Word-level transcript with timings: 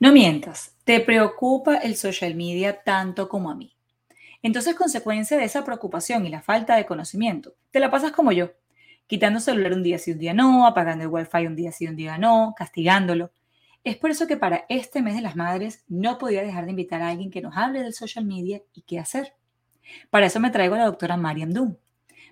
No 0.00 0.12
mientas, 0.12 0.78
te 0.84 1.00
preocupa 1.00 1.76
el 1.76 1.94
social 1.94 2.34
media 2.34 2.82
tanto 2.82 3.28
como 3.28 3.50
a 3.50 3.54
mí. 3.54 3.76
Entonces, 4.42 4.74
consecuencia 4.74 5.36
de 5.36 5.44
esa 5.44 5.62
preocupación 5.62 6.24
y 6.24 6.30
la 6.30 6.40
falta 6.40 6.74
de 6.74 6.86
conocimiento, 6.86 7.54
te 7.70 7.80
la 7.80 7.90
pasas 7.90 8.12
como 8.12 8.32
yo, 8.32 8.50
quitando 9.06 9.40
celular 9.40 9.74
un 9.74 9.82
día 9.82 9.98
sí, 9.98 10.12
un 10.12 10.18
día 10.18 10.32
no, 10.32 10.66
apagando 10.66 11.04
el 11.04 11.10
wifi 11.10 11.46
un 11.46 11.54
día 11.54 11.70
sí, 11.70 11.86
un 11.86 11.96
día 11.96 12.16
no, 12.16 12.54
castigándolo. 12.56 13.30
Es 13.84 13.98
por 13.98 14.10
eso 14.10 14.26
que 14.26 14.38
para 14.38 14.64
este 14.70 15.02
mes 15.02 15.16
de 15.16 15.20
las 15.20 15.36
madres 15.36 15.84
no 15.86 16.16
podía 16.16 16.42
dejar 16.42 16.64
de 16.64 16.70
invitar 16.70 17.02
a 17.02 17.08
alguien 17.10 17.30
que 17.30 17.42
nos 17.42 17.54
hable 17.54 17.82
del 17.82 17.92
social 17.92 18.24
media 18.24 18.62
y 18.72 18.80
qué 18.80 18.98
hacer. 18.98 19.34
Para 20.08 20.24
eso 20.24 20.40
me 20.40 20.50
traigo 20.50 20.76
a 20.76 20.78
la 20.78 20.86
doctora 20.86 21.18
Mariam 21.18 21.50
Doom. 21.50 21.76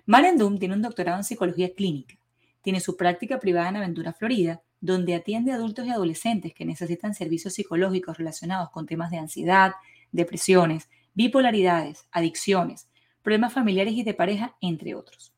Mariam 0.07 0.37
Doom 0.37 0.57
tiene 0.57 0.73
un 0.73 0.81
doctorado 0.81 1.19
en 1.19 1.23
psicología 1.23 1.71
clínica. 1.75 2.15
Tiene 2.63 2.79
su 2.79 2.97
práctica 2.97 3.39
privada 3.39 3.69
en 3.69 3.75
Aventura, 3.75 4.11
Florida, 4.11 4.63
donde 4.81 5.15
atiende 5.15 5.51
a 5.51 5.55
adultos 5.55 5.85
y 5.85 5.89
adolescentes 5.89 6.53
que 6.53 6.65
necesitan 6.65 7.13
servicios 7.13 7.53
psicológicos 7.53 8.17
relacionados 8.17 8.69
con 8.69 8.85
temas 8.85 9.11
de 9.11 9.17
ansiedad, 9.17 9.73
depresiones, 10.11 10.89
bipolaridades, 11.13 12.05
adicciones, 12.11 12.87
problemas 13.21 13.53
familiares 13.53 13.93
y 13.93 14.03
de 14.03 14.13
pareja, 14.13 14.55
entre 14.61 14.95
otros. 14.95 15.33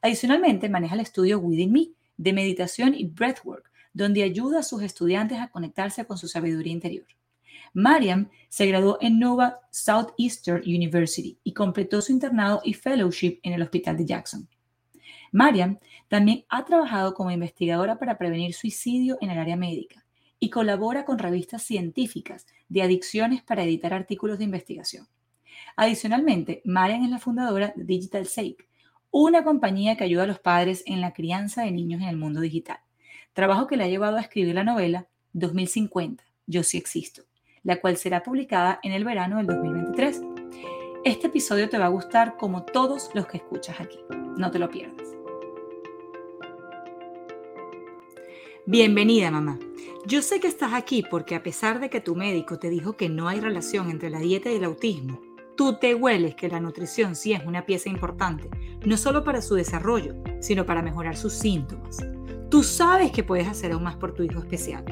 Adicionalmente, 0.00 0.68
maneja 0.68 0.94
el 0.94 1.00
estudio 1.00 1.38
Within 1.38 1.72
Me 1.72 1.90
de 2.16 2.32
meditación 2.32 2.94
y 2.94 3.04
breathwork, 3.04 3.70
donde 3.94 4.22
ayuda 4.22 4.60
a 4.60 4.62
sus 4.64 4.82
estudiantes 4.82 5.38
a 5.38 5.48
conectarse 5.48 6.04
con 6.04 6.18
su 6.18 6.28
sabiduría 6.28 6.72
interior. 6.72 7.06
Mariam 7.74 8.28
se 8.48 8.66
graduó 8.66 8.98
en 9.00 9.18
Nova 9.18 9.60
Southeastern 9.70 10.62
University 10.66 11.38
y 11.42 11.54
completó 11.54 12.02
su 12.02 12.12
internado 12.12 12.60
y 12.64 12.74
fellowship 12.74 13.38
en 13.42 13.54
el 13.54 13.62
Hospital 13.62 13.96
de 13.96 14.04
Jackson. 14.04 14.48
Mariam 15.30 15.78
también 16.12 16.44
ha 16.50 16.66
trabajado 16.66 17.14
como 17.14 17.30
investigadora 17.30 17.98
para 17.98 18.18
prevenir 18.18 18.52
suicidio 18.52 19.16
en 19.22 19.30
el 19.30 19.38
área 19.38 19.56
médica 19.56 20.04
y 20.38 20.50
colabora 20.50 21.06
con 21.06 21.18
revistas 21.18 21.62
científicas 21.62 22.46
de 22.68 22.82
adicciones 22.82 23.40
para 23.40 23.62
editar 23.62 23.94
artículos 23.94 24.36
de 24.36 24.44
investigación. 24.44 25.08
Adicionalmente, 25.74 26.60
Mariam 26.66 27.02
es 27.04 27.10
la 27.10 27.18
fundadora 27.18 27.72
de 27.74 27.84
Digital 27.84 28.26
Sake, 28.26 28.68
una 29.10 29.42
compañía 29.42 29.96
que 29.96 30.04
ayuda 30.04 30.24
a 30.24 30.26
los 30.26 30.38
padres 30.38 30.82
en 30.84 31.00
la 31.00 31.14
crianza 31.14 31.62
de 31.62 31.70
niños 31.70 32.02
en 32.02 32.08
el 32.08 32.18
mundo 32.18 32.42
digital. 32.42 32.80
Trabajo 33.32 33.66
que 33.66 33.78
le 33.78 33.84
ha 33.84 33.88
llevado 33.88 34.18
a 34.18 34.20
escribir 34.20 34.54
la 34.54 34.64
novela 34.64 35.06
2050, 35.32 36.22
Yo 36.46 36.62
sí 36.62 36.76
existo, 36.76 37.22
la 37.62 37.80
cual 37.80 37.96
será 37.96 38.22
publicada 38.22 38.80
en 38.82 38.92
el 38.92 39.06
verano 39.06 39.38
del 39.38 39.46
2023. 39.46 40.20
Este 41.06 41.28
episodio 41.28 41.70
te 41.70 41.78
va 41.78 41.86
a 41.86 41.88
gustar 41.88 42.36
como 42.36 42.64
todos 42.64 43.08
los 43.14 43.26
que 43.26 43.38
escuchas 43.38 43.80
aquí. 43.80 43.96
No 44.36 44.50
te 44.50 44.58
lo 44.58 44.68
pierdas. 44.68 45.21
Bienvenida, 48.64 49.28
mamá. 49.32 49.58
Yo 50.06 50.22
sé 50.22 50.38
que 50.38 50.46
estás 50.46 50.72
aquí 50.72 51.02
porque 51.10 51.34
a 51.34 51.42
pesar 51.42 51.80
de 51.80 51.90
que 51.90 52.00
tu 52.00 52.14
médico 52.14 52.60
te 52.60 52.70
dijo 52.70 52.96
que 52.96 53.08
no 53.08 53.26
hay 53.26 53.40
relación 53.40 53.90
entre 53.90 54.08
la 54.08 54.20
dieta 54.20 54.52
y 54.52 54.54
el 54.54 54.62
autismo, 54.62 55.20
tú 55.56 55.80
te 55.80 55.96
hueles 55.96 56.36
que 56.36 56.48
la 56.48 56.60
nutrición 56.60 57.16
sí 57.16 57.32
es 57.32 57.44
una 57.44 57.66
pieza 57.66 57.88
importante, 57.88 58.48
no 58.86 58.96
solo 58.96 59.24
para 59.24 59.42
su 59.42 59.56
desarrollo, 59.56 60.14
sino 60.40 60.64
para 60.64 60.80
mejorar 60.80 61.16
sus 61.16 61.32
síntomas. 61.32 61.96
Tú 62.50 62.62
sabes 62.62 63.10
que 63.10 63.24
puedes 63.24 63.48
hacer 63.48 63.72
aún 63.72 63.82
más 63.82 63.96
por 63.96 64.14
tu 64.14 64.22
hijo 64.22 64.38
especial. 64.38 64.84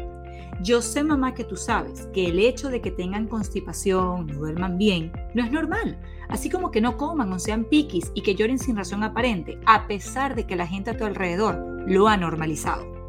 Yo 0.65 0.83
sé, 0.83 1.05
mamá, 1.05 1.33
que 1.35 1.45
tú 1.45 1.55
sabes 1.55 2.09
que 2.13 2.27
el 2.27 2.41
hecho 2.41 2.71
de 2.71 2.81
que 2.81 2.91
tengan 2.91 3.29
constipación, 3.29 4.27
no 4.27 4.35
duerman 4.35 4.79
bien, 4.79 5.13
no 5.33 5.45
es 5.45 5.53
normal. 5.53 5.97
Así 6.29 6.51
como 6.51 6.73
que 6.73 6.81
no 6.81 6.97
coman 6.97 7.33
o 7.33 7.39
sean 7.39 7.65
piquis 7.67 8.11
y 8.15 8.23
que 8.23 8.35
lloren 8.35 8.59
sin 8.59 8.77
razón 8.77 9.05
aparente, 9.05 9.61
a 9.65 9.87
pesar 9.87 10.35
de 10.35 10.45
que 10.45 10.57
la 10.57 10.67
gente 10.67 10.91
a 10.91 10.97
tu 10.97 11.05
alrededor 11.05 11.85
lo 11.87 12.09
ha 12.09 12.17
normalizado. 12.17 13.00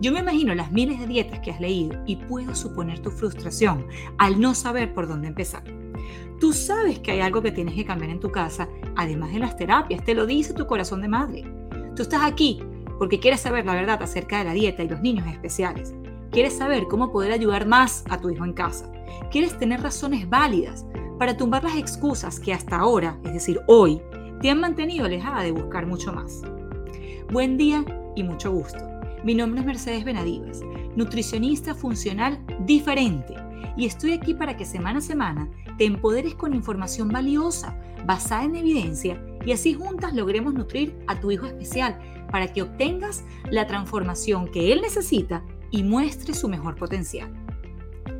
Yo 0.00 0.12
me 0.12 0.20
imagino 0.20 0.54
las 0.54 0.72
miles 0.72 1.00
de 1.00 1.06
dietas 1.06 1.40
que 1.40 1.50
has 1.50 1.60
leído 1.60 2.02
y 2.06 2.16
puedo 2.16 2.54
suponer 2.54 3.00
tu 3.00 3.10
frustración 3.10 3.86
al 4.18 4.40
no 4.40 4.54
saber 4.54 4.94
por 4.94 5.08
dónde 5.08 5.28
empezar. 5.28 5.64
Tú 6.40 6.52
sabes 6.52 7.00
que 7.00 7.10
hay 7.10 7.20
algo 7.20 7.42
que 7.42 7.50
tienes 7.50 7.74
que 7.74 7.84
cambiar 7.84 8.10
en 8.10 8.20
tu 8.20 8.30
casa, 8.30 8.68
además 8.96 9.32
de 9.32 9.40
las 9.40 9.56
terapias, 9.56 10.04
te 10.04 10.14
lo 10.14 10.24
dice 10.24 10.54
tu 10.54 10.66
corazón 10.66 11.02
de 11.02 11.08
madre. 11.08 11.44
Tú 11.96 12.02
estás 12.02 12.22
aquí 12.22 12.62
porque 12.98 13.18
quieres 13.18 13.40
saber 13.40 13.64
la 13.64 13.74
verdad 13.74 14.02
acerca 14.02 14.38
de 14.38 14.44
la 14.44 14.52
dieta 14.52 14.82
y 14.82 14.88
los 14.88 15.00
niños 15.00 15.26
especiales. 15.26 15.94
Quieres 16.30 16.56
saber 16.56 16.86
cómo 16.88 17.10
poder 17.10 17.32
ayudar 17.32 17.66
más 17.66 18.04
a 18.10 18.20
tu 18.20 18.30
hijo 18.30 18.44
en 18.44 18.52
casa. 18.52 18.90
Quieres 19.30 19.58
tener 19.58 19.80
razones 19.82 20.28
válidas 20.28 20.84
para 21.18 21.36
tumbar 21.36 21.64
las 21.64 21.76
excusas 21.76 22.38
que 22.38 22.52
hasta 22.52 22.76
ahora, 22.76 23.18
es 23.24 23.32
decir, 23.32 23.60
hoy, 23.66 24.00
te 24.40 24.50
han 24.50 24.60
mantenido 24.60 25.06
alejada 25.06 25.42
de 25.42 25.52
buscar 25.52 25.86
mucho 25.86 26.12
más. 26.12 26.42
Buen 27.32 27.56
día 27.56 27.84
y 28.14 28.22
mucho 28.22 28.52
gusto. 28.52 28.87
Mi 29.24 29.34
nombre 29.34 29.60
es 29.60 29.66
Mercedes 29.66 30.04
Benadivas, 30.04 30.60
nutricionista 30.94 31.74
funcional 31.74 32.38
diferente, 32.60 33.34
y 33.76 33.84
estoy 33.84 34.12
aquí 34.12 34.32
para 34.32 34.56
que 34.56 34.64
semana 34.64 34.98
a 34.98 35.02
semana 35.02 35.48
te 35.76 35.86
empoderes 35.86 36.34
con 36.34 36.54
información 36.54 37.08
valiosa, 37.08 37.76
basada 38.06 38.44
en 38.44 38.54
evidencia, 38.54 39.20
y 39.44 39.50
así 39.50 39.74
juntas 39.74 40.14
logremos 40.14 40.54
nutrir 40.54 40.96
a 41.08 41.18
tu 41.18 41.32
hijo 41.32 41.46
especial 41.46 41.98
para 42.30 42.52
que 42.52 42.62
obtengas 42.62 43.24
la 43.50 43.66
transformación 43.66 44.48
que 44.52 44.72
él 44.72 44.82
necesita 44.82 45.42
y 45.72 45.82
muestre 45.82 46.32
su 46.32 46.48
mejor 46.48 46.76
potencial. 46.76 47.32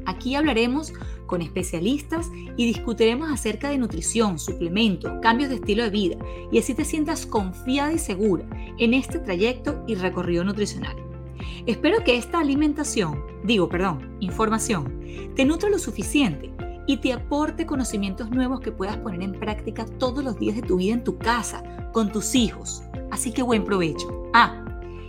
Aquí 0.05 0.35
hablaremos 0.35 0.93
con 1.29 1.43
especialistas 1.43 2.33
y 2.57 2.67
discutiremos 2.67 3.31
acerca 3.31 3.69
de 3.69 3.79
nutrición, 3.79 4.41
suplementos, 4.41 5.13
cambios 5.23 5.51
de 5.51 5.57
estilo 5.57 5.85
de 5.85 5.91
vida 5.91 6.17
y 6.51 6.59
así 6.59 6.75
te 6.75 6.85
sientas 6.85 7.25
confiada 7.27 7.93
y 7.93 7.99
segura 7.99 8.45
en 8.79 8.95
este 8.95 9.21
trayecto 9.21 9.85
y 9.87 9.95
recorrido 9.95 10.43
nutricional. 10.43 10.97
Espero 11.67 12.03
que 12.03 12.17
esta 12.17 12.41
alimentación, 12.41 13.23
digo, 13.45 13.69
perdón, 13.69 14.17
información, 14.19 15.01
te 15.37 15.45
nutra 15.45 15.71
lo 15.71 15.79
suficiente 15.79 16.51
y 16.87 16.97
te 16.97 17.13
aporte 17.13 17.67
conocimientos 17.67 18.31
nuevos 18.31 18.61
que 18.61 18.73
puedas 18.73 18.97
poner 18.97 19.23
en 19.23 19.33
práctica 19.39 19.85
todos 19.85 20.25
los 20.25 20.39
días 20.39 20.57
de 20.57 20.63
tu 20.63 20.79
vida 20.79 20.95
en 20.95 21.05
tu 21.05 21.19
casa, 21.19 21.63
con 21.93 22.11
tus 22.11 22.35
hijos. 22.35 22.83
Así 23.11 23.31
que 23.33 23.43
buen 23.43 23.65
provecho. 23.65 24.31
Ah, 24.33 24.65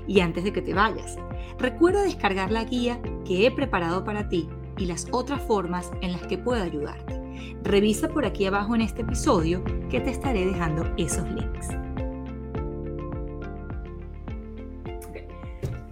y 0.05 0.19
antes 0.19 0.43
de 0.43 0.51
que 0.51 0.61
te 0.61 0.73
vayas, 0.73 1.17
recuerda 1.57 2.03
descargar 2.03 2.51
la 2.51 2.65
guía 2.65 3.01
que 3.25 3.47
he 3.47 3.51
preparado 3.51 4.03
para 4.03 4.27
ti 4.27 4.49
y 4.79 4.85
las 4.85 5.07
otras 5.11 5.41
formas 5.43 5.91
en 6.01 6.13
las 6.13 6.25
que 6.27 6.37
puedo 6.37 6.63
ayudarte. 6.63 7.19
Revisa 7.63 8.07
por 8.09 8.25
aquí 8.25 8.45
abajo 8.45 8.75
en 8.75 8.81
este 8.81 9.01
episodio 9.01 9.63
que 9.89 9.99
te 9.99 10.09
estaré 10.09 10.45
dejando 10.45 10.91
esos 10.97 11.29
links. 11.29 11.67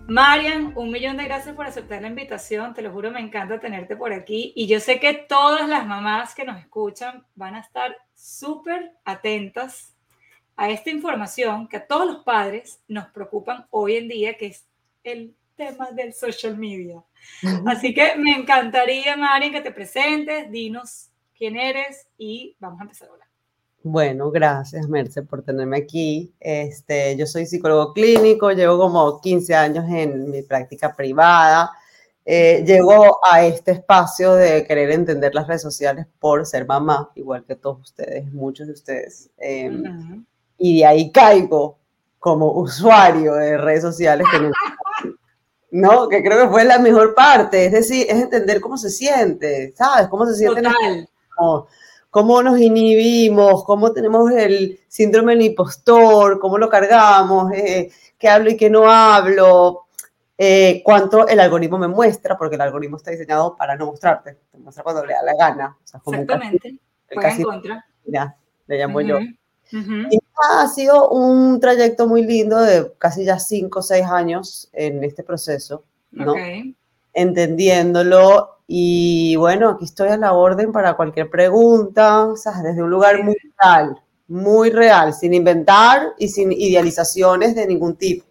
Marian, 0.09 0.72
un 0.78 0.90
millón 0.90 1.18
de 1.18 1.25
gracias 1.25 1.53
por 1.53 1.66
aceptar 1.66 2.02
la 2.02 2.08
invitación. 2.08 2.74
Te 2.74 2.81
lo 2.81 2.94
juro, 2.94 3.12
me 3.12 3.20
encanta 3.20 3.59
tenerte 3.59 3.98
por 3.98 4.14
aquí. 4.14 4.53
Y 4.56 4.66
yo 4.66 4.80
sé 4.80 5.02
que 5.02 5.14
todas 5.14 5.68
las 5.68 5.86
mamás 5.86 6.34
que 6.34 6.46
nos 6.46 6.58
escuchan 6.59 7.25
van 7.36 7.56
a 7.56 7.59
estar 7.59 7.94
súper 8.16 8.94
atentas 9.04 9.94
a 10.56 10.69
esta 10.69 10.92
información 10.92 11.68
que 11.68 11.78
a 11.78 11.88
todos 11.88 12.08
los 12.08 12.24
padres 12.24 12.81
nos 12.88 13.08
preocupan 13.08 13.68
hoy 13.69 13.98
en 13.98 14.08
día, 14.08 14.38
que 14.38 14.48
es 14.48 14.66
el 15.04 15.36
tema 15.57 15.90
del 15.91 16.13
social 16.13 16.57
media. 16.57 17.03
Así 17.66 17.94
que 17.94 18.16
me 18.16 18.31
encantaría, 18.31 19.18
Marian, 19.18 19.51
que 19.51 19.62
te 19.62 19.72
presentes, 19.72 20.50
dinos 20.51 21.09
quién 21.38 21.57
eres 21.57 22.07
y 22.18 22.56
vamos 22.59 22.79
a 22.79 22.84
empezar 22.84 23.09
a 23.09 23.12
hablar. 23.12 23.28
Bueno, 23.84 24.31
gracias, 24.31 24.88
Merce, 24.88 25.23
por 25.23 25.44
tenerme 25.44 25.78
aquí. 25.78 26.34
Este, 26.40 27.16
yo 27.16 27.25
soy 27.25 27.45
psicólogo 27.45 27.94
clínico, 27.94 28.51
llevo 28.51 28.78
como 28.78 29.19
15 29.22 29.56
años 29.56 29.85
en 29.90 30.29
mi 30.29 30.41
práctica 30.41 30.95
privada. 30.95 31.72
Eh, 32.25 32.63
llego 32.66 33.19
a 33.24 33.44
este 33.45 33.72
espacio 33.72 34.34
de 34.34 34.66
querer 34.66 34.91
entender 34.91 35.34
las 35.34 35.47
redes 35.47 35.62
sociales 35.62 36.06
por 36.19 36.45
ser 36.45 36.66
mamá, 36.66 37.09
igual 37.16 37.45
que 37.45 37.56
todos 37.56 37.79
ustedes, 37.79 38.31
muchos 38.34 38.68
de 38.68 38.74
ustedes. 38.74 39.29
Em, 39.38 40.25
y 40.57 40.79
de 40.79 40.85
ahí 40.85 41.12
caigo 41.12 41.78
como 42.19 42.51
usuario 42.51 43.35
de 43.35 43.57
redes 43.57 43.84
sociales 43.84 44.28
que 44.29 44.39
¿no? 45.72 46.08
Que 46.08 46.24
creo 46.24 46.44
que 46.44 46.50
fue 46.50 46.64
la 46.64 46.80
mejor 46.80 47.14
parte, 47.14 47.66
es 47.66 47.72
decir, 47.72 48.06
es 48.10 48.22
entender 48.22 48.62
cómo 48.62 48.78
se 48.78 48.90
siente, 48.90 49.74
¿sabes? 49.75 50.08
Cómo 50.08 50.25
se 50.25 50.36
siente. 50.36 50.62
Cómo, 51.36 51.68
cómo 52.10 52.42
nos 52.42 52.60
inhibimos, 52.60 53.64
cómo 53.64 53.92
tenemos 53.92 54.31
el 54.31 54.80
síndrome 54.88 55.34
del 55.34 55.46
impostor, 55.46 56.40
cómo 56.40 56.58
lo 56.58 56.69
cargamos, 56.69 57.52
eh, 57.54 57.92
qué 58.18 58.30
hablo 58.30 58.50
y 58.50 58.58
qué 58.58 58.69
no 58.69 58.90
hablo, 58.90 59.86
eh, 60.38 60.81
cuánto 60.84 61.28
el 61.28 61.40
algoritmo 61.40 61.78
me 61.78 61.88
muestra, 61.88 62.38
porque 62.38 62.56
el 62.56 62.62
algoritmo 62.62 62.98
está 62.98 63.12
diseñado 63.12 63.56
para 63.56 63.75
no 63.75 63.88
mostrarte, 63.88 64.38
te 64.52 64.58
muestra 64.58 64.84
cuando 64.84 65.06
le 65.06 65.13
da 65.13 65.22
la 65.24 65.36
gana. 65.36 65.78
Exactamente, 65.81 66.80
casi, 67.10 67.42
en 67.42 67.48
contra. 67.48 67.86
Mira, 68.06 68.36
le 68.68 68.78
llamo 68.78 69.02
yo. 69.02 69.20
Y 69.72 70.19
ha 70.52 70.68
sido 70.68 71.10
un 71.10 71.60
trayecto 71.60 72.08
muy 72.08 72.24
lindo 72.24 72.60
de 72.62 72.94
casi 72.98 73.25
ya 73.25 73.40
cinco 73.40 73.80
o 73.80 73.81
seis 73.81 74.06
años 74.06 74.69
en 74.74 75.04
este 75.04 75.24
proceso, 75.24 75.84
¿no? 76.12 76.34
Entendiéndolo 77.14 78.58
y 78.68 79.36
bueno, 79.38 79.69
aquí 79.69 79.86
estoy 79.86 80.10
a 80.10 80.18
la 80.18 80.34
orden 80.34 80.74
para 80.74 80.96
cualquier 80.96 81.30
pregunta, 81.30 82.25
o 82.25 82.36
sea, 82.36 82.62
desde 82.62 82.84
un 82.84 82.90
lugar 82.90 83.24
muy 83.24 83.38
real, 83.62 83.98
muy 84.28 84.69
real, 84.69 85.14
sin 85.14 85.34
inventar 85.34 86.13
y 86.18 86.28
sin 86.28 86.52
idealizaciones 86.52 87.56
de 87.56 87.66
ningún 87.66 87.96
tipo. 87.96 88.25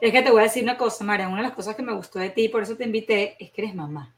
Es 0.00 0.12
que 0.12 0.22
te 0.22 0.30
voy 0.30 0.40
a 0.40 0.44
decir 0.44 0.62
una 0.62 0.76
cosa, 0.76 1.02
María, 1.04 1.28
una 1.28 1.38
de 1.38 1.42
las 1.44 1.52
cosas 1.52 1.76
que 1.76 1.82
me 1.82 1.94
gustó 1.94 2.18
de 2.18 2.30
ti, 2.30 2.48
por 2.48 2.62
eso 2.62 2.76
te 2.76 2.84
invité, 2.84 3.36
es 3.42 3.50
que 3.50 3.62
eres 3.62 3.74
mamá. 3.74 4.14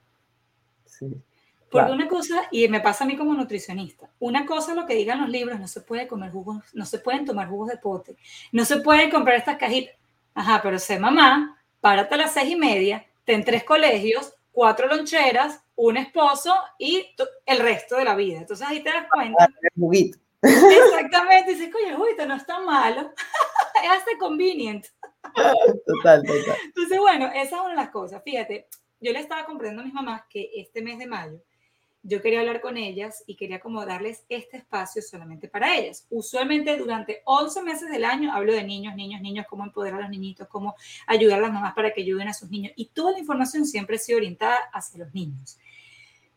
Porque 1.72 1.90
una 1.90 2.06
cosa, 2.06 2.42
y 2.50 2.69
me 2.69 2.80
pasa 2.80 3.04
a 3.04 3.06
mí 3.06 3.16
como 3.16 3.32
nutricionista, 3.32 4.10
una 4.19 4.44
cosa 4.44 4.72
es 4.72 4.76
lo 4.76 4.86
que 4.86 4.94
digan 4.94 5.22
los 5.22 5.30
libros, 5.30 5.58
no 5.58 5.66
se 5.66 5.80
puede 5.80 6.06
comer 6.06 6.30
jugos, 6.30 6.62
no 6.74 6.84
se 6.84 6.98
pueden 6.98 7.24
tomar 7.24 7.48
jugos 7.48 7.70
de 7.70 7.78
pote, 7.78 8.16
no 8.52 8.66
se 8.66 8.76
pueden 8.76 9.10
comprar 9.10 9.36
estas 9.36 9.56
cajitas. 9.56 9.94
Ajá, 10.34 10.60
pero 10.62 10.78
sé 10.78 10.98
mamá, 10.98 11.58
párate 11.80 12.14
a 12.14 12.19
las 12.19 12.32
seis 12.32 12.50
y 12.50 12.56
media, 12.56 13.06
ten 13.24 13.42
tres 13.42 13.64
colegios, 13.64 14.34
cuatro 14.50 14.86
loncheras, 14.86 15.64
un 15.74 15.96
esposo 15.96 16.54
y 16.78 17.06
el 17.46 17.58
resto 17.58 17.96
de 17.96 18.04
la 18.04 18.14
vida. 18.14 18.38
Entonces 18.38 18.66
ahí 18.66 18.82
te 18.82 18.90
das 18.90 19.06
cuenta. 19.10 19.48
Exactamente, 20.42 21.52
dices, 21.52 21.72
coño, 21.72 22.04
el 22.06 22.28
no 22.28 22.34
está 22.34 22.60
malo, 22.60 23.12
es 23.82 23.90
hasta 23.90 24.10
convenient. 24.19 24.86
Total, 25.86 26.22
total. 26.22 26.56
Entonces, 26.64 26.98
bueno, 26.98 27.28
esa 27.28 27.56
es 27.56 27.62
una 27.62 27.70
de 27.70 27.76
las 27.76 27.90
cosas. 27.90 28.22
Fíjate, 28.22 28.69
yo 29.00 29.12
le 29.12 29.20
estaba 29.20 29.46
comprendiendo 29.46 29.82
a 29.82 29.84
mis 29.84 29.94
mamás 29.94 30.22
que 30.28 30.50
este 30.54 30.82
mes 30.82 30.98
de 30.98 31.06
mayo 31.06 31.40
yo 32.02 32.20
quería 32.20 32.40
hablar 32.40 32.60
con 32.60 32.76
ellas 32.76 33.22
y 33.26 33.37
quería 33.37 33.60
como 33.60 33.84
darles 33.87 34.25
este 34.28 34.56
espacio 34.56 35.02
solamente 35.02 35.49
para 35.49 35.76
ellas. 35.76 36.06
Usualmente 36.10 36.76
durante 36.76 37.22
11 37.25 37.62
meses 37.62 37.90
del 37.90 38.04
año 38.04 38.32
hablo 38.32 38.52
de 38.52 38.64
niños, 38.64 38.96
niños, 38.96 39.20
niños, 39.20 39.46
cómo 39.49 39.64
empoderar 39.64 40.00
a 40.00 40.02
los 40.02 40.10
niñitos, 40.10 40.49
cómo 40.49 40.75
ayudar 41.06 41.38
a 41.38 41.43
las 41.43 41.52
mamás 41.52 41.75
para 41.75 41.93
que 41.93 42.02
ayuden 42.02 42.28
a 42.28 42.34
sus 42.34 42.50
niños. 42.50 42.72
Y 42.76 42.87
toda 42.87 43.12
la 43.12 43.20
información 43.20 43.64
siempre 43.64 43.96
ha 43.96 43.99
sido 44.00 44.19
orientada 44.19 44.56
hacia 44.72 45.04
los 45.04 45.14
niños. 45.14 45.58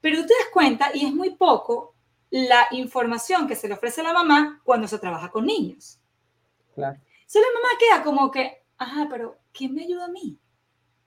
Pero 0.01 0.21
tú 0.21 0.27
te 0.27 0.33
das 0.33 0.49
cuenta, 0.53 0.91
y 0.93 1.05
es 1.05 1.13
muy 1.13 1.31
poco, 1.31 1.95
la 2.29 2.67
información 2.71 3.47
que 3.47 3.55
se 3.55 3.67
le 3.67 3.73
ofrece 3.73 4.01
a 4.01 4.05
la 4.05 4.13
mamá 4.13 4.61
cuando 4.63 4.87
se 4.87 4.99
trabaja 4.99 5.31
con 5.31 5.45
niños. 5.45 5.99
Claro. 6.75 6.97
Entonces 6.97 7.41
la 7.41 7.59
mamá 7.59 7.69
queda 7.79 8.03
como 8.03 8.29
que, 8.29 8.61
ajá, 8.77 9.07
pero 9.09 9.39
¿quién 9.51 9.73
me 9.73 9.83
ayuda 9.83 10.05
a 10.05 10.09
mí? 10.09 10.37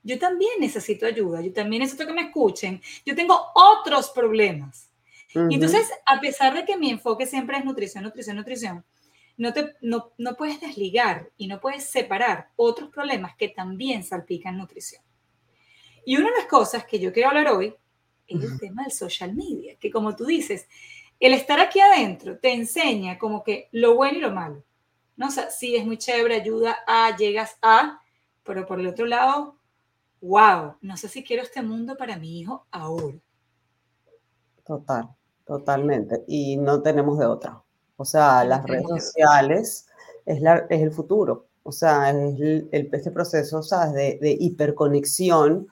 Yo 0.02 0.18
también 0.18 0.52
necesito 0.60 1.06
ayuda, 1.06 1.40
yo 1.40 1.52
también 1.52 1.82
necesito 1.82 2.06
que 2.06 2.12
me 2.12 2.22
escuchen, 2.22 2.80
yo 3.04 3.14
tengo 3.14 3.38
otros 3.54 4.10
problemas. 4.10 4.90
Y 5.50 5.54
entonces, 5.54 5.90
a 6.06 6.20
pesar 6.20 6.54
de 6.54 6.64
que 6.64 6.78
mi 6.78 6.90
enfoque 6.90 7.26
siempre 7.26 7.58
es 7.58 7.64
nutrición, 7.64 8.02
nutrición, 8.02 8.36
nutrición, 8.36 8.84
no, 9.36 9.52
te, 9.52 9.74
no, 9.82 10.12
no 10.16 10.36
puedes 10.36 10.60
desligar 10.60 11.30
y 11.36 11.46
no 11.46 11.60
puedes 11.60 11.84
separar 11.84 12.48
otros 12.56 12.90
problemas 12.90 13.36
que 13.36 13.48
también 13.48 14.02
salpican 14.02 14.56
nutrición. 14.56 15.02
Y 16.06 16.16
una 16.16 16.30
de 16.30 16.38
las 16.38 16.46
cosas 16.46 16.86
que 16.86 16.98
yo 16.98 17.12
quiero 17.12 17.28
hablar 17.28 17.48
hoy 17.48 17.74
es 18.26 18.42
el 18.42 18.58
tema 18.58 18.84
del 18.84 18.92
social 18.92 19.34
media, 19.34 19.76
que 19.76 19.90
como 19.90 20.16
tú 20.16 20.24
dices, 20.24 20.66
el 21.20 21.34
estar 21.34 21.60
aquí 21.60 21.80
adentro 21.80 22.38
te 22.38 22.52
enseña 22.52 23.18
como 23.18 23.44
que 23.44 23.68
lo 23.72 23.94
bueno 23.96 24.18
y 24.18 24.20
lo 24.22 24.32
malo. 24.32 24.64
¿no? 25.16 25.26
O 25.26 25.30
sea, 25.30 25.50
sí 25.50 25.76
es 25.76 25.84
muy 25.84 25.98
chévere, 25.98 26.36
ayuda 26.36 26.78
a, 26.86 27.14
llegas 27.16 27.58
a, 27.60 28.00
pero 28.44 28.66
por 28.66 28.80
el 28.80 28.86
otro 28.86 29.04
lado, 29.04 29.57
wow, 30.20 30.74
no 30.80 30.96
sé 30.96 31.08
si 31.08 31.24
quiero 31.24 31.42
este 31.42 31.62
mundo 31.62 31.96
para 31.96 32.16
mi 32.16 32.40
hijo 32.40 32.66
ahora. 32.70 33.16
Total, 34.64 35.08
totalmente. 35.46 36.24
Y 36.26 36.56
no 36.56 36.82
tenemos 36.82 37.18
de 37.18 37.26
otra. 37.26 37.62
O 37.96 38.04
sea, 38.04 38.44
las 38.44 38.64
redes 38.64 38.86
sociales 38.88 39.86
es, 40.24 40.40
la, 40.40 40.66
es, 40.68 40.82
el 40.82 40.92
futuro. 40.92 41.46
O 41.62 41.72
sea, 41.72 42.10
es 42.10 42.40
el, 42.40 42.68
este 42.92 43.10
proceso, 43.10 43.62
¿sabes? 43.62 43.92
De, 43.92 44.18
de 44.20 44.36
hiperconexión 44.38 45.68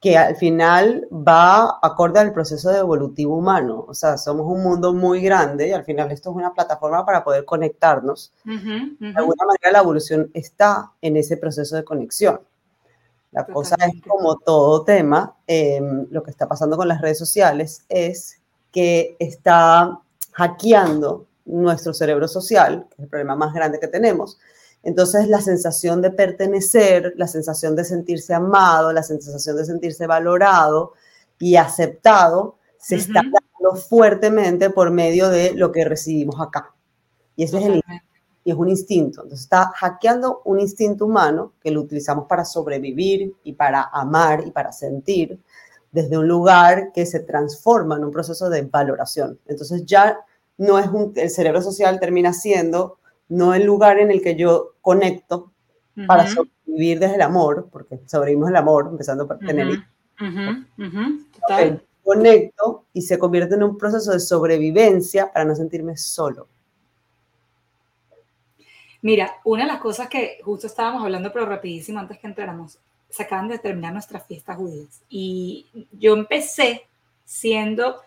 que 0.00 0.16
al 0.16 0.36
final 0.36 1.08
va 1.10 1.78
acorde 1.82 2.20
al 2.20 2.32
proceso 2.32 2.70
de 2.70 2.78
evolutivo 2.78 3.36
humano. 3.36 3.84
O 3.88 3.94
sea, 3.94 4.16
somos 4.18 4.46
un 4.46 4.62
mundo 4.62 4.92
muy 4.92 5.20
grande 5.20 5.68
y 5.68 5.72
al 5.72 5.84
final 5.84 6.12
esto 6.12 6.30
es 6.30 6.36
una 6.36 6.52
plataforma 6.52 7.04
para 7.04 7.24
poder 7.24 7.44
conectarnos. 7.44 8.32
De 8.44 9.12
alguna 9.16 9.46
manera 9.46 9.72
la 9.72 9.80
evolución 9.80 10.30
está 10.34 10.92
en 11.00 11.16
ese 11.16 11.36
proceso 11.36 11.76
de 11.76 11.84
conexión. 11.84 12.40
La 13.32 13.44
cosa 13.44 13.76
es 13.76 14.02
como 14.06 14.36
todo 14.38 14.84
tema, 14.84 15.36
em, 15.46 16.06
lo 16.10 16.22
que 16.22 16.30
está 16.30 16.48
pasando 16.48 16.76
con 16.76 16.88
las 16.88 17.00
redes 17.00 17.18
sociales 17.18 17.84
es 17.88 18.40
que 18.72 19.16
está 19.18 20.00
hackeando 20.32 21.26
nuestro 21.44 21.92
cerebro 21.92 22.28
social, 22.28 22.86
que 22.88 22.94
es 22.94 23.00
el 23.00 23.08
problema 23.08 23.36
más 23.36 23.52
grande 23.52 23.78
que 23.78 23.88
tenemos, 23.88 24.38
entonces 24.82 25.28
la 25.28 25.40
sensación 25.40 26.00
de 26.00 26.10
pertenecer, 26.10 27.14
la 27.16 27.26
sensación 27.26 27.74
de 27.74 27.84
sentirse 27.84 28.34
amado, 28.34 28.92
la 28.92 29.02
sensación 29.02 29.56
de 29.56 29.64
sentirse 29.64 30.06
valorado 30.06 30.92
y 31.38 31.56
aceptado 31.56 32.56
se 32.78 32.96
está 32.96 33.20
dando 33.22 33.76
fuertemente 33.76 34.70
por 34.70 34.92
medio 34.92 35.28
de 35.28 35.54
lo 35.54 35.72
que 35.72 35.84
recibimos 35.84 36.40
acá. 36.40 36.72
Y 37.34 37.44
ese 37.44 37.58
es 37.58 37.66
el 37.66 37.82
y 38.46 38.52
es 38.52 38.56
un 38.56 38.68
instinto. 38.68 39.22
Entonces 39.22 39.40
está 39.40 39.72
hackeando 39.74 40.42
un 40.44 40.60
instinto 40.60 41.04
humano 41.04 41.54
que 41.60 41.72
lo 41.72 41.80
utilizamos 41.80 42.26
para 42.28 42.44
sobrevivir 42.44 43.34
y 43.42 43.54
para 43.54 43.82
amar 43.92 44.44
y 44.46 44.52
para 44.52 44.70
sentir 44.70 45.40
desde 45.90 46.16
un 46.16 46.28
lugar 46.28 46.92
que 46.92 47.06
se 47.06 47.18
transforma 47.18 47.96
en 47.96 48.04
un 48.04 48.12
proceso 48.12 48.48
de 48.48 48.62
valoración. 48.62 49.36
Entonces 49.46 49.84
ya 49.84 50.20
no 50.58 50.78
es 50.78 50.86
un, 50.86 51.12
el 51.16 51.28
cerebro 51.28 51.60
social 51.60 51.98
termina 51.98 52.32
siendo 52.32 52.98
no 53.28 53.52
el 53.52 53.64
lugar 53.64 53.98
en 53.98 54.12
el 54.12 54.22
que 54.22 54.36
yo 54.36 54.74
conecto 54.80 55.50
para 56.06 56.28
sobrevivir 56.28 57.00
desde 57.00 57.16
el 57.16 57.22
amor, 57.22 57.68
porque 57.72 57.98
sobrevivimos 58.06 58.50
el 58.50 58.56
amor, 58.56 58.86
empezando 58.88 59.26
por 59.26 59.40
tener 59.40 59.66
conecto 62.04 62.84
y 62.92 63.02
se 63.02 63.18
convierte 63.18 63.56
en 63.56 63.64
un 63.64 63.76
proceso 63.76 64.12
de 64.12 64.20
sobrevivencia 64.20 65.32
para 65.32 65.44
no 65.44 65.56
sentirme 65.56 65.96
solo. 65.96 66.46
Mira, 69.06 69.40
una 69.44 69.62
de 69.62 69.68
las 69.68 69.80
cosas 69.80 70.08
que 70.08 70.40
justo 70.42 70.66
estábamos 70.66 71.04
hablando, 71.04 71.32
pero 71.32 71.46
rapidísimo 71.46 72.00
antes 72.00 72.18
que 72.18 72.26
entráramos, 72.26 72.80
se 73.08 73.22
acaban 73.22 73.46
de 73.46 73.60
terminar 73.60 73.92
nuestras 73.92 74.26
fiestas 74.26 74.56
judías. 74.56 75.00
Y 75.08 75.86
yo 75.92 76.14
empecé 76.14 76.88
siendo 77.24 78.00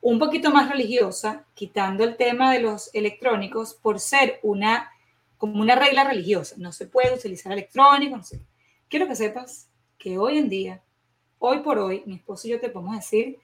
un 0.00 0.18
poquito 0.18 0.50
más 0.50 0.70
religiosa, 0.70 1.44
quitando 1.52 2.04
el 2.04 2.16
tema 2.16 2.54
de 2.54 2.60
los 2.60 2.88
electrónicos 2.94 3.74
por 3.74 4.00
ser 4.00 4.40
una, 4.42 4.90
como 5.36 5.60
una 5.60 5.74
regla 5.74 6.04
religiosa. 6.04 6.54
No 6.56 6.72
se 6.72 6.86
puede 6.86 7.12
utilizar 7.12 7.52
electrónicos, 7.52 8.16
no 8.16 8.24
sé. 8.24 8.40
Quiero 8.88 9.06
que 9.06 9.14
sepas 9.14 9.68
que 9.98 10.16
hoy 10.16 10.38
en 10.38 10.48
día, 10.48 10.82
hoy 11.38 11.58
por 11.58 11.76
hoy, 11.78 12.02
mi 12.06 12.14
esposo 12.14 12.48
y 12.48 12.52
yo 12.52 12.60
te 12.60 12.70
podemos 12.70 12.96
decir 12.96 13.36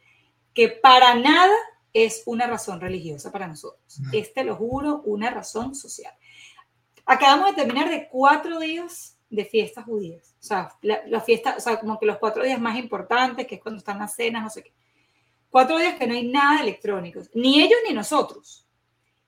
que 0.54 0.68
para 0.68 1.14
nada 1.14 1.52
es 1.92 2.22
una 2.24 2.46
razón 2.46 2.80
religiosa 2.80 3.30
para 3.30 3.48
nosotros. 3.48 4.00
Este, 4.14 4.44
lo 4.44 4.56
juro, 4.56 5.02
una 5.04 5.28
razón 5.28 5.74
social. 5.74 6.14
Acabamos 7.04 7.50
de 7.50 7.62
terminar 7.62 7.88
de 7.88 8.08
cuatro 8.08 8.58
días 8.58 9.18
de 9.32 9.44
fiestas 9.44 9.84
judías. 9.84 10.34
O 10.38 10.42
sea, 10.42 10.68
la, 10.82 11.20
fiesta, 11.20 11.56
o 11.56 11.60
sea, 11.60 11.80
como 11.80 11.98
que 11.98 12.06
los 12.06 12.18
cuatro 12.18 12.44
días 12.44 12.60
más 12.60 12.78
importantes, 12.78 13.46
que 13.46 13.56
es 13.56 13.62
cuando 13.62 13.78
están 13.78 13.98
las 13.98 14.14
cenas, 14.14 14.42
no 14.42 14.50
sé 14.50 14.62
qué. 14.62 14.72
Cuatro 15.50 15.78
días 15.78 15.98
que 15.98 16.06
no 16.06 16.14
hay 16.14 16.28
nada 16.28 16.56
de 16.56 16.62
electrónicos, 16.62 17.30
ni 17.34 17.62
ellos 17.62 17.78
ni 17.88 17.94
nosotros. 17.94 18.66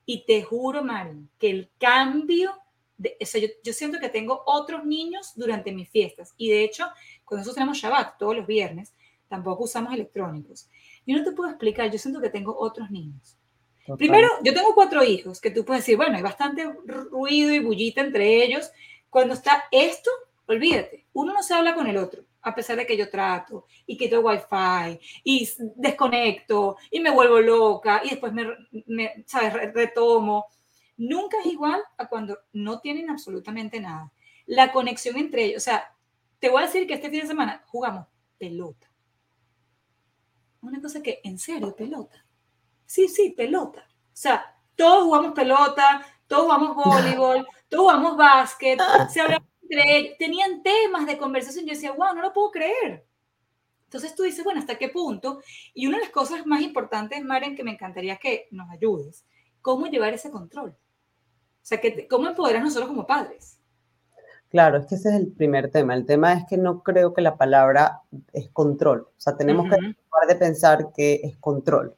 Y 0.05 0.25
te 0.25 0.43
juro, 0.43 0.83
Mari, 0.83 1.27
que 1.39 1.49
el 1.49 1.71
cambio, 1.79 2.53
de, 2.97 3.17
o 3.19 3.25
sea, 3.25 3.41
yo, 3.63 3.73
siento 3.73 3.99
que 3.99 4.09
tengo 4.09 4.43
otros 4.45 4.85
niños 4.85 5.33
durante 5.35 5.71
mis 5.71 5.89
fiestas. 5.89 6.33
Y 6.37 6.49
de 6.49 6.63
hecho, 6.63 6.85
cuando 7.23 7.41
nosotros 7.41 7.55
tenemos 7.55 7.77
Shabbat 7.79 8.17
todos 8.19 8.35
los 8.35 8.45
viernes, 8.45 8.93
tampoco 9.27 9.63
usamos 9.63 9.93
electrónicos. 9.93 10.69
Yo 11.05 11.17
no 11.17 11.23
te 11.23 11.31
puedo 11.31 11.49
explicar, 11.49 11.91
yo 11.91 11.97
siento 11.97 12.21
que 12.21 12.29
tengo 12.29 12.55
otros 12.57 12.91
niños. 12.91 13.37
Primero, 13.97 14.29
yo 14.43 14.53
tengo 14.53 14.73
cuatro 14.73 15.03
hijos, 15.03 15.39
que 15.39 15.51
tú 15.51 15.63
puedes 15.63 15.83
decir, 15.83 15.97
bueno, 15.97 16.15
hay 16.15 16.23
bastante 16.23 16.67
ruido 16.85 17.53
y 17.53 17.59
bullita 17.59 18.01
entre 18.01 18.43
ellos. 18.43 18.71
Cuando 19.09 19.33
está 19.33 19.65
esto, 19.71 20.09
olvídate, 20.47 21.05
uno 21.13 21.33
no 21.33 21.43
se 21.43 21.53
habla 21.53 21.75
con 21.75 21.87
el 21.87 21.97
otro 21.97 22.23
a 22.45 22.53
pesar 22.53 22.77
de 22.77 22.85
que 22.85 22.95
yo 22.95 23.09
trato 23.09 23.65
y 23.87 23.97
quito 23.97 24.21
wifi 24.21 24.99
y 25.23 25.49
desconecto 25.75 26.77
y 26.91 26.99
me 26.99 27.09
vuelvo 27.09 27.41
loca 27.41 28.01
y 28.03 28.11
después 28.11 28.31
me, 28.33 29.23
¿sabes? 29.25 29.73
retomo. 29.73 30.45
Nunca 30.97 31.39
es 31.39 31.47
igual 31.47 31.81
a 31.97 32.07
cuando 32.07 32.37
no 32.53 32.79
tienen 32.79 33.09
absolutamente 33.09 33.79
nada. 33.81 34.13
La 34.45 34.71
conexión 34.71 35.17
entre 35.17 35.45
ellos, 35.45 35.63
o 35.63 35.65
sea, 35.65 35.91
te 36.39 36.49
voy 36.49 36.61
a 36.61 36.67
decir 36.67 36.87
que 36.87 36.93
este 36.93 37.09
fin 37.09 37.21
de 37.21 37.27
semana 37.27 37.63
jugamos 37.65 38.05
pelota. 38.37 38.89
Una 40.61 40.79
cosa 40.79 41.01
que, 41.01 41.21
en 41.23 41.39
serio, 41.39 41.75
pelota. 41.75 42.24
Sí, 42.85 43.07
sí, 43.07 43.31
pelota. 43.31 43.85
O 43.89 44.17
sea, 44.17 44.45
todos 44.75 45.03
jugamos 45.03 45.33
pelota, 45.33 46.05
todos 46.27 46.43
jugamos 46.43 46.75
voleibol, 46.85 47.47
todos 47.69 47.83
jugamos 47.83 48.17
básquet, 48.17 48.79
se 49.09 49.21
hablaba 49.21 49.45
tenían 50.17 50.63
temas 50.63 51.05
de 51.05 51.17
conversación. 51.17 51.65
Yo 51.65 51.73
decía, 51.73 51.91
wow, 51.91 52.13
no 52.13 52.21
lo 52.21 52.33
puedo 52.33 52.51
creer. 52.51 53.05
Entonces 53.85 54.15
tú 54.15 54.23
dices, 54.23 54.43
bueno, 54.43 54.59
¿hasta 54.59 54.77
qué 54.77 54.89
punto? 54.89 55.41
Y 55.73 55.87
una 55.87 55.97
de 55.97 56.03
las 56.03 56.11
cosas 56.11 56.45
más 56.45 56.61
importantes, 56.61 57.23
Maren, 57.23 57.55
que 57.55 57.63
me 57.63 57.71
encantaría 57.71 58.17
que 58.17 58.47
nos 58.51 58.69
ayudes, 58.69 59.25
¿cómo 59.61 59.87
llevar 59.87 60.13
ese 60.13 60.31
control? 60.31 60.71
O 60.71 61.67
sea, 61.67 61.79
que, 61.79 62.07
¿cómo 62.07 62.27
empoderarnos 62.27 62.69
nosotros 62.69 62.89
como 62.89 63.07
padres? 63.07 63.59
Claro, 64.49 64.77
es 64.77 64.85
que 64.85 64.95
ese 64.95 65.09
es 65.09 65.15
el 65.15 65.31
primer 65.31 65.71
tema. 65.71 65.95
El 65.95 66.05
tema 66.05 66.33
es 66.33 66.45
que 66.47 66.57
no 66.57 66.83
creo 66.83 67.13
que 67.13 67.21
la 67.21 67.37
palabra 67.37 68.01
es 68.33 68.49
control. 68.49 69.01
O 69.01 69.19
sea, 69.19 69.35
tenemos 69.35 69.65
que 69.65 69.75
dejar 69.75 70.27
de 70.27 70.35
pensar 70.35 70.93
que 70.93 71.21
es 71.23 71.37
control. 71.37 71.95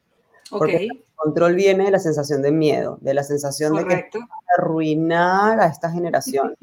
Porque 0.50 0.77
el 0.77 1.06
control 1.16 1.56
viene 1.56 1.86
de 1.86 1.92
la 1.92 2.00
sensación 2.00 2.42
de 2.42 2.51
miedo, 2.51 2.98
de 3.01 3.13
la 3.13 3.24
sensación 3.24 3.75
de 3.75 3.86
que 3.86 4.10
arruinar 4.58 5.60
a 5.60 5.68
esta 5.68 5.92
generación. 5.92 6.56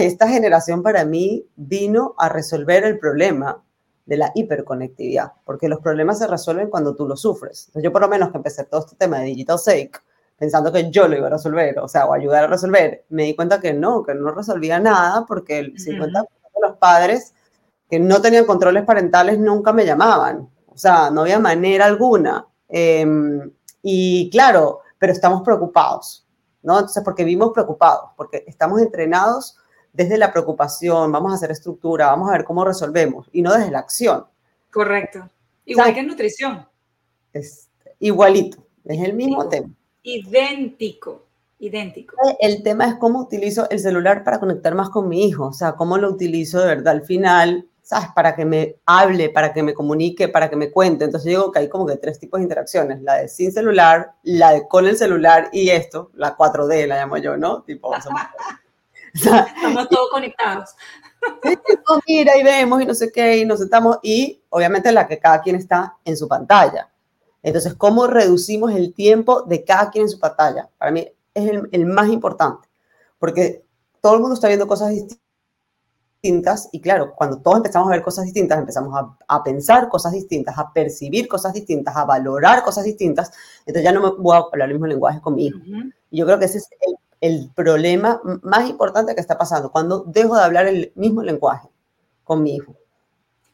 esta 0.00 0.28
generación 0.28 0.82
para 0.82 1.04
mí 1.04 1.46
vino 1.56 2.14
a 2.18 2.28
resolver 2.28 2.84
el 2.84 2.98
problema, 2.98 3.62
de 4.06 4.16
la 4.16 4.32
hiperconectividad, 4.34 5.32
porque 5.44 5.68
los 5.68 5.80
problemas 5.80 6.18
se 6.18 6.26
resuelven 6.26 6.68
cuando 6.68 6.94
tú 6.94 7.06
los 7.06 7.20
sufres. 7.20 7.66
Entonces, 7.68 7.84
yo 7.84 7.92
por 7.92 8.02
lo 8.02 8.08
menos 8.08 8.30
que 8.30 8.36
empecé 8.36 8.64
todo 8.64 8.80
este 8.80 8.96
tema 8.96 9.18
de 9.18 9.26
Digital 9.26 9.58
Sake, 9.58 9.92
pensando 10.36 10.72
que 10.72 10.90
yo 10.90 11.08
lo 11.08 11.16
iba 11.16 11.28
a 11.28 11.30
resolver, 11.30 11.78
o 11.78 11.88
sea, 11.88 12.06
o 12.06 12.12
ayudar 12.12 12.44
a 12.44 12.48
resolver, 12.48 13.04
me 13.08 13.24
di 13.24 13.34
cuenta 13.34 13.60
que 13.60 13.72
no, 13.72 14.02
que 14.02 14.14
no 14.14 14.30
resolvía 14.32 14.78
nada, 14.78 15.24
porque 15.26 15.58
el 15.58 15.74
50% 15.74 16.12
de 16.12 16.68
los 16.68 16.76
padres 16.76 17.34
que 17.88 17.98
no 17.98 18.20
tenían 18.20 18.44
controles 18.44 18.84
parentales 18.84 19.38
nunca 19.38 19.72
me 19.72 19.86
llamaban, 19.86 20.48
o 20.66 20.76
sea, 20.76 21.10
no 21.10 21.22
había 21.22 21.38
manera 21.38 21.86
alguna. 21.86 22.46
Em, 22.68 23.50
y 23.82 24.30
claro, 24.30 24.80
pero 24.98 25.12
estamos 25.12 25.42
preocupados, 25.42 26.26
¿no? 26.62 26.78
Entonces, 26.78 27.02
porque 27.04 27.24
vivimos 27.24 27.52
preocupados, 27.52 28.10
porque 28.16 28.44
estamos 28.46 28.80
entrenados 28.80 29.56
desde 29.92 30.18
la 30.18 30.32
preocupación, 30.32 31.12
vamos 31.12 31.32
a 31.32 31.36
hacer 31.36 31.50
estructura, 31.50 32.06
vamos 32.06 32.28
a 32.28 32.32
ver 32.32 32.44
cómo 32.44 32.64
resolvemos, 32.64 33.28
y 33.32 33.42
no 33.42 33.54
desde 33.54 33.70
la 33.70 33.78
acción. 33.78 34.26
Correcto. 34.70 35.28
Igual 35.64 35.94
que 35.94 36.00
en 36.00 36.06
nutrición. 36.08 36.66
Es 37.32 37.70
igualito, 38.00 38.66
es 38.84 39.00
el 39.00 39.14
mismo 39.14 39.48
tema. 39.48 39.70
Idéntico, 40.02 41.26
idéntico. 41.58 42.16
El 42.40 42.62
tema 42.62 42.86
es 42.88 42.94
cómo 42.96 43.20
utilizo 43.20 43.68
el 43.70 43.78
celular 43.78 44.24
para 44.24 44.40
conectar 44.40 44.74
más 44.74 44.90
con 44.90 45.08
mi 45.08 45.26
hijo, 45.26 45.46
o 45.46 45.52
sea, 45.52 45.72
cómo 45.72 45.96
lo 45.96 46.10
utilizo 46.10 46.60
de 46.60 46.66
verdad 46.66 46.94
al 46.94 47.02
final, 47.02 47.68
¿sabes? 47.84 48.08
Para 48.14 48.34
que 48.34 48.44
me 48.44 48.76
hable, 48.86 49.28
para 49.28 49.52
que 49.52 49.62
me 49.62 49.74
comunique, 49.74 50.28
para 50.28 50.48
que 50.50 50.56
me 50.56 50.72
cuente. 50.72 51.04
Entonces 51.04 51.28
digo 51.28 51.52
que 51.52 51.60
hay 51.60 51.68
como 51.68 51.86
que 51.86 51.96
tres 51.98 52.18
tipos 52.18 52.40
de 52.40 52.44
interacciones, 52.44 53.02
la 53.02 53.16
de 53.16 53.28
sin 53.28 53.52
celular, 53.52 54.14
la 54.22 54.52
de 54.52 54.66
con 54.66 54.86
el 54.86 54.96
celular 54.96 55.50
y 55.52 55.68
esto, 55.68 56.10
la 56.14 56.36
4D 56.36 56.86
la 56.88 56.96
llamo 56.96 57.18
yo, 57.18 57.36
¿no? 57.36 57.62
Tipo, 57.62 57.94
Estamos 59.14 59.88
todos 59.88 60.10
conectados. 60.10 60.70
mira 62.08 62.36
y 62.36 62.42
vemos 62.42 62.82
y 62.82 62.86
no 62.86 62.94
sé 62.94 63.12
qué, 63.12 63.38
y 63.38 63.44
nos 63.44 63.60
sentamos, 63.60 63.98
y 64.02 64.42
obviamente 64.48 64.90
la 64.90 65.06
que 65.06 65.18
cada 65.18 65.40
quien 65.40 65.56
está 65.56 65.96
en 66.04 66.16
su 66.16 66.26
pantalla. 66.26 66.90
Entonces, 67.42 67.74
¿cómo 67.74 68.06
reducimos 68.06 68.72
el 68.72 68.94
tiempo 68.94 69.42
de 69.42 69.62
cada 69.62 69.90
quien 69.90 70.04
en 70.04 70.08
su 70.08 70.18
pantalla? 70.18 70.68
Para 70.78 70.90
mí 70.90 71.06
es 71.34 71.50
el, 71.50 71.68
el 71.70 71.86
más 71.86 72.08
importante, 72.08 72.68
porque 73.18 73.62
todo 74.00 74.14
el 74.14 74.20
mundo 74.20 74.34
está 74.34 74.48
viendo 74.48 74.66
cosas 74.66 74.88
distintas 74.88 75.23
y 76.72 76.80
claro, 76.80 77.14
cuando 77.14 77.38
todos 77.38 77.58
empezamos 77.58 77.88
a 77.88 77.92
ver 77.92 78.02
cosas 78.02 78.24
distintas, 78.24 78.58
empezamos 78.58 78.94
a, 78.96 79.16
a, 79.28 79.42
pensar 79.42 79.88
cosas 79.88 80.12
distintas, 80.12 80.56
a 80.58 80.72
percibir 80.72 81.28
cosas 81.28 81.52
distintas, 81.52 81.96
a 81.96 82.04
valorar 82.04 82.62
cosas 82.62 82.84
distintas, 82.84 83.32
entonces 83.60 83.84
ya 83.84 83.92
no 83.92 84.00
me 84.00 84.22
voy 84.22 84.36
a 84.36 84.40
hablar 84.40 84.68
el 84.68 84.74
mismo 84.74 84.86
lenguaje 84.86 85.20
conmigo. 85.20 85.58
Y 86.10 86.18
yo 86.18 86.26
creo 86.26 86.38
que 86.38 86.46
ese 86.46 86.58
es 86.58 86.68
el 86.80 86.96
el 87.24 87.50
problema 87.54 88.20
más 88.42 88.68
importante 88.68 89.14
que 89.14 89.20
está 89.22 89.38
pasando, 89.38 89.72
cuando 89.72 90.00
dejo 90.00 90.36
de 90.36 90.42
hablar 90.42 90.66
el 90.66 90.92
mismo 90.94 91.22
lenguaje 91.22 91.66
con 92.22 92.42
mi 92.42 92.56
hijo. 92.56 92.72
O 92.72 92.76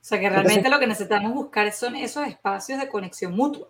sea, 0.01 0.19
que 0.19 0.29
realmente 0.29 0.69
lo 0.69 0.81
que 0.81 0.89
necesitamos 0.89 1.33
buscar 1.33 1.71
son 1.71 1.95
esos 1.95 2.27
espacios 2.27 2.81
de 2.81 2.89
conexión 2.89 3.33
mutua. 3.33 3.69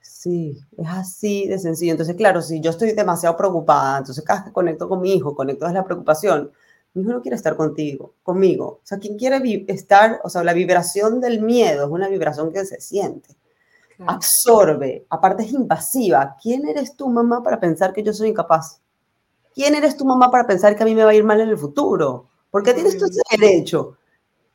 Sí, 0.00 0.60
es 0.78 0.86
así 0.86 1.48
de 1.48 1.58
sencillo. 1.58 1.90
Entonces, 1.90 2.14
claro, 2.14 2.40
si 2.40 2.60
yo 2.60 2.70
estoy 2.70 2.92
demasiado 2.92 3.36
preocupada, 3.36 3.98
entonces 3.98 4.22
cada 4.22 4.40
vez 4.40 4.46
que 4.46 4.52
conecto 4.52 4.88
con 4.88 5.00
mi 5.00 5.12
hijo, 5.12 5.34
conecto 5.34 5.64
desde 5.64 5.78
la 5.78 5.84
preocupación, 5.84 6.52
mi 6.94 7.02
hijo 7.02 7.12
no 7.12 7.22
quiere 7.22 7.36
estar 7.36 7.56
contigo, 7.56 8.14
conmigo. 8.22 8.80
O 8.82 8.86
sea, 8.86 8.98
quien 8.98 9.18
quiere 9.18 9.64
estar, 9.68 10.20
o 10.24 10.30
sea, 10.30 10.42
la 10.44 10.52
vibración 10.52 11.20
del 11.20 11.42
miedo 11.42 11.84
es 11.84 11.90
una 11.90 12.08
vibración 12.08 12.52
que 12.52 12.64
se 12.64 12.80
siente 12.80 13.36
absorbe, 14.06 15.06
aparte 15.08 15.44
es 15.44 15.52
invasiva. 15.52 16.36
¿Quién 16.40 16.66
eres 16.68 16.96
tú, 16.96 17.08
mamá, 17.08 17.42
para 17.42 17.60
pensar 17.60 17.92
que 17.92 18.02
yo 18.02 18.12
soy 18.12 18.28
incapaz? 18.28 18.80
¿Quién 19.54 19.74
eres 19.74 19.96
tu 19.96 20.04
mamá 20.04 20.30
para 20.30 20.46
pensar 20.46 20.76
que 20.76 20.82
a 20.82 20.86
mí 20.86 20.94
me 20.94 21.04
va 21.04 21.10
a 21.10 21.14
ir 21.14 21.24
mal 21.24 21.40
en 21.40 21.48
el 21.48 21.58
futuro? 21.58 22.28
¿Por 22.50 22.62
qué 22.62 22.74
tienes 22.74 22.98
tú 22.98 23.04
ese 23.04 23.20
derecho? 23.30 23.96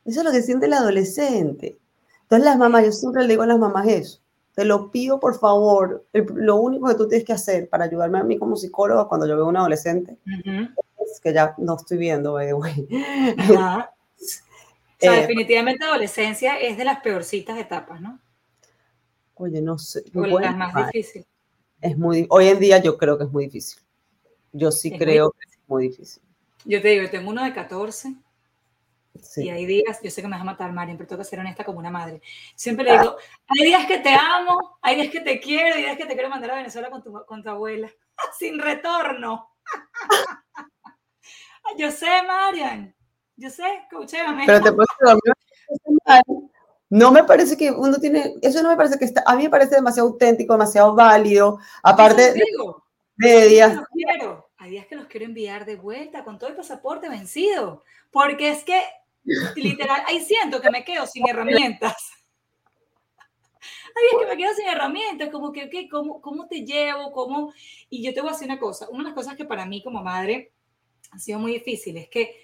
Eso 0.04 0.20
es 0.20 0.26
lo 0.26 0.32
que 0.32 0.42
siente 0.42 0.66
el 0.66 0.72
adolescente. 0.74 1.78
Entonces 2.22 2.44
las 2.44 2.58
mamás, 2.58 2.84
yo 2.84 2.92
siempre 2.92 3.22
le 3.22 3.28
digo 3.28 3.42
a 3.42 3.46
las 3.46 3.58
mamás 3.58 3.86
eso. 3.88 4.20
Te 4.54 4.64
lo 4.64 4.90
pido, 4.90 5.20
por 5.20 5.38
favor. 5.38 6.04
lo 6.12 6.56
único 6.56 6.88
que 6.88 6.94
tú 6.94 7.08
tienes 7.08 7.26
que 7.26 7.32
hacer 7.32 7.68
para 7.68 7.84
ayudarme 7.84 8.18
a 8.18 8.24
mí 8.24 8.38
como 8.38 8.56
psicóloga 8.56 9.08
cuando 9.08 9.26
yo 9.26 9.36
veo 9.36 9.46
a 9.46 9.48
un 9.48 9.56
adolescente 9.56 10.18
es 10.26 10.68
que 11.18 11.32
ya 11.32 11.54
no 11.58 11.76
estoy 11.76 11.98
viendo, 11.98 12.32
güey. 12.32 12.52
o 12.52 12.56
sea, 13.46 13.90
eh, 15.00 15.10
definitivamente 15.22 15.84
adolescencia 15.84 16.58
es 16.58 16.76
de 16.76 16.84
las 16.84 17.00
peorcitas 17.00 17.58
etapas, 17.58 18.00
¿no? 18.00 18.20
Oye, 19.34 19.62
no 19.62 19.78
sé. 19.78 20.04
O 20.14 20.38
las 20.38 20.56
más 20.56 20.74
difíciles. 20.74 21.26
Es 21.80 21.96
muy, 21.96 22.26
hoy 22.28 22.48
en 22.48 22.60
día 22.60 22.78
yo 22.78 22.98
creo 22.98 23.16
que 23.16 23.24
es 23.24 23.30
muy 23.30 23.46
difícil. 23.46 23.80
Yo 24.52 24.70
sí 24.70 24.90
creo 24.90 25.30
que 25.30 25.48
es 25.48 25.58
muy 25.66 25.88
difícil. 25.88 26.22
Yo 26.66 26.82
te 26.82 26.88
digo, 26.88 27.04
yo 27.04 27.10
tengo 27.10 27.30
uno 27.30 27.42
de 27.42 27.54
14 27.54 28.14
y 29.36 29.48
hay 29.48 29.66
días, 29.66 30.00
yo 30.02 30.10
sé 30.10 30.22
que 30.22 30.28
me 30.28 30.34
vas 30.34 30.42
a 30.42 30.44
matar, 30.44 30.72
Marian, 30.72 30.96
pero 30.96 31.08
tengo 31.08 31.22
que 31.22 31.28
ser 31.28 31.40
honesta 31.40 31.64
como 31.64 31.78
una 31.78 31.90
madre. 31.90 32.20
Siempre 32.54 32.84
le 32.84 32.98
digo, 32.98 33.16
hay 33.48 33.66
días 33.66 33.86
que 33.86 33.98
te 33.98 34.14
amo, 34.14 34.78
hay 34.82 34.96
días 34.96 35.10
que 35.10 35.20
te 35.20 35.40
quiero, 35.40 35.74
hay 35.74 35.82
días 35.82 35.96
que 35.96 36.06
te 36.06 36.14
quiero 36.14 36.28
mandar 36.28 36.52
a 36.52 36.56
Venezuela 36.56 36.90
con 36.90 37.02
tu, 37.02 37.12
con 37.26 37.42
tu 37.42 37.50
abuela, 37.50 37.90
sin 38.38 38.58
retorno. 38.58 39.50
Yo 41.78 41.90
sé, 41.90 42.08
Marian, 42.26 42.94
yo 43.36 43.50
sé, 43.50 43.64
escúchame. 43.82 44.44
Pero 44.46 44.60
te 44.60 44.72
puedo 44.72 44.86
no 46.90 47.12
me 47.12 47.22
parece 47.22 47.56
que 47.56 47.70
uno 47.70 47.98
tiene, 47.98 48.34
eso 48.42 48.62
no 48.64 48.68
me 48.68 48.76
parece 48.76 48.98
que 48.98 49.04
está, 49.04 49.22
a 49.24 49.36
mí 49.36 49.44
me 49.44 49.50
parece 49.50 49.76
demasiado 49.76 50.08
auténtico, 50.08 50.54
demasiado 50.54 50.94
válido, 50.94 51.60
aparte... 51.82 52.34
Digo, 52.34 52.84
Medias. 53.16 53.78
Hay 54.56 54.70
días 54.70 54.86
que 54.86 54.96
los 54.96 55.06
quiero 55.06 55.26
enviar 55.26 55.66
de 55.66 55.76
vuelta 55.76 56.24
con 56.24 56.38
todo 56.38 56.48
el 56.48 56.56
pasaporte 56.56 57.08
vencido, 57.08 57.84
porque 58.10 58.50
es 58.50 58.64
que 58.64 58.82
literal, 59.56 60.02
ahí 60.06 60.20
siento 60.20 60.60
que 60.60 60.70
me 60.70 60.84
quedo 60.84 61.06
sin 61.06 61.28
herramientas. 61.28 61.96
Hay 63.60 64.02
días 64.10 64.22
que 64.22 64.36
me 64.36 64.42
quedo 64.42 64.54
sin 64.54 64.68
herramientas, 64.68 65.28
como 65.28 65.52
que, 65.52 65.68
¿qué? 65.68 65.88
¿Cómo, 65.88 66.20
¿cómo 66.22 66.48
te 66.48 66.64
llevo? 66.64 67.12
¿Cómo? 67.12 67.52
Y 67.90 68.02
yo 68.02 68.14
te 68.14 68.20
voy 68.20 68.30
a 68.30 68.32
decir 68.32 68.46
una 68.48 68.58
cosa, 68.58 68.88
una 68.88 69.00
de 69.00 69.04
las 69.10 69.14
cosas 69.14 69.36
que 69.36 69.44
para 69.44 69.66
mí 69.66 69.82
como 69.82 70.02
madre 70.02 70.52
ha 71.10 71.18
sido 71.18 71.38
muy 71.38 71.52
difícil 71.52 71.96
es 71.96 72.08
que, 72.08 72.42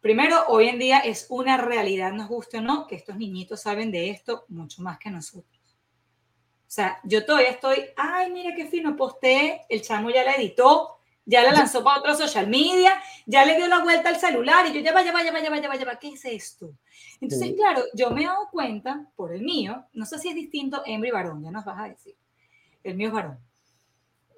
primero, 0.00 0.44
hoy 0.48 0.68
en 0.68 0.78
día 0.78 1.00
es 1.00 1.26
una 1.28 1.56
realidad, 1.56 2.12
nos 2.12 2.28
guste 2.28 2.58
o 2.58 2.60
no, 2.60 2.86
que 2.86 2.96
estos 2.96 3.16
niñitos 3.16 3.62
saben 3.62 3.90
de 3.90 4.10
esto 4.10 4.44
mucho 4.48 4.82
más 4.82 4.98
que 4.98 5.10
nosotros. 5.10 5.60
O 6.70 6.72
sea, 6.72 7.00
yo 7.02 7.24
todavía 7.24 7.50
estoy, 7.50 7.86
ay, 7.96 8.30
mira 8.30 8.54
qué 8.54 8.66
fino, 8.66 8.96
posté, 8.96 9.62
el 9.68 9.82
chamo 9.82 10.10
ya 10.10 10.22
la 10.22 10.34
editó, 10.34 11.00
ya 11.24 11.42
la 11.42 11.52
lanzó 11.52 11.82
para 11.84 12.00
otro 12.00 12.14
social 12.14 12.48
media, 12.48 13.00
ya 13.26 13.44
le 13.44 13.56
dio 13.56 13.66
la 13.66 13.82
vuelta 13.82 14.08
al 14.08 14.18
celular 14.18 14.66
y 14.66 14.72
yo 14.72 14.80
ya 14.80 14.92
vaya, 14.92 15.12
vaya, 15.12 15.32
vaya, 15.32 15.50
vaya, 15.50 15.68
vaya, 15.68 15.98
¿qué 15.98 16.08
es 16.10 16.24
esto? 16.24 16.74
Entonces, 17.20 17.54
claro, 17.54 17.82
yo 17.94 18.10
me 18.10 18.22
he 18.22 18.26
dado 18.26 18.48
cuenta 18.50 19.06
por 19.14 19.32
el 19.32 19.42
mío, 19.42 19.84
no 19.92 20.06
sé 20.06 20.18
si 20.18 20.28
es 20.28 20.34
distinto 20.34 20.82
hembra 20.86 21.08
y 21.08 21.12
varón, 21.12 21.42
ya 21.42 21.50
nos 21.50 21.64
vas 21.64 21.78
a 21.78 21.88
decir. 21.88 22.16
El 22.82 22.96
mío 22.96 23.08
es 23.08 23.14
varón. 23.14 23.38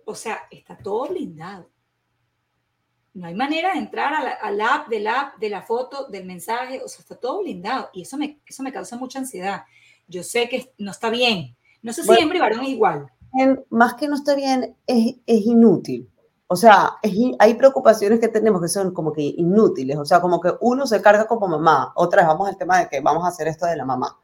O 0.05 0.15
sea, 0.15 0.47
está 0.51 0.77
todo 0.77 1.09
blindado. 1.09 1.71
No 3.15 3.27
hay 3.27 3.35
manera 3.35 3.73
de 3.73 3.79
entrar 3.79 4.15
al 4.41 4.61
app, 4.61 4.89
del 4.89 5.07
app, 5.07 5.37
de 5.39 5.51
la 5.51 5.63
foto, 5.63 6.07
del 6.09 6.25
mensaje, 6.25 6.81
o 6.83 6.89
sea, 6.89 7.01
está 7.01 7.17
todo 7.17 7.43
blindado 7.43 7.91
y 7.93 8.03
eso 8.03 8.17
me, 8.17 8.41
eso 8.47 8.63
me 8.63 8.73
causa 8.73 8.97
mucha 8.97 9.19
ansiedad. 9.19 9.65
Yo 10.09 10.23
sé 10.23 10.49
que 10.49 10.73
no 10.79 10.91
está 10.91 11.11
bien, 11.11 11.57
no 11.83 11.93
sé 11.93 12.05
si 12.05 12.13
hembra 12.13 12.39
y 12.39 12.41
varón 12.41 12.61
es 12.61 12.69
igual. 12.71 13.07
más 13.69 13.95
que 13.95 14.09
no 14.09 14.15
está 14.15 14.35
bien, 14.35 14.77
es, 14.87 15.17
es 15.27 15.47
inútil. 15.47 16.09
O 16.53 16.57
sea, 16.57 16.99
hay 17.39 17.55
preocupaciones 17.55 18.21
que 18.21 18.29
tenemos 18.29 18.61
que 18.61 18.69
son 18.69 18.93
como 18.93 19.11
que 19.11 19.23
inútiles. 19.23 19.97
O 19.97 20.05
sea, 20.05 20.21
como 20.21 20.39
que 20.39 20.53
uno 20.61 20.87
se 20.87 21.01
carga 21.01 21.27
como 21.27 21.49
mamá. 21.49 21.95
Otra 21.97 22.21
vez 22.21 22.29
vamos 22.29 22.47
al 22.47 22.59
tema 22.59 22.79
de 22.79 22.89
que 22.91 23.01
vamos 23.01 23.25
a 23.25 23.29
hacer 23.29 23.49
esto 23.49 23.65
de 23.65 23.75
la 23.75 23.87
mamá. 23.87 24.19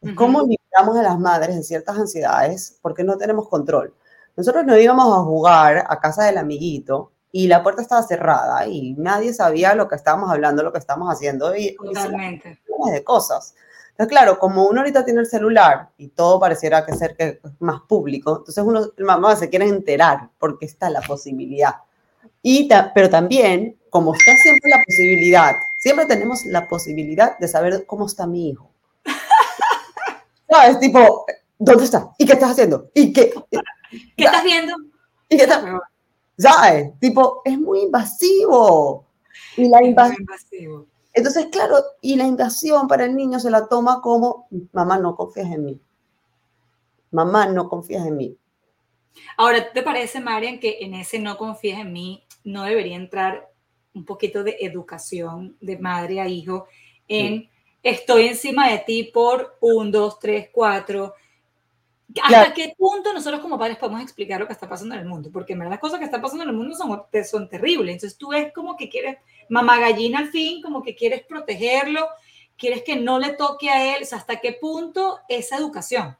Es 0.00 0.12
como 0.14 0.42
libramos 0.42 0.96
a 0.96 1.02
las 1.02 1.20
madres 1.20 1.54
en 1.54 1.62
ciertas 1.62 1.96
ansiedades 1.96 2.80
porque 2.82 3.04
no 3.04 3.16
tenemos 3.16 3.48
control. 3.48 3.94
Nosotros 4.36 4.64
nos 4.66 4.76
íbamos 4.80 5.06
a 5.06 5.22
jugar 5.22 5.84
a 5.88 6.00
casa 6.00 6.24
del 6.24 6.38
amiguito 6.38 7.12
y 7.30 7.46
la 7.46 7.62
puerta 7.62 7.82
estaba 7.82 8.02
cerrada 8.02 8.66
y 8.66 8.94
nadie 8.94 9.34
sabía 9.34 9.74
lo 9.74 9.88
que 9.88 9.96
estábamos 9.96 10.30
hablando, 10.30 10.62
lo 10.62 10.72
que 10.72 10.78
estábamos 10.78 11.12
haciendo. 11.12 11.54
Y, 11.54 11.76
Totalmente. 11.76 12.60
Y 12.86 12.90
de 12.90 13.04
cosas. 13.04 13.54
Entonces, 13.90 14.08
claro, 14.08 14.38
como 14.38 14.66
uno 14.66 14.80
ahorita 14.80 15.04
tiene 15.04 15.20
el 15.20 15.26
celular 15.26 15.90
y 15.98 16.08
todo 16.08 16.38
pareciera 16.38 16.86
que 16.86 16.94
ser 16.94 17.16
que 17.16 17.40
más 17.58 17.80
público, 17.82 18.38
entonces 18.38 18.62
uno, 18.64 18.92
mamá 18.98 19.34
se 19.34 19.48
quiere 19.50 19.66
enterar 19.66 20.30
porque 20.38 20.66
está 20.66 20.88
la 20.88 21.00
posibilidad. 21.00 21.74
Y 22.40 22.68
pero 22.94 23.10
también, 23.10 23.76
como 23.90 24.14
está 24.14 24.36
siempre 24.36 24.70
la 24.70 24.82
posibilidad, 24.84 25.56
siempre 25.78 26.06
tenemos 26.06 26.46
la 26.46 26.68
posibilidad 26.68 27.36
de 27.38 27.48
saber 27.48 27.86
cómo 27.86 28.06
está 28.06 28.26
mi 28.26 28.50
hijo. 28.50 28.70
¿Sabes? 30.48 30.78
Tipo, 30.78 31.26
¿dónde 31.58 31.84
está? 31.84 32.10
¿Y 32.18 32.24
qué 32.24 32.34
estás 32.34 32.52
haciendo? 32.52 32.90
¿Y 32.94 33.12
qué? 33.12 33.34
¿Qué 34.16 34.24
estás 34.24 34.44
viendo? 34.44 34.74
¿Y 35.28 35.36
qué 35.36 35.42
estás? 35.42 35.64
¿Sabes? 36.38 36.98
Tipo, 37.00 37.42
es 37.44 37.58
muy 37.58 37.80
invasivo. 37.80 39.04
Y 39.56 39.68
la 39.68 39.84
invasión. 39.84 40.86
Entonces, 41.12 41.46
claro, 41.46 41.76
y 42.00 42.16
la 42.16 42.26
invasión 42.26 42.86
para 42.86 43.04
el 43.04 43.16
niño 43.16 43.40
se 43.40 43.50
la 43.50 43.66
toma 43.66 44.00
como, 44.00 44.46
mamá, 44.72 44.98
no 44.98 45.16
confías 45.16 45.50
en 45.50 45.64
mí. 45.64 45.80
Mamá, 47.10 47.46
no 47.46 47.68
confías 47.68 48.06
en 48.06 48.16
mí. 48.16 48.36
Ahora, 49.36 49.72
¿te 49.72 49.82
parece, 49.82 50.20
Marian, 50.20 50.60
que 50.60 50.78
en 50.80 50.94
ese 50.94 51.18
no 51.18 51.36
confías 51.36 51.80
en 51.80 51.92
mí 51.92 52.24
no 52.44 52.62
debería 52.62 52.96
entrar 52.96 53.50
un 53.94 54.04
poquito 54.04 54.44
de 54.44 54.58
educación 54.60 55.56
de 55.60 55.78
madre 55.78 56.20
a 56.20 56.28
hijo 56.28 56.66
en 57.08 57.48
estoy 57.82 58.26
encima 58.26 58.70
de 58.70 58.78
ti 58.78 59.04
por 59.04 59.56
un, 59.60 59.90
dos, 59.90 60.18
tres, 60.18 60.50
cuatro. 60.52 61.14
¿Hasta 62.22 62.54
qué 62.54 62.74
punto 62.76 63.12
nosotros 63.12 63.40
como 63.42 63.58
padres 63.58 63.76
podemos 63.76 64.00
explicar 64.00 64.40
lo 64.40 64.46
que 64.46 64.54
está 64.54 64.68
pasando 64.68 64.94
en 64.94 65.02
el 65.02 65.06
mundo? 65.06 65.30
Porque 65.30 65.52
en 65.52 65.58
verdad 65.58 65.72
las 65.72 65.80
cosas 65.80 65.98
que 65.98 66.06
están 66.06 66.22
pasando 66.22 66.44
en 66.44 66.50
el 66.50 66.56
mundo 66.56 66.74
son, 66.74 67.02
son 67.24 67.48
terribles. 67.48 67.94
Entonces 67.94 68.18
tú 68.18 68.28
ves 68.28 68.50
como 68.54 68.76
que 68.76 68.88
quieres, 68.88 69.18
mamá 69.48 69.78
gallina 69.78 70.20
al 70.20 70.28
fin, 70.28 70.62
como 70.62 70.82
que 70.82 70.94
quieres 70.94 71.22
protegerlo, 71.26 72.06
quieres 72.56 72.82
que 72.82 72.96
no 72.96 73.18
le 73.18 73.34
toque 73.34 73.68
a 73.68 73.94
él. 73.94 74.02
O 74.02 74.06
sea, 74.06 74.18
¿hasta 74.18 74.40
qué 74.40 74.56
punto 74.58 75.18
esa 75.28 75.58
educación? 75.58 76.16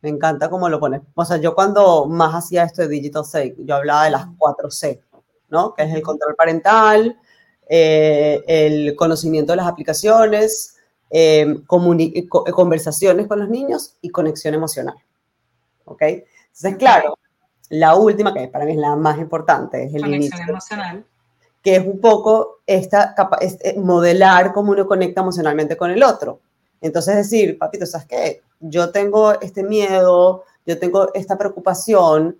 Me 0.00 0.08
encanta 0.08 0.48
cómo 0.48 0.68
lo 0.68 0.80
pones. 0.80 1.02
O 1.14 1.24
sea, 1.24 1.36
yo 1.36 1.54
cuando 1.54 2.06
más 2.06 2.34
hacía 2.34 2.64
esto 2.64 2.82
de 2.82 2.88
Digital 2.88 3.24
Safe, 3.24 3.54
yo 3.58 3.74
hablaba 3.74 4.04
de 4.04 4.10
las 4.12 4.26
cuatro 4.38 4.70
C, 4.70 5.02
¿no? 5.50 5.74
Que 5.74 5.82
es 5.82 5.92
el 5.92 6.02
control 6.02 6.36
parental, 6.36 7.18
eh, 7.68 8.42
el 8.46 8.96
conocimiento 8.96 9.52
de 9.52 9.56
las 9.56 9.66
aplicaciones, 9.66 10.76
eh, 11.10 11.54
conversaciones 11.66 13.26
con 13.26 13.40
los 13.40 13.50
niños 13.50 13.96
y 14.00 14.08
conexión 14.08 14.54
emocional. 14.54 14.96
¿Ok? 15.88 16.02
Entonces, 16.02 16.76
claro, 16.76 17.18
la 17.70 17.94
última, 17.94 18.32
que 18.32 18.48
para 18.48 18.64
mí 18.64 18.72
es 18.72 18.78
la 18.78 18.96
más 18.96 19.18
importante, 19.18 19.84
es 19.84 19.94
el 19.94 20.02
conexión 20.02 20.48
emocional. 20.48 21.04
Que 21.62 21.76
es 21.76 21.86
un 21.86 22.00
poco 22.00 22.60
esta, 22.66 23.14
eh, 23.40 23.78
modelar 23.78 24.52
cómo 24.52 24.72
uno 24.72 24.86
conecta 24.86 25.20
emocionalmente 25.20 25.76
con 25.76 25.90
el 25.90 26.02
otro. 26.02 26.40
Entonces, 26.80 27.16
decir, 27.16 27.58
papito, 27.58 27.84
¿sabes 27.84 28.06
qué? 28.06 28.42
Yo 28.60 28.90
tengo 28.90 29.38
este 29.40 29.62
miedo, 29.62 30.44
yo 30.64 30.78
tengo 30.78 31.12
esta 31.14 31.36
preocupación, 31.36 32.38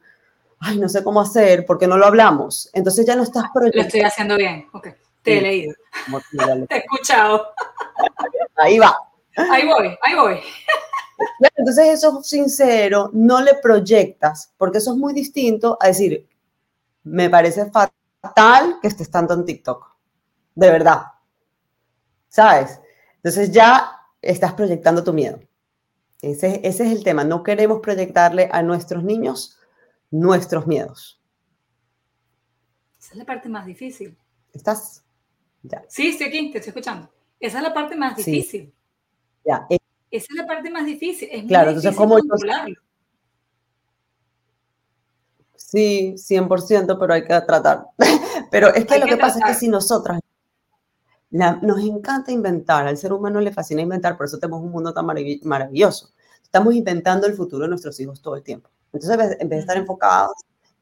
ay, 0.60 0.78
no 0.78 0.88
sé 0.88 1.02
cómo 1.02 1.20
hacer, 1.20 1.66
porque 1.66 1.86
no 1.86 1.96
lo 1.96 2.06
hablamos. 2.06 2.70
Entonces 2.72 3.06
ya 3.06 3.16
no 3.16 3.22
estás 3.22 3.44
proyectando. 3.52 3.82
Lo 3.82 3.86
estoy 3.86 4.00
haciendo 4.02 4.36
bien, 4.36 4.66
ok. 4.72 4.88
Te 5.22 5.38
he 5.38 5.42
leído. 5.42 5.74
Te 6.68 6.76
he 6.76 6.78
escuchado. 6.78 7.48
Ahí 8.56 8.78
va. 8.78 8.96
Ahí 9.36 9.66
voy, 9.66 9.96
ahí 10.02 10.14
voy. 10.14 10.40
Entonces 11.56 11.86
eso 11.88 12.20
es 12.20 12.26
sincero, 12.26 13.10
no 13.12 13.40
le 13.40 13.54
proyectas, 13.54 14.52
porque 14.56 14.78
eso 14.78 14.92
es 14.92 14.98
muy 14.98 15.12
distinto 15.12 15.76
a 15.80 15.88
decir, 15.88 16.28
me 17.04 17.28
parece 17.28 17.70
fatal 17.70 18.78
que 18.80 18.88
estés 18.88 19.10
tanto 19.10 19.34
en 19.34 19.44
TikTok. 19.44 19.86
De 20.54 20.70
verdad. 20.70 21.02
¿Sabes? 22.28 22.80
Entonces 23.16 23.50
ya 23.50 23.90
estás 24.20 24.54
proyectando 24.54 25.02
tu 25.02 25.12
miedo. 25.12 25.40
Ese, 26.20 26.60
ese 26.64 26.84
es 26.86 26.92
el 26.92 27.04
tema. 27.04 27.24
No 27.24 27.42
queremos 27.42 27.80
proyectarle 27.80 28.48
a 28.52 28.62
nuestros 28.62 29.04
niños 29.04 29.58
nuestros 30.10 30.66
miedos. 30.66 31.20
Esa 32.98 33.12
es 33.12 33.18
la 33.18 33.24
parte 33.24 33.48
más 33.48 33.66
difícil. 33.66 34.16
¿Estás? 34.52 35.04
Ya. 35.62 35.84
Sí, 35.88 36.08
estoy 36.08 36.28
aquí, 36.28 36.50
te 36.50 36.58
estoy 36.58 36.70
escuchando. 36.70 37.08
Esa 37.38 37.58
es 37.58 37.62
la 37.62 37.74
parte 37.74 37.96
más 37.96 38.16
difícil. 38.16 38.72
Ya. 39.44 39.66
Esa 40.10 40.26
es 40.30 40.36
la 40.36 40.46
parte 40.46 40.70
más 40.70 40.86
difícil. 40.86 41.28
Es 41.30 41.44
claro, 41.44 41.70
entonces, 41.70 41.94
¿cómo 41.94 42.18
controlarlo. 42.18 42.80
Sí, 45.56 46.14
100%, 46.16 46.98
pero 46.98 47.12
hay 47.12 47.22
que 47.22 47.40
tratar. 47.42 47.88
pero 48.50 48.74
es 48.74 48.86
que 48.86 48.98
lo 48.98 49.06
que, 49.06 49.18
pasa 49.18 49.38
es 49.40 49.44
que 49.44 49.54
si 49.54 49.68
nosotras 49.68 50.18
nos 51.30 51.80
encanta 51.80 52.32
inventar, 52.32 52.86
al 52.86 52.96
ser 52.96 53.12
humano 53.12 53.38
le 53.40 53.52
fascina 53.52 53.82
inventar, 53.82 54.16
por 54.16 54.24
eso 54.24 54.38
tenemos 54.38 54.62
un 54.62 54.70
mundo 54.70 54.94
tan 54.94 55.04
maravilloso. 55.04 56.10
Estamos 56.42 56.74
inventando 56.74 57.26
el 57.26 57.34
futuro 57.34 57.64
de 57.64 57.68
nuestros 57.68 58.00
hijos 58.00 58.22
todo 58.22 58.36
el 58.36 58.42
tiempo. 58.42 58.70
Entonces, 58.94 59.36
en 59.38 59.48
vez 59.48 59.58
de 59.58 59.60
estar 59.60 59.76
enfocados 59.76 60.32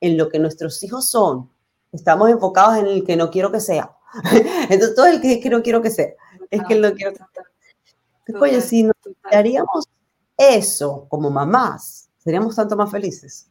en 0.00 0.16
lo 0.16 0.28
que 0.28 0.38
nuestros 0.38 0.80
hijos 0.84 1.08
son, 1.08 1.50
estamos 1.90 2.30
enfocados 2.30 2.76
en 2.76 2.86
el 2.86 3.04
que 3.04 3.16
no 3.16 3.30
quiero 3.30 3.50
que 3.50 3.58
sea. 3.58 3.90
Entonces, 4.70 4.94
todo 4.94 5.06
el 5.06 5.20
que, 5.20 5.50
no 5.50 5.62
quiero 5.62 5.82
que 5.82 5.90
sea, 5.90 6.10
es 6.48 6.62
que 6.68 6.76
no 6.76 6.92
quiero 6.92 7.12
que 7.12 7.18
sea. 7.18 8.40
Oye, 8.40 8.60
si 8.60 8.88
nos 9.30 9.36
haríamos 9.36 9.88
eso 10.36 11.06
como 11.08 11.30
mamás, 11.30 12.10
seríamos 12.18 12.54
tanto 12.56 12.76
más 12.76 12.90
felices. 12.90 13.50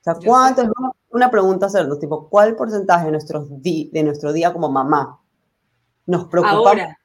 O 0.00 0.02
sea, 0.02 0.14
¿cuánto? 0.14 0.62
Es 0.62 0.68
una 1.10 1.30
pregunta 1.30 1.66
hacernos, 1.66 1.98
tipo, 1.98 2.28
¿cuál 2.28 2.56
porcentaje 2.56 3.06
de, 3.06 3.10
nuestros 3.12 3.48
de 3.50 4.02
nuestro 4.02 4.32
día 4.32 4.52
como 4.52 4.70
mamá 4.70 5.20
nos 6.06 6.26
preocupa? 6.26 6.54
Ahora, 6.54 6.98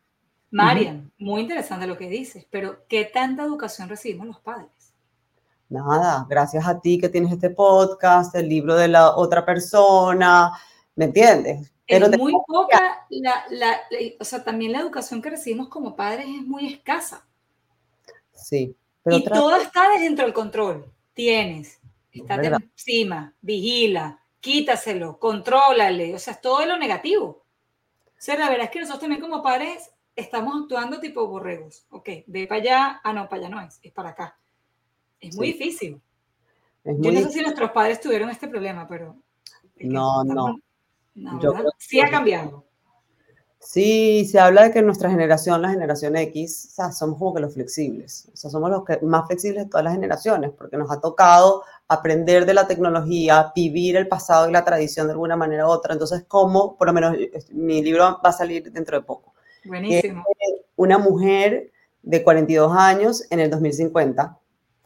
Marian, 0.52 1.12
muy 1.18 1.42
interesante 1.42 1.88
lo 1.88 1.98
que 1.98 2.08
dices, 2.08 2.48
pero 2.50 2.86
¿qué 2.88 3.06
tanta 3.06 3.44
educación 3.44 3.90
recibimos 3.90 4.28
los 4.28 4.40
padres? 4.40 4.94
Nada, 5.68 6.26
gracias 6.30 6.66
a 6.68 6.80
ti 6.80 7.00
que 7.00 7.10
tienes 7.10 7.34
este 7.34 7.50
podcast, 7.50 8.34
el 8.36 8.48
libro 8.48 8.76
de 8.76 8.88
la 8.88 9.16
otra 9.16 9.46
persona, 9.46 10.52
¿me 10.96 11.06
entiendes? 11.06 11.74
Pero 11.88 12.08
es 12.08 12.18
muy 12.18 12.34
poca, 12.48 13.06
la, 13.10 13.46
la, 13.52 13.80
o 14.20 14.26
sea, 14.26 14.44
también 14.44 14.72
la 14.72 14.80
educación 14.80 15.22
que 15.22 15.30
recibimos 15.30 15.70
como 15.70 15.96
padres 15.96 16.26
es 16.26 16.42
muy 16.42 16.74
escasa. 16.74 17.26
Sí. 18.34 18.76
Pero 19.04 19.18
y 19.18 19.24
todo 19.24 19.56
está 19.56 19.98
dentro 20.00 20.26
del 20.26 20.34
control. 20.34 20.92
Tienes, 21.14 21.80
está 22.12 22.36
encima, 22.36 23.34
vigila, 23.40 24.20
quítaselo, 24.40 25.20
contrólale, 25.20 26.16
o 26.16 26.20
sea, 26.20 26.34
es 26.34 26.42
todo 26.42 26.66
lo 26.66 26.78
negativo. 26.78 27.44
O 28.08 28.12
sea, 28.18 28.38
la 28.38 28.50
verdad 28.50 28.66
es 28.66 28.72
que 28.72 28.80
nosotros 28.80 29.02
también 29.02 29.22
como 29.22 29.44
padres 29.44 29.92
estamos 30.16 30.64
actuando 30.64 31.00
tipo 31.00 31.28
borregos. 31.28 31.86
Ok, 31.92 32.10
ve 32.26 32.48
para 32.48 32.62
allá, 32.62 33.02
ah, 33.04 33.14
no, 33.14 33.30
para 33.30 33.44
allá 33.44 33.50
no 33.50 33.62
es, 33.62 33.80
es 33.84 33.92
para 33.92 34.10
acá. 34.10 34.38
Es 35.20 35.36
muy 35.36 35.48
difícil. 35.54 36.02
Yo 36.84 37.12
no 37.12 37.20
sé 37.22 37.32
si 37.32 37.42
nuestros 37.42 37.72
padres 37.72 38.00
tuvieron 38.00 38.30
este 38.30 38.48
problema, 38.48 38.88
pero... 38.88 39.16
No, 39.78 40.24
no. 40.24 40.60
Sí 41.78 42.00
ha 42.00 42.10
cambiado. 42.10 42.66
Sí, 43.60 44.26
se 44.26 44.40
habla 44.40 44.66
de 44.66 44.72
que 44.72 44.84
nuestra 44.84 45.10
generación, 45.10 45.60
la 45.60 45.72
generación 45.72 46.16
X, 46.16 46.68
o 46.70 46.76
sea, 46.76 46.92
somos 46.92 47.18
como 47.18 47.34
que 47.34 47.42
los 47.42 47.56
flexibles. 47.56 48.30
O 48.32 48.38
sea, 48.38 48.52
somos 48.52 48.70
los 48.70 48.86
que, 48.86 49.00
más 49.02 49.26
flexibles 49.26 49.64
de 49.64 49.70
todas 49.72 49.84
las 49.84 49.94
generaciones, 49.94 50.52
porque 50.56 50.78
nos 50.78 50.92
ha 50.92 51.02
tocado 51.02 51.64
aprender 51.88 52.46
de 52.46 52.54
la 52.54 52.68
tecnología, 52.68 53.52
vivir 53.56 53.98
el 53.98 54.08
pasado 54.08 54.48
y 54.48 54.52
la 54.52 54.64
tradición 54.64 55.08
de 55.08 55.14
alguna 55.14 55.36
manera 55.36 55.68
u 55.68 55.72
otra. 55.72 55.94
Entonces, 55.94 56.26
¿cómo? 56.28 56.78
Por 56.78 56.88
lo 56.88 56.94
menos 56.94 57.16
mi 57.52 57.82
libro 57.82 58.04
va 58.24 58.30
a 58.30 58.34
salir 58.34 58.72
dentro 58.72 59.00
de 59.00 59.04
poco. 59.04 59.34
Buenísimo. 59.66 60.24
Una 60.76 61.00
mujer 61.00 61.72
de 62.04 62.24
42 62.24 62.72
años 62.78 63.26
en 63.32 63.40
el 63.40 63.50
2050, 63.50 64.38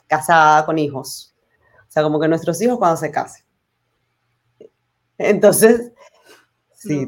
casada 0.08 0.66
con 0.66 0.80
hijos. 0.80 1.36
O 1.82 1.92
sea, 1.92 2.02
como 2.02 2.18
que 2.18 2.30
nuestros 2.30 2.62
hijos 2.62 2.78
cuando 2.78 2.96
se 2.96 3.12
casen. 3.12 3.44
Entonces, 5.18 5.92
sí, 6.80 7.08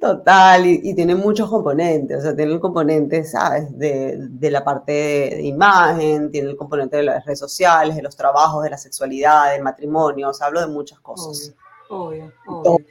total, 0.00 0.66
y, 0.66 0.94
tiene 0.94 1.14
muchos 1.14 1.48
componentes, 1.48 2.18
o 2.18 2.20
sea, 2.20 2.36
tiene 2.36 2.52
el 2.52 2.60
componente, 2.60 3.24
¿sabes? 3.24 3.76
De, 3.78 4.16
de 4.18 4.50
la 4.50 4.64
parte 4.64 4.92
de, 4.92 5.42
imagen, 5.42 6.30
tiene 6.30 6.50
el 6.50 6.56
componente 6.56 6.96
de 6.96 7.04
las 7.04 7.24
redes 7.24 7.38
sociales, 7.38 7.96
de 7.96 8.02
los 8.02 8.16
trabajos, 8.16 8.64
de 8.64 8.70
la 8.70 8.78
sexualidad, 8.78 9.52
del 9.52 9.62
matrimonio, 9.62 10.30
o 10.30 10.34
sea, 10.34 10.48
hablo 10.48 10.60
de 10.60 10.66
muchas 10.66 10.98
cosas. 11.00 11.54
Obvio, 11.88 12.32
obvio. 12.46 12.84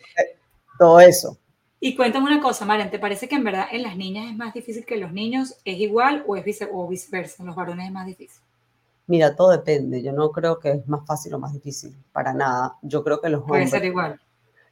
Todo, 0.79 0.99
eso. 0.99 1.37
Y 1.79 1.95
cuéntame 1.95 2.27
una 2.27 2.41
cosa, 2.41 2.65
Marian, 2.65 2.89
¿te 2.89 2.99
parece 2.99 3.27
que 3.27 3.35
en 3.35 3.43
verdad 3.43 3.65
en 3.71 3.83
las 3.83 3.97
niñas 3.97 4.29
es 4.29 4.37
más 4.37 4.53
difícil 4.53 4.85
que 4.85 4.95
en 4.95 5.01
los 5.01 5.11
niños? 5.11 5.57
¿Es 5.65 5.77
igual 5.79 6.23
o, 6.27 6.35
es 6.35 6.67
o 6.71 6.87
viceversa? 6.87 7.43
¿En 7.43 7.47
los 7.47 7.55
varones 7.55 7.87
es 7.87 7.91
más 7.91 8.05
difícil? 8.05 8.41
Mira, 9.07 9.35
todo 9.35 9.49
depende. 9.49 10.01
Yo 10.01 10.13
no 10.13 10.31
creo 10.31 10.57
que 10.59 10.71
es 10.71 10.87
más 10.87 11.05
fácil 11.05 11.33
o 11.33 11.39
más 11.39 11.53
difícil, 11.53 11.95
para 12.13 12.33
nada. 12.33 12.77
Yo 12.81 13.03
creo 13.03 13.19
que 13.19 13.29
los 13.29 13.43
Puede 13.43 13.67
ser 13.67 13.83
igual. 13.85 14.19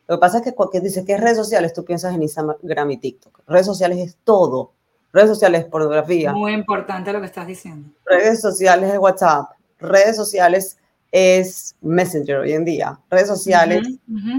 Lo 0.09 0.15
que 0.15 0.21
pasa 0.21 0.39
es 0.39 0.43
que 0.43 0.55
cuando 0.55 0.79
dices 0.79 1.05
que 1.05 1.13
es 1.13 1.21
redes 1.21 1.37
sociales, 1.37 1.71
tú 1.71 1.85
piensas 1.85 2.15
en 2.15 2.23
Instagram 2.23 2.89
y 2.89 2.97
TikTok. 2.97 3.43
Redes 3.47 3.67
sociales 3.67 3.99
es 3.99 4.17
todo. 4.23 4.73
Redes 5.13 5.29
sociales 5.29 5.61
es 5.61 5.67
pornografía. 5.67 6.33
Muy 6.33 6.51
importante 6.53 7.13
lo 7.13 7.19
que 7.19 7.27
estás 7.27 7.45
diciendo. 7.45 7.91
Redes 8.05 8.41
sociales 8.41 8.91
es 8.91 8.97
WhatsApp. 8.97 9.51
Redes 9.77 10.15
sociales 10.15 10.79
es 11.11 11.75
Messenger 11.81 12.37
hoy 12.37 12.53
en 12.53 12.65
día. 12.65 12.99
Redes 13.07 13.27
sociales 13.27 13.87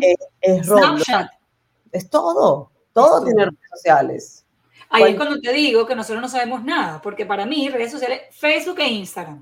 es, 0.01 0.17
es 0.41 0.67
Snapchat. 0.67 1.31
Es 1.93 2.11
todo. 2.11 2.73
Todo 2.93 3.23
tiene 3.23 3.45
redes 3.45 3.71
sociales. 3.73 4.45
Ahí 4.89 5.13
es 5.13 5.17
cuando 5.17 5.41
te 5.41 5.53
digo 5.53 5.87
que 5.87 5.95
nosotros 5.95 6.21
no 6.21 6.29
sabemos 6.29 6.65
nada, 6.65 7.01
porque 7.01 7.25
para 7.27 7.47
mí 7.47 7.69
redes 7.69 7.93
sociales, 7.93 8.23
Facebook 8.33 8.81
e 8.81 8.89
Instagram. 8.89 9.41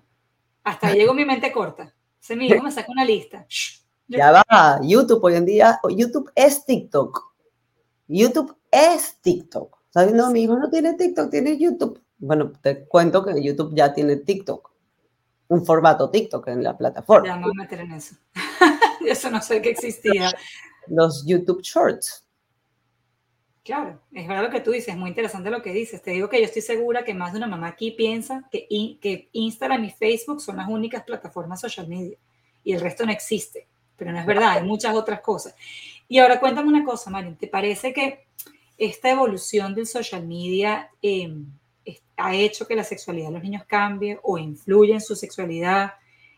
Hasta 0.62 0.93
llego 0.93 1.14
mi 1.14 1.25
mente 1.25 1.51
corta. 1.51 1.95
Se 2.21 2.37
me 2.37 2.49
me 2.61 2.71
saca 2.71 2.93
una 2.93 3.07
lista. 3.07 3.47
Ya 4.09 4.33
va, 4.33 4.81
YouTube 4.83 5.23
hoy 5.23 5.35
en 5.35 5.44
día, 5.44 5.79
YouTube 5.88 6.31
es 6.35 6.64
TikTok. 6.64 7.35
YouTube 8.07 8.57
es 8.71 9.21
TikTok. 9.21 9.79
¿Sabes? 9.90 10.14
No, 10.14 10.31
mi 10.31 10.42
hijo 10.42 10.59
no 10.59 10.71
tiene 10.71 10.94
TikTok, 10.94 11.31
tiene 11.31 11.59
YouTube. 11.59 12.03
Bueno, 12.18 12.53
te 12.62 12.87
cuento 12.87 13.25
que 13.25 13.42
YouTube 13.42 13.75
ya 13.75 13.92
tiene 13.92 14.16
TikTok. 14.16 14.71
Un 15.49 15.64
formato 15.64 16.11
TikTok 16.11 16.49
en 16.49 16.62
la 16.62 16.77
plataforma. 16.77 17.29
Ya 17.29 17.37
no 17.37 17.49
a 17.49 17.55
meter 17.55 17.81
en 17.81 17.92
eso. 17.92 18.16
eso 19.07 19.31
no 19.31 19.40
sé 19.42 19.61
que 19.61 19.71
existía. 19.71 20.33
Los 20.87 21.25
YouTube 21.27 21.62
Shorts. 21.62 22.25
Claro, 23.62 24.01
es 24.12 24.27
verdad 24.27 24.44
lo 24.44 24.51
que 24.51 24.61
tú 24.61 24.71
dices, 24.71 24.88
es 24.88 24.97
muy 24.97 25.11
interesante 25.11 25.51
lo 25.51 25.61
que 25.61 25.75
dices. 25.75 26.01
Te 26.01 26.12
digo 26.12 26.31
que 26.31 26.38
yo 26.38 26.47
estoy 26.47 26.62
segura 26.62 27.05
que 27.05 27.12
más 27.12 27.33
de 27.33 27.38
una 27.38 27.47
mamá 27.47 27.68
aquí 27.68 27.90
piensa 27.90 28.49
que, 28.51 28.66
que 29.03 29.29
Instagram 29.33 29.85
y 29.85 29.90
Facebook 29.90 30.40
son 30.40 30.57
las 30.57 30.68
únicas 30.68 31.03
plataformas 31.03 31.61
social 31.61 31.87
media 31.87 32.16
y 32.64 32.73
el 32.73 32.81
resto 32.81 33.05
no 33.05 33.12
existe, 33.12 33.66
pero 33.98 34.12
no 34.12 34.18
es 34.18 34.24
verdad, 34.24 34.52
hay 34.52 34.62
muchas 34.62 34.94
otras 34.94 35.20
cosas. 35.20 35.54
Y 36.08 36.18
ahora 36.18 36.40
cuéntame 36.40 36.68
una 36.68 36.84
cosa, 36.84 37.11
Marín, 37.11 37.37
¿te 37.37 37.48
parece 37.48 37.92
que 37.92 38.24
esta 38.78 39.11
evolución 39.11 39.74
del 39.74 39.87
social 39.87 40.26
media 40.26 40.88
em, 41.02 41.46
ha 42.16 42.34
hecho 42.34 42.66
que 42.66 42.76
la 42.76 42.84
sexualidad 42.84 43.28
de 43.28 43.34
los 43.34 43.42
niños 43.42 43.64
cambie 43.66 44.18
o 44.22 44.38
influye 44.38 44.94
en 44.94 45.00
su 45.00 45.16
sexualidad, 45.16 45.92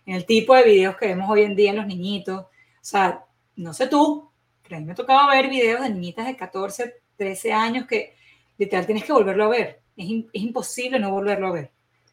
en 0.07 0.15
el 0.15 0.25
tipo 0.25 0.55
de 0.55 0.65
videos 0.65 0.97
que 0.97 1.09
vemos 1.09 1.29
hoy 1.31 1.43
en 1.43 1.55
día 1.55 1.71
en 1.71 1.77
los 1.77 1.87
niñitos. 1.87 2.41
O 2.41 2.49
sea, 2.81 3.25
no 3.57 3.75
sé 3.75 3.87
tú, 3.87 4.31
pero 4.63 4.77
a 4.77 4.81
mí 4.81 4.87
me 4.87 4.93
ha 4.93 4.97
tocado 4.97 5.29
ver 5.29 5.49
videos 5.49 5.83
de 5.83 5.91
niñitas 5.91 6.27
de 6.27 6.37
14, 6.37 6.95
13 7.17 7.53
años 7.53 7.87
que 7.87 8.15
literal 8.59 8.87
tienes 8.87 9.05
que 9.05 9.13
volverlo 9.13 9.45
a 9.45 9.49
ver. 9.49 9.81
Es, 9.97 10.07
es 10.33 10.43
imposible 10.43 10.99
no 10.99 11.11
volverlo 11.11 11.49
a 11.49 11.53
ver. 11.53 11.71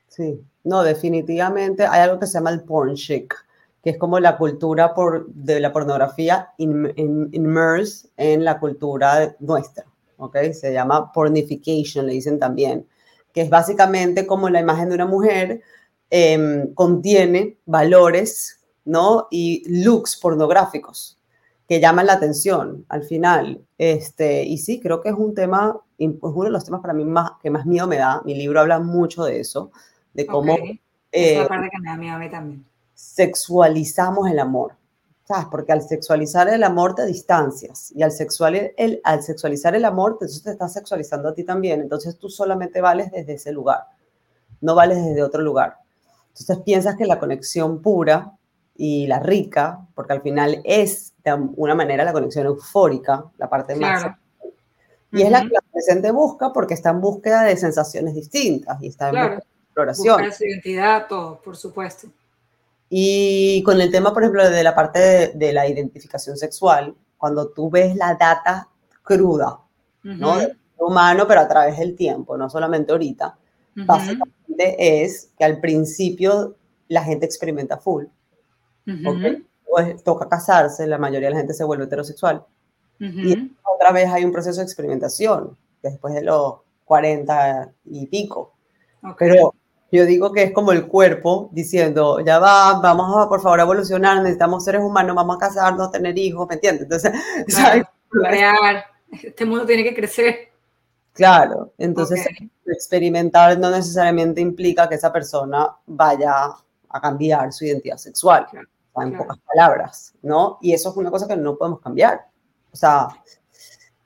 Sí, 0.07 0.41
no, 0.63 0.83
definitivamente 0.83 1.85
hay 1.85 2.01
algo 2.01 2.19
que 2.19 2.27
se 2.27 2.33
llama 2.33 2.49
el 2.51 2.63
porn 2.63 2.95
chic, 2.95 3.33
que 3.87 3.91
es 3.91 3.97
como 3.97 4.19
la 4.19 4.35
cultura 4.35 4.93
por, 4.93 5.27
de 5.29 5.61
la 5.61 5.71
pornografía 5.71 6.49
inmerse 6.57 8.09
en 8.17 8.43
la 8.43 8.59
cultura 8.59 9.33
nuestra, 9.39 9.85
¿ok? 10.17 10.35
Se 10.51 10.73
llama 10.73 11.13
pornification, 11.13 12.05
le 12.05 12.11
dicen 12.11 12.37
también, 12.37 12.85
que 13.31 13.43
es 13.43 13.49
básicamente 13.49 14.27
como 14.27 14.49
la 14.49 14.59
imagen 14.59 14.89
de 14.89 14.95
una 14.95 15.05
mujer 15.05 15.61
em, 16.09 16.73
contiene 16.73 17.59
valores, 17.65 18.59
¿no? 18.83 19.29
Y 19.31 19.63
looks 19.69 20.17
pornográficos 20.17 21.17
que 21.65 21.79
llaman 21.79 22.07
la 22.07 22.13
atención 22.15 22.83
al 22.89 23.03
final. 23.03 23.61
Este, 23.77 24.43
y 24.43 24.57
sí, 24.57 24.81
creo 24.81 24.99
que 24.99 25.07
es 25.07 25.15
un 25.15 25.33
tema, 25.33 25.79
es 25.97 26.09
uno 26.21 26.43
de 26.43 26.51
los 26.51 26.65
temas 26.65 26.81
para 26.81 26.93
mí 26.93 27.05
más, 27.05 27.31
que 27.41 27.49
más 27.49 27.65
miedo 27.65 27.87
me 27.87 27.95
da. 27.95 28.21
Mi 28.25 28.35
libro 28.35 28.59
habla 28.59 28.81
mucho 28.81 29.23
de 29.23 29.39
eso, 29.39 29.71
de 30.13 30.25
cómo... 30.25 30.57
Eh, 31.13 31.45
parte 31.47 31.69
que 31.71 31.79
me 31.79 31.89
da 31.89 31.95
miedo 31.95 32.15
a 32.17 32.19
mí 32.19 32.29
también. 32.29 32.65
Sexualizamos 32.97 34.27
el 34.27 34.39
amor. 34.39 34.73
¿Sabes? 35.23 35.47
Porque 35.51 35.71
al 35.71 35.81
sexualizar 35.81 36.47
el 36.47 36.63
amor 36.63 36.95
te 36.95 37.05
distancias 37.05 37.91
y 37.93 38.01
al, 38.01 38.11
sexual, 38.11 38.71
el, 38.77 39.01
al 39.03 39.21
sexualizar 39.21 39.75
el 39.75 39.83
amor, 39.83 40.13
entonces 40.13 40.41
te 40.41 40.51
estás 40.51 40.73
sexualizando 40.73 41.29
a 41.29 41.33
ti 41.33 41.43
también. 41.43 41.81
Entonces 41.81 42.17
tú 42.17 42.29
solamente 42.29 42.79
vales 42.79 43.11
desde 43.11 43.33
ese 43.33 43.51
lugar, 43.51 43.83
no 44.61 44.73
vales 44.73 45.03
desde 45.03 45.21
otro 45.21 45.41
lugar. 45.41 45.75
Entonces 46.29 46.57
piensas 46.63 46.95
que 46.95 47.05
la 47.05 47.19
conexión 47.19 47.81
pura 47.81 48.33
y 48.75 49.05
la 49.05 49.19
rica, 49.19 49.85
porque 49.93 50.13
al 50.13 50.21
final 50.21 50.61
es 50.63 51.13
de 51.25 51.33
una 51.33 51.75
manera 51.75 52.05
la 52.05 52.13
conexión 52.13 52.45
eufórica, 52.45 53.25
la 53.37 53.49
parte 53.49 53.75
más. 53.75 54.05
Y 55.11 55.23
es 55.23 55.31
la 55.31 55.41
que 55.41 55.49
la 55.49 55.59
adolescente 55.59 56.11
busca 56.11 56.53
porque 56.53 56.73
está 56.73 56.91
en 56.91 57.01
búsqueda 57.01 57.43
de 57.43 57.57
sensaciones 57.57 58.13
distintas 58.13 58.81
y 58.81 58.87
está 58.87 59.09
en 59.09 59.39
exploración. 59.39 60.31
su 60.31 60.45
identidad, 60.45 61.07
todo, 61.07 61.41
por 61.41 61.57
supuesto. 61.57 62.07
Y 62.89 63.61
con 63.63 63.81
el 63.81 63.91
tema, 63.91 64.13
por 64.13 64.23
ejemplo, 64.23 64.49
de 64.49 64.63
la 64.63 64.73
parte 64.73 65.31
de, 65.33 65.53
la 65.53 65.67
identificación 65.67 66.37
sexual, 66.37 66.95
cuando 67.17 67.49
tú 67.49 67.69
ves 67.69 67.95
la 67.95 68.15
data 68.15 68.69
cruda, 69.03 69.59
¿no? 70.03 70.37
humano, 70.77 71.25
pero 71.27 71.41
a 71.41 71.47
través 71.47 71.77
del 71.77 71.95
tiempo, 71.95 72.37
no 72.37 72.49
solamente 72.49 72.91
ahorita, 72.91 73.37
básicamente 73.75 75.03
es 75.03 75.31
que 75.37 75.43
al 75.43 75.59
principio 75.59 76.55
la 76.87 77.03
gente 77.03 77.25
experimenta 77.25 77.77
full. 77.77 78.05
toca 80.03 80.29
casarse, 80.29 80.87
la 80.87 80.97
mayoría 80.97 81.27
de 81.27 81.33
la 81.33 81.39
gente 81.39 81.53
se 81.53 81.63
vuelve 81.63 81.85
heterosexual. 81.85 82.45
Y 82.99 83.51
otra 83.63 83.91
vez 83.91 84.09
hay 84.09 84.23
un 84.23 84.31
proceso 84.31 84.59
de 84.59 84.63
experimentación, 84.63 85.55
después 85.83 86.13
de 86.13 86.23
los 86.23 86.55
40 86.85 87.71
y 87.85 88.07
pico. 88.07 88.53
Pero 89.19 89.53
yo 89.91 90.05
digo 90.05 90.33
que 90.33 90.43
es 90.43 90.51
como 90.51 90.71
el 90.71 90.87
cuerpo 90.87 91.49
diciendo, 91.51 92.19
ya 92.19 92.39
va, 92.39 92.79
vamos 92.79 93.25
a 93.25 93.29
por 93.29 93.41
favor 93.41 93.59
a 93.59 93.63
evolucionar, 93.63 94.17
necesitamos 94.17 94.63
seres 94.63 94.81
humanos, 94.81 95.15
vamos 95.15 95.37
a 95.37 95.39
casarnos, 95.39 95.91
tener 95.91 96.17
hijos, 96.17 96.47
¿me 96.47 96.55
entiendes? 96.55 96.83
Entonces, 96.83 97.11
crear, 98.09 98.85
este 99.11 99.45
mundo 99.45 99.65
tiene 99.65 99.83
que 99.83 99.95
crecer. 99.95 100.49
Claro, 101.13 101.73
entonces 101.77 102.27
experimentar 102.65 103.57
no 103.57 103.71
necesariamente 103.71 104.39
implica 104.41 104.87
que 104.87 104.95
esa 104.95 105.11
persona 105.11 105.75
vaya 105.85 106.53
a 106.89 107.01
cambiar 107.01 107.51
su 107.51 107.65
identidad 107.65 107.97
sexual, 107.97 108.45
en 108.95 109.17
pocas 109.17 109.37
palabras, 109.39 110.13
¿no? 110.21 110.57
Y 110.61 110.73
eso 110.73 110.89
es 110.89 110.97
una 110.97 111.11
cosa 111.11 111.27
que 111.27 111.37
no 111.37 111.57
podemos 111.57 111.79
cambiar. 111.81 112.27
O 112.71 112.75
sea, 112.75 113.07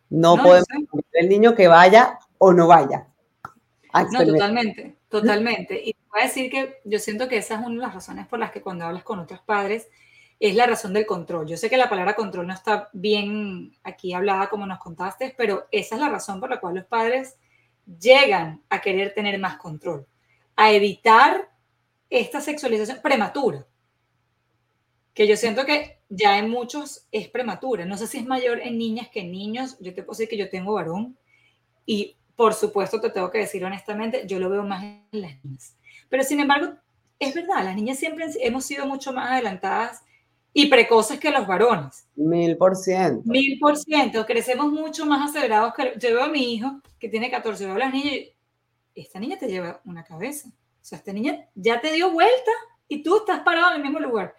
no, 0.10 0.36
podemos 0.38 0.68
cambiar 0.68 1.04
el 1.14 1.30
niño 1.30 1.56
que 1.56 1.68
vaya 1.68 2.20
o 2.38 2.54
no 2.54 2.68
vaya. 2.68 3.08
No, 4.12 4.26
totalmente. 4.26 4.96
Totalmente. 5.10 5.82
Y 5.84 5.96
voy 6.10 6.22
a 6.22 6.26
decir 6.26 6.50
que 6.50 6.80
yo 6.86 7.00
siento 7.00 7.28
que 7.28 7.38
esa 7.38 7.56
es 7.56 7.60
una 7.62 7.76
de 7.76 7.82
las 7.82 7.94
razones 7.94 8.28
por 8.28 8.40
las 8.40 8.52
que 8.52 8.62
cuando 8.62 8.86
hablas 8.86 9.04
con 9.04 9.20
otros 9.20 9.42
padres 9.42 9.88
es 10.40 10.56
la 10.56 10.66
razón 10.66 10.94
del 10.94 11.06
control. 11.06 11.48
Yo 11.48 11.58
sé 11.58 11.70
que 11.70 11.78
la 11.78 11.90
palabra 11.90 12.16
control 12.16 12.48
no 12.48 12.54
está 12.54 12.90
bien 12.94 13.74
aquí 13.84 14.14
hablada 14.14 14.50
como 14.50 14.66
nos 14.66 14.80
contaste, 14.80 15.36
pero 15.38 15.68
esa 15.72 15.96
es 15.96 16.02
la 16.02 16.10
razón 16.10 16.40
por 16.40 16.50
la 16.50 16.60
cual 16.60 16.76
los 16.76 16.86
padres 16.86 17.36
llegan 18.00 18.62
a 18.70 18.82
querer 18.82 19.14
tener 19.14 19.38
más 19.40 19.58
control, 19.58 20.08
a 20.56 20.72
evitar 20.72 21.50
esta 22.10 22.42
sexualización 22.42 23.02
prematura, 23.02 23.66
que 25.14 25.28
yo 25.28 25.36
siento 25.36 25.66
que 25.66 26.00
ya 26.10 26.38
en 26.38 26.50
muchos 26.50 27.06
es 27.12 27.28
prematura. 27.28 27.86
No 27.86 27.98
sé 27.98 28.08
si 28.08 28.18
es 28.18 28.26
mayor 28.26 28.60
en 28.60 28.78
niñas 28.78 29.10
que 29.10 29.22
en 29.22 29.32
niños. 29.32 29.78
Yo 29.80 29.94
te 29.94 30.04
puedo 30.04 30.18
decir 30.18 30.30
que 30.30 30.38
yo 30.38 30.50
tengo 30.50 30.74
varón 30.74 31.18
y 31.86 32.16
por 32.36 32.54
supuesto, 32.54 33.00
te 33.00 33.10
tengo 33.10 33.30
que 33.30 33.40
decir 33.40 33.64
honestamente, 33.64 34.26
yo 34.28 34.40
lo 34.40 34.50
veo 34.50 34.64
más 34.64 34.84
en 34.84 35.06
las 35.12 35.44
niñas. 35.44 35.76
Pero 36.10 36.24
sin 36.24 36.40
embargo, 36.40 36.74
es 37.20 37.34
verdad, 37.34 37.64
las 37.64 37.76
niñas 37.76 38.00
siempre 38.00 38.26
hemos 38.40 38.66
sido 38.66 38.86
mucho 38.86 39.14
más 39.14 39.32
adelantadas 39.32 40.02
y 40.54 40.68
precoces 40.68 41.20
que 41.20 41.32
los 41.32 41.48
varones. 41.48 42.08
Mil 42.16 42.58
por 42.58 42.76
ciento. 42.76 43.22
Mil 43.26 43.58
por 43.60 43.78
ciento. 43.78 44.26
Crecemos 44.26 44.72
mucho 44.72 45.06
más 45.06 45.30
acelerados 45.30 45.74
que... 45.74 45.94
Yo 45.98 46.10
veo 46.16 46.24
a 46.24 46.30
mi 46.30 46.54
hijo, 46.54 46.82
que 47.00 47.10
tiene 47.10 47.32
14, 47.32 47.66
veo 47.66 47.76
a 47.76 47.80
las 47.80 47.94
niñas 47.94 48.14
y 48.94 49.02
esta 49.02 49.20
niña 49.20 49.38
te 49.38 49.48
lleva 49.48 49.82
una 49.86 50.04
cabeza. 50.04 50.50
O 50.50 50.84
sea, 50.84 50.98
esta 50.98 51.14
niña 51.14 51.48
ya 51.56 51.80
te 51.80 51.94
dio 51.94 52.12
vuelta 52.12 52.52
y 52.88 53.04
tú 53.04 53.18
estás 53.18 53.42
parado 53.42 53.72
en 53.72 53.78
el 53.78 53.84
mismo 53.84 54.00
lugar. 54.00 54.36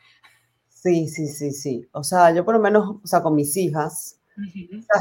Sí, 0.68 1.09
sí, 1.09 1.28
sí, 1.28 1.52
sí. 1.52 1.88
O 1.92 2.02
sea, 2.02 2.35
yo 2.35 2.44
por 2.44 2.57
lo 2.57 2.61
menos, 2.61 2.96
o 3.02 3.07
sea, 3.07 3.22
con 3.22 3.35
mis 3.35 3.57
hijas, 3.57 4.18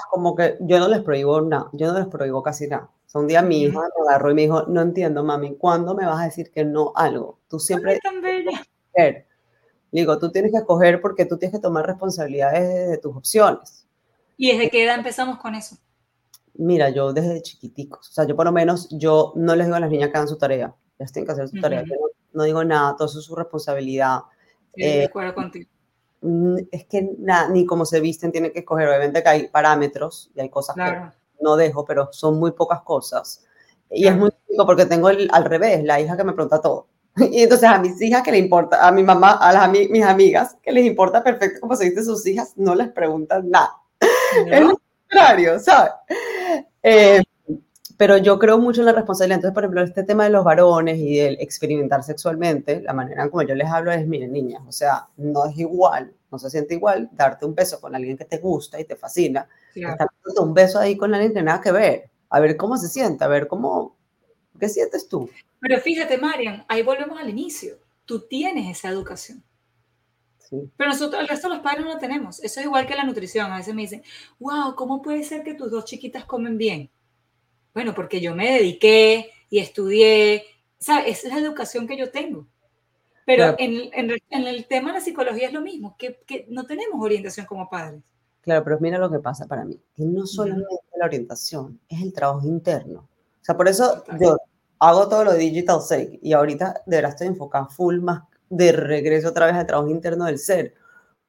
como 0.09 0.35
que 0.35 0.57
yo 0.61 0.79
no 0.79 0.87
les 0.87 1.01
prohíbo 1.01 1.41
nada, 1.41 1.69
yo 1.73 1.91
no 1.91 1.99
les 1.99 2.07
prohíbo 2.07 2.43
casi 2.43 2.67
nada. 2.67 2.89
O 3.05 3.09
sea, 3.09 3.21
un 3.21 3.27
día 3.27 3.41
mi 3.41 3.63
hija 3.63 3.79
me 3.79 4.09
agarró 4.09 4.31
y 4.31 4.33
me 4.33 4.41
dijo, 4.43 4.63
no 4.67 4.81
entiendo, 4.81 5.23
mami, 5.23 5.55
¿cuándo 5.55 5.95
me 5.95 6.05
vas 6.05 6.21
a 6.21 6.25
decir 6.25 6.51
que 6.51 6.63
no 6.63 6.93
algo? 6.95 7.39
Tú 7.49 7.59
siempre... 7.59 7.99
tan 7.99 8.21
bella. 8.21 8.65
Digo, 9.91 10.17
tú 10.17 10.31
tienes 10.31 10.51
que 10.51 10.59
escoger 10.59 11.01
porque 11.01 11.25
tú 11.25 11.37
tienes 11.37 11.57
que 11.57 11.61
tomar 11.61 11.85
responsabilidades 11.85 12.89
de 12.89 12.97
tus 12.97 13.15
opciones. 13.15 13.85
¿Y 14.37 14.51
desde 14.51 14.69
qué 14.69 14.85
edad 14.85 14.95
empezamos 14.95 15.37
con 15.39 15.55
eso? 15.55 15.77
Mira, 16.53 16.89
yo 16.89 17.13
desde 17.13 17.41
chiquiticos, 17.41 18.09
o 18.09 18.13
sea, 18.13 18.25
yo 18.25 18.35
por 18.35 18.45
lo 18.45 18.51
menos, 18.51 18.87
yo 18.91 19.33
no 19.35 19.55
les 19.55 19.67
digo 19.67 19.75
a 19.75 19.79
las 19.79 19.89
niñas 19.89 20.09
que 20.09 20.17
hagan 20.17 20.27
su 20.27 20.37
tarea, 20.37 20.73
ellas 20.97 21.11
tienen 21.11 21.27
que 21.27 21.33
hacer 21.33 21.47
su 21.49 21.59
tarea, 21.59 21.83
no, 22.33 22.43
digo 22.43 22.63
nada, 22.63 22.95
todo 22.95 23.07
eso 23.07 23.19
es 23.19 23.25
su 23.25 23.35
responsabilidad. 23.35 24.19
Sí, 24.73 24.83
de 24.83 25.01
eh, 25.01 25.05
acuerdo 25.05 25.35
contigo. 25.35 25.69
Mm, 26.21 26.57
es 26.71 26.85
que 26.85 27.09
ni 27.51 27.65
como 27.65 27.85
se 27.85 27.99
visten 27.99 28.31
tiene 28.31 28.51
que 28.51 28.59
escoger. 28.59 28.87
Obviamente 28.87 29.23
que 29.23 29.29
hay 29.29 29.47
parámetros 29.47 30.31
y 30.35 30.41
hay 30.41 30.49
cosas 30.49 30.75
que 30.75 31.41
no 31.41 31.55
dejo, 31.55 31.83
pero 31.85 32.09
son 32.11 32.39
muy 32.39 32.51
pocas 32.51 32.81
cosas. 32.81 33.43
Y 33.89 34.07
es 34.07 34.15
muy 34.15 34.31
típico 34.31 34.65
porque 34.65 34.85
tengo 34.85 35.09
el, 35.09 35.29
al 35.31 35.45
revés, 35.45 35.83
la 35.83 35.99
hija 35.99 36.15
que 36.15 36.23
me 36.23 36.33
pregunta 36.33 36.61
todo. 36.61 36.87
Y 37.31 37.43
entonces 37.43 37.67
a 37.67 37.77
mis 37.77 38.01
hijas 38.01 38.23
que 38.23 38.31
le 38.31 38.37
importa, 38.37 38.87
a 38.87 38.91
mi 38.91 39.03
mamá, 39.03 39.33
a 39.33 39.51
las, 39.51 39.69
mis 39.69 40.03
amigas 40.03 40.55
que 40.63 40.71
les 40.71 40.85
importa 40.85 41.23
perfecto 41.23 41.59
cómo 41.59 41.75
se 41.75 41.85
visten 41.85 42.05
sus 42.05 42.25
hijas, 42.25 42.53
no 42.55 42.73
les 42.73 42.89
preguntan 42.89 43.49
nada. 43.49 43.77
Es 44.47 44.61
lo 44.61 44.79
contrario, 45.09 45.59
¿sabes? 45.59 45.91
Eh, 46.81 47.21
pero 48.01 48.17
yo 48.17 48.39
creo 48.39 48.57
mucho 48.57 48.81
en 48.81 48.87
la 48.87 48.93
responsabilidad. 48.93 49.35
Entonces, 49.35 49.53
por 49.53 49.63
ejemplo, 49.63 49.83
este 49.83 50.01
tema 50.01 50.23
de 50.23 50.31
los 50.31 50.43
varones 50.43 50.97
y 50.97 51.19
el 51.19 51.37
experimentar 51.39 52.01
sexualmente, 52.01 52.81
la 52.81 52.93
manera 52.93 53.21
en 53.21 53.29
como 53.29 53.43
yo 53.43 53.53
les 53.53 53.69
hablo 53.69 53.91
es, 53.91 54.07
miren, 54.07 54.31
niñas, 54.31 54.63
o 54.67 54.71
sea, 54.71 55.05
no 55.17 55.45
es 55.45 55.55
igual, 55.59 56.11
no 56.31 56.39
se 56.39 56.49
siente 56.49 56.73
igual 56.73 57.09
darte 57.11 57.45
un 57.45 57.53
beso 57.53 57.79
con 57.79 57.93
alguien 57.93 58.17
que 58.17 58.25
te 58.25 58.39
gusta 58.39 58.79
y 58.79 58.85
te 58.85 58.95
fascina, 58.95 59.47
estar 59.75 60.07
dando 60.25 60.41
un 60.41 60.55
beso 60.55 60.79
ahí 60.79 60.97
con 60.97 61.13
alguien 61.13 61.31
que 61.31 61.43
nada 61.43 61.61
que 61.61 61.71
ver, 61.71 62.09
a 62.31 62.39
ver 62.39 62.57
cómo 62.57 62.75
se 62.75 62.87
siente, 62.87 63.23
a 63.23 63.27
ver 63.27 63.47
cómo, 63.47 63.95
¿qué 64.59 64.67
sientes 64.67 65.07
tú? 65.07 65.29
Pero 65.59 65.79
fíjate, 65.79 66.17
Marian, 66.17 66.65
ahí 66.69 66.81
volvemos 66.81 67.19
al 67.19 67.29
inicio. 67.29 67.75
Tú 68.05 68.21
tienes 68.21 68.79
esa 68.79 68.89
educación. 68.89 69.43
Sí. 70.39 70.71
Pero 70.75 70.89
nosotros, 70.89 71.21
el 71.21 71.27
resto 71.27 71.49
de 71.49 71.53
los 71.53 71.63
padres 71.63 71.85
no 71.85 71.93
lo 71.93 71.99
tenemos. 71.99 72.43
Eso 72.43 72.61
es 72.61 72.65
igual 72.65 72.87
que 72.87 72.95
la 72.95 73.03
nutrición. 73.03 73.51
A 73.51 73.57
veces 73.57 73.75
me 73.75 73.83
dicen, 73.83 74.01
wow, 74.39 74.73
¿cómo 74.73 75.03
puede 75.03 75.23
ser 75.23 75.43
que 75.43 75.53
tus 75.53 75.69
dos 75.69 75.85
chiquitas 75.85 76.25
comen 76.25 76.57
bien? 76.57 76.89
Bueno, 77.73 77.93
porque 77.93 78.21
yo 78.21 78.35
me 78.35 78.51
dediqué 78.51 79.31
y 79.49 79.59
estudié, 79.59 80.43
¿sabes? 80.79 81.19
Esa 81.19 81.27
es 81.27 81.33
la 81.33 81.39
educación 81.39 81.87
que 81.87 81.97
yo 81.97 82.11
tengo. 82.11 82.47
Pero 83.25 83.55
en, 83.59 83.89
en, 83.93 84.47
el 84.47 84.65
tema 84.65 84.89
de 84.89 84.99
la 84.99 85.05
psicología 85.05 85.47
es 85.47 85.53
lo 85.53 85.61
mismo, 85.61 85.95
que, 85.97 86.21
que, 86.25 86.45
no 86.49 86.65
tenemos 86.65 87.01
orientación 87.01 87.45
como 87.45 87.69
padres. 87.69 88.01
Claro, 88.41 88.63
pero 88.63 88.79
mira 88.79 88.97
lo 88.97 89.11
que 89.11 89.19
pasa 89.19 89.45
para 89.45 89.63
mí, 89.63 89.79
que 89.95 90.03
no 90.03 90.25
solamente 90.25 90.65
la 90.97 91.05
orientación, 91.05 91.79
es 91.87 92.01
el 92.01 92.11
trabajo 92.11 92.47
interno. 92.47 93.07
O 93.41 93.43
sea, 93.43 93.55
por 93.55 93.67
eso 93.67 94.03
yo 94.19 94.37
hago 94.79 95.07
todo 95.07 95.23
lo 95.23 95.33
de 95.33 95.39
Digital 95.39 95.81
Sake 95.81 96.19
y 96.21 96.33
ahorita 96.33 96.81
de 96.85 96.97
verdad 96.97 97.11
estoy 97.11 97.27
enfocada 97.27 97.67
full 97.67 97.99
más 97.99 98.23
de 98.49 98.71
regreso 98.71 99.29
otra 99.29 99.45
vez 99.45 99.55
al 99.55 99.67
trabajo 99.67 99.89
interno 99.89 100.25
del 100.25 100.39
ser. 100.39 100.73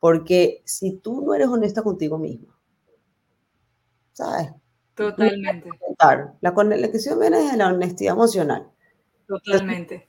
Porque 0.01 0.63
si 0.65 0.97
tú 0.97 1.23
no 1.23 1.35
eres 1.35 1.49
honesta 1.49 1.83
contigo 1.83 2.19
misma, 2.19 2.59
¿sabes? 4.13 4.53
Totalmente. 5.11 5.69
La 6.41 6.55
conexión 6.55 7.21
viene 7.21 7.51
de 7.51 7.57
la 7.57 7.69
honestidad 7.69 8.15
emocional. 8.15 8.69
Totalmente. 9.27 10.09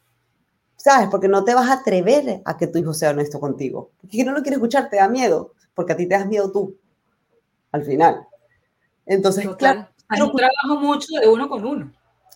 ¿Sabes? 0.76 1.08
Porque 1.10 1.28
no 1.28 1.44
te 1.44 1.54
vas 1.54 1.70
a 1.70 1.74
atrever 1.74 2.42
a 2.44 2.58
que 2.58 2.68
tu 2.68 2.80
hijo 2.80 2.94
sea 2.94 3.12
honesto 3.12 3.40
contigo. 3.40 3.92
Porque 4.02 4.24
no 4.24 4.34
lo 4.34 4.42
quiere 4.42 4.56
escuchar, 4.56 4.90
te 4.90 4.98
da 4.98 5.08
miedo. 5.08 5.54
Porque 5.74 5.94
a 5.94 5.96
ti 5.96 6.08
te 6.08 6.16
das 6.16 6.28
miedo 6.28 6.52
tú. 6.52 6.76
Al 7.72 7.84
final. 7.84 8.28
Entonces, 9.06 9.48
claro. 9.56 9.88
Es 10.12 10.22
un 10.22 10.36
trabajo 10.36 10.80
mucho 10.80 11.08
de 11.20 11.28
uno 11.28 11.50
con 11.50 11.66
uno. 11.66 11.92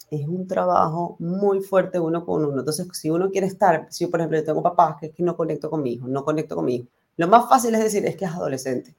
Es 0.09 0.25
un 0.25 0.47
trabajo 0.47 1.17
muy 1.19 1.59
fuerte 1.61 1.99
uno 1.99 2.25
con 2.25 2.45
uno. 2.45 2.59
Entonces, 2.59 2.87
si 2.93 3.09
uno 3.09 3.29
quiere 3.29 3.47
estar, 3.47 3.87
si 3.89 4.05
yo, 4.05 4.11
por 4.11 4.19
ejemplo, 4.19 4.39
yo 4.39 4.45
tengo 4.45 4.63
papás 4.63 4.95
que 4.99 5.07
es 5.07 5.13
que 5.13 5.23
no 5.23 5.35
conecto 5.35 5.69
con 5.69 5.83
mi 5.83 5.93
hijo, 5.93 6.07
no 6.07 6.23
conecto 6.23 6.55
con 6.55 6.65
mi 6.65 6.75
hijo. 6.75 6.87
Lo 7.17 7.27
más 7.27 7.49
fácil 7.49 7.75
es 7.75 7.83
decir, 7.83 8.05
es 8.05 8.15
que 8.15 8.25
es 8.25 8.31
adolescente. 8.31 8.95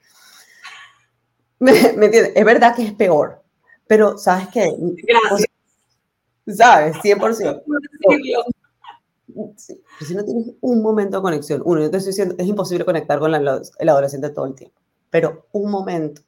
¿Me, 1.59 1.71
entiendes? 1.71 2.33
Es 2.35 2.45
verdad 2.45 2.75
que 2.75 2.83
es 2.83 2.93
peor, 2.93 3.43
pero 3.89 4.19
¿sabes 4.19 4.49
qué? 4.53 4.73
Gracias. 4.79 5.49
¿Sabes? 6.47 6.97
100%. 6.99 7.63
Sí, 9.57 9.81
si 10.01 10.15
no 10.15 10.25
tienes 10.25 10.47
un 10.61 10.83
momento 10.83 11.19
de 11.19 11.23
conexión, 11.23 11.63
uno, 11.65 11.83
yo 11.83 11.91
te 11.91 11.99
estoy 11.99 12.11
diciendo, 12.11 12.35
es 12.39 12.47
imposible 12.47 12.85
conectar 12.85 13.19
con 13.19 13.35
el 13.35 13.89
adolescente 13.89 14.31
todo 14.31 14.47
el 14.47 14.55
tiempo, 14.55 14.81
pero 15.11 15.47
un 15.53 15.71
momento 15.71 16.23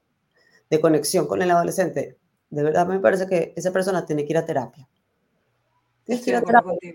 de 0.69 0.81
conexión 0.81 1.27
con 1.27 1.43
el 1.43 1.51
adolescente, 1.51 2.19
de 2.51 2.63
verdad 2.63 2.87
me 2.87 3.01
parece 3.01 3.27
que 3.27 3.53
esa 3.57 3.73
persona 3.73 4.05
tiene 4.05 4.25
que 4.25 4.33
ir 4.33 4.39
a 4.39 4.45
terapia. 4.45 4.89
Tienes 6.05 6.25
que 6.25 6.31
ir 6.31 6.37
a 6.37 6.43
terapia. 6.43 6.95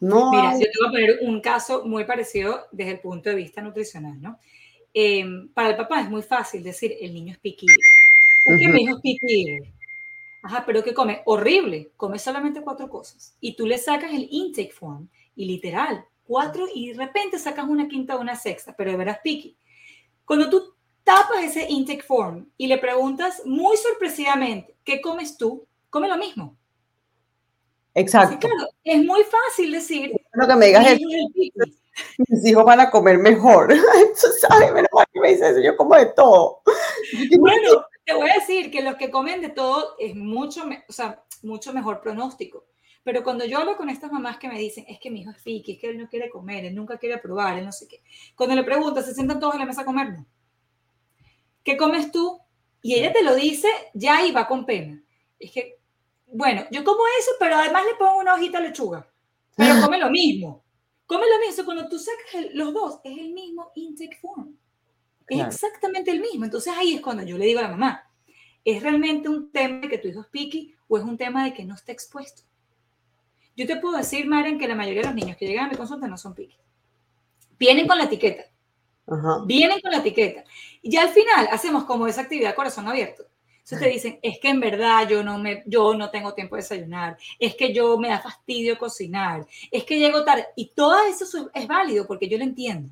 No 0.00 0.30
Mira, 0.30 0.52
yo 0.52 0.66
te 0.66 0.78
voy 0.78 0.88
a 0.88 0.90
poner 0.90 1.18
un 1.22 1.40
caso 1.40 1.84
muy 1.86 2.04
parecido 2.04 2.66
desde 2.70 2.92
el 2.92 3.00
punto 3.00 3.30
de 3.30 3.36
vista 3.36 3.62
nutricional, 3.62 4.20
¿no? 4.20 4.38
Em, 4.92 5.48
para 5.52 5.70
el 5.70 5.76
papá 5.76 6.02
es 6.02 6.10
muy 6.10 6.22
fácil 6.22 6.62
decir, 6.62 6.94
el 7.00 7.12
niño 7.14 7.32
es 7.32 7.38
¿Por 8.44 8.58
qué 8.58 8.68
mi 8.68 8.82
hijo 8.82 9.00
es? 9.02 9.62
Ajá, 10.42 10.64
pero 10.66 10.84
¿qué 10.84 10.92
come? 10.92 11.22
Horrible, 11.24 11.92
come 11.96 12.18
solamente 12.18 12.60
cuatro 12.60 12.90
cosas. 12.90 13.36
Y 13.40 13.56
tú 13.56 13.66
le 13.66 13.78
sacas 13.78 14.12
el 14.12 14.28
intake 14.30 14.72
form 14.72 15.08
y 15.34 15.46
literal, 15.46 16.04
cuatro 16.26 16.66
y 16.72 16.92
de 16.92 16.98
repente 16.98 17.38
sacas 17.38 17.66
una 17.66 17.88
quinta 17.88 18.16
o 18.16 18.20
una 18.20 18.36
sexta, 18.36 18.74
pero 18.76 18.90
de 18.90 18.98
veras 18.98 19.20
piqui. 19.22 19.56
Cuando 20.24 20.50
tú 20.50 20.74
tapas 21.02 21.44
ese 21.44 21.66
intake 21.68 22.02
form 22.02 22.46
y 22.58 22.66
le 22.66 22.78
preguntas 22.78 23.42
muy 23.46 23.76
sorpresivamente, 23.76 24.76
¿qué 24.84 25.00
comes 25.00 25.38
tú? 25.38 25.66
Come 25.88 26.08
lo 26.08 26.18
mismo. 26.18 26.56
Exacto. 27.94 28.48
es 28.82 29.04
muy 29.04 29.22
fácil 29.22 29.72
decir. 29.72 30.12
Lo 30.32 30.46
que 30.46 30.56
me 30.56 30.66
digas 30.66 30.86
es, 30.88 31.00
mis 32.28 32.46
hijos 32.46 32.64
van 32.64 32.80
a 32.80 32.90
comer 32.90 33.18
mejor. 33.18 33.68
Tú 34.20 34.28
sabes, 34.40 34.72
menos 34.72 34.90
mal 34.92 35.06
que 35.12 35.20
me 35.20 35.30
dice 35.30 35.50
eso, 35.50 35.60
yo 35.60 35.76
como 35.76 35.94
de 35.94 36.06
todo. 36.06 36.60
Bueno, 37.38 37.84
te 38.04 38.14
voy 38.14 38.30
a 38.30 38.34
decir 38.34 38.70
que 38.70 38.82
los 38.82 38.96
que 38.96 39.10
comen 39.10 39.40
de 39.40 39.48
todo 39.48 39.96
es 39.98 40.14
mucho, 40.14 40.64
o 40.88 40.92
sea, 40.92 41.24
mucho 41.42 41.72
mejor 41.72 42.00
pronóstico. 42.00 42.66
Pero 43.02 43.22
cuando 43.22 43.44
yo 43.44 43.58
hablo 43.58 43.76
con 43.76 43.90
estas 43.90 44.10
mamás 44.10 44.38
que 44.38 44.48
me 44.48 44.58
dicen, 44.58 44.84
es 44.88 44.98
que 44.98 45.10
mi 45.10 45.20
hijo 45.20 45.30
es 45.30 45.42
fiki, 45.42 45.72
es 45.72 45.78
que 45.78 45.90
él 45.90 45.98
no 45.98 46.08
quiere 46.08 46.30
comer, 46.30 46.64
él 46.64 46.74
nunca 46.74 46.98
quiere 46.98 47.18
probar, 47.18 47.58
él 47.58 47.66
no 47.66 47.72
sé 47.72 47.86
qué. 47.86 48.02
Cuando 48.34 48.54
le 48.56 48.64
preguntas, 48.64 49.04
se 49.04 49.14
sientan 49.14 49.38
todos 49.38 49.54
a 49.54 49.58
la 49.58 49.66
mesa 49.66 49.82
a 49.82 49.84
comer, 49.84 50.12
¿no? 50.12 50.26
¿Qué 51.62 51.76
comes 51.76 52.10
tú? 52.10 52.40
Y 52.82 52.94
ella 52.94 53.12
te 53.12 53.22
lo 53.22 53.34
dice 53.34 53.68
ya 53.94 54.20
va 54.34 54.46
con 54.46 54.64
pena. 54.64 55.02
Es 55.38 55.52
que, 55.52 55.78
bueno, 56.26 56.64
yo 56.70 56.82
como 56.84 57.02
eso, 57.18 57.32
pero 57.38 57.56
además 57.56 57.84
le 57.84 57.96
pongo 57.96 58.20
una 58.20 58.34
hojita 58.34 58.60
de 58.60 58.68
lechuga. 58.68 59.10
Pero 59.56 59.74
come 59.84 59.98
lo 59.98 60.10
mismo. 60.10 60.64
Come 61.06 61.26
lo 61.26 61.46
mismo. 61.46 61.64
Cuando 61.64 61.88
tú 61.88 61.98
sacas 61.98 62.52
los 62.54 62.72
dos, 62.72 63.00
es 63.04 63.18
el 63.18 63.32
mismo 63.32 63.70
intake 63.74 64.18
form. 64.20 64.56
Es 65.28 65.46
exactamente 65.46 66.10
el 66.10 66.20
mismo. 66.20 66.44
Entonces 66.44 66.72
ahí 66.76 66.94
es 66.94 67.00
cuando 67.00 67.22
yo 67.22 67.38
le 67.38 67.46
digo 67.46 67.60
a 67.60 67.64
la 67.64 67.70
mamá, 67.70 68.10
¿es 68.64 68.82
realmente 68.82 69.28
un 69.28 69.50
tema 69.50 69.80
de 69.80 69.88
que 69.88 69.98
tu 69.98 70.08
hijo 70.08 70.20
es 70.20 70.26
piqui 70.28 70.74
o 70.88 70.98
es 70.98 71.04
un 71.04 71.16
tema 71.16 71.44
de 71.44 71.54
que 71.54 71.64
no 71.64 71.74
está 71.74 71.92
expuesto? 71.92 72.42
Yo 73.56 73.66
te 73.66 73.76
puedo 73.76 73.96
decir, 73.96 74.26
Maren, 74.26 74.58
que 74.58 74.68
la 74.68 74.74
mayoría 74.74 75.02
de 75.02 75.06
los 75.08 75.14
niños 75.14 75.36
que 75.36 75.46
llegan 75.46 75.66
a 75.66 75.68
mi 75.70 75.76
consulta 75.76 76.08
no 76.08 76.18
son 76.18 76.34
piqui. 76.34 76.56
Vienen 77.58 77.86
con 77.86 77.98
la 77.98 78.04
etiqueta. 78.04 78.44
Vienen 79.46 79.80
con 79.80 79.92
la 79.92 79.98
etiqueta. 79.98 80.44
Y 80.82 80.90
ya 80.90 81.02
al 81.02 81.10
final 81.10 81.48
hacemos 81.52 81.84
como 81.84 82.06
esa 82.06 82.22
actividad 82.22 82.54
corazón 82.54 82.88
abierto. 82.88 83.24
Entonces 83.64 83.80
te 83.80 83.88
dicen, 83.88 84.18
es 84.20 84.38
que 84.40 84.50
en 84.50 84.60
verdad 84.60 85.08
yo 85.08 85.22
no, 85.22 85.38
me, 85.38 85.62
yo 85.66 85.94
no 85.94 86.10
tengo 86.10 86.34
tiempo 86.34 86.54
de 86.54 86.60
desayunar, 86.60 87.16
es 87.38 87.54
que 87.54 87.72
yo 87.72 87.96
me 87.96 88.08
da 88.08 88.20
fastidio 88.20 88.76
cocinar, 88.76 89.46
es 89.70 89.84
que 89.84 89.98
llego 89.98 90.22
tarde. 90.22 90.48
Y 90.54 90.72
todo 90.74 90.96
eso 91.06 91.50
es 91.54 91.66
válido 91.66 92.06
porque 92.06 92.28
yo 92.28 92.36
lo 92.36 92.44
entiendo. 92.44 92.90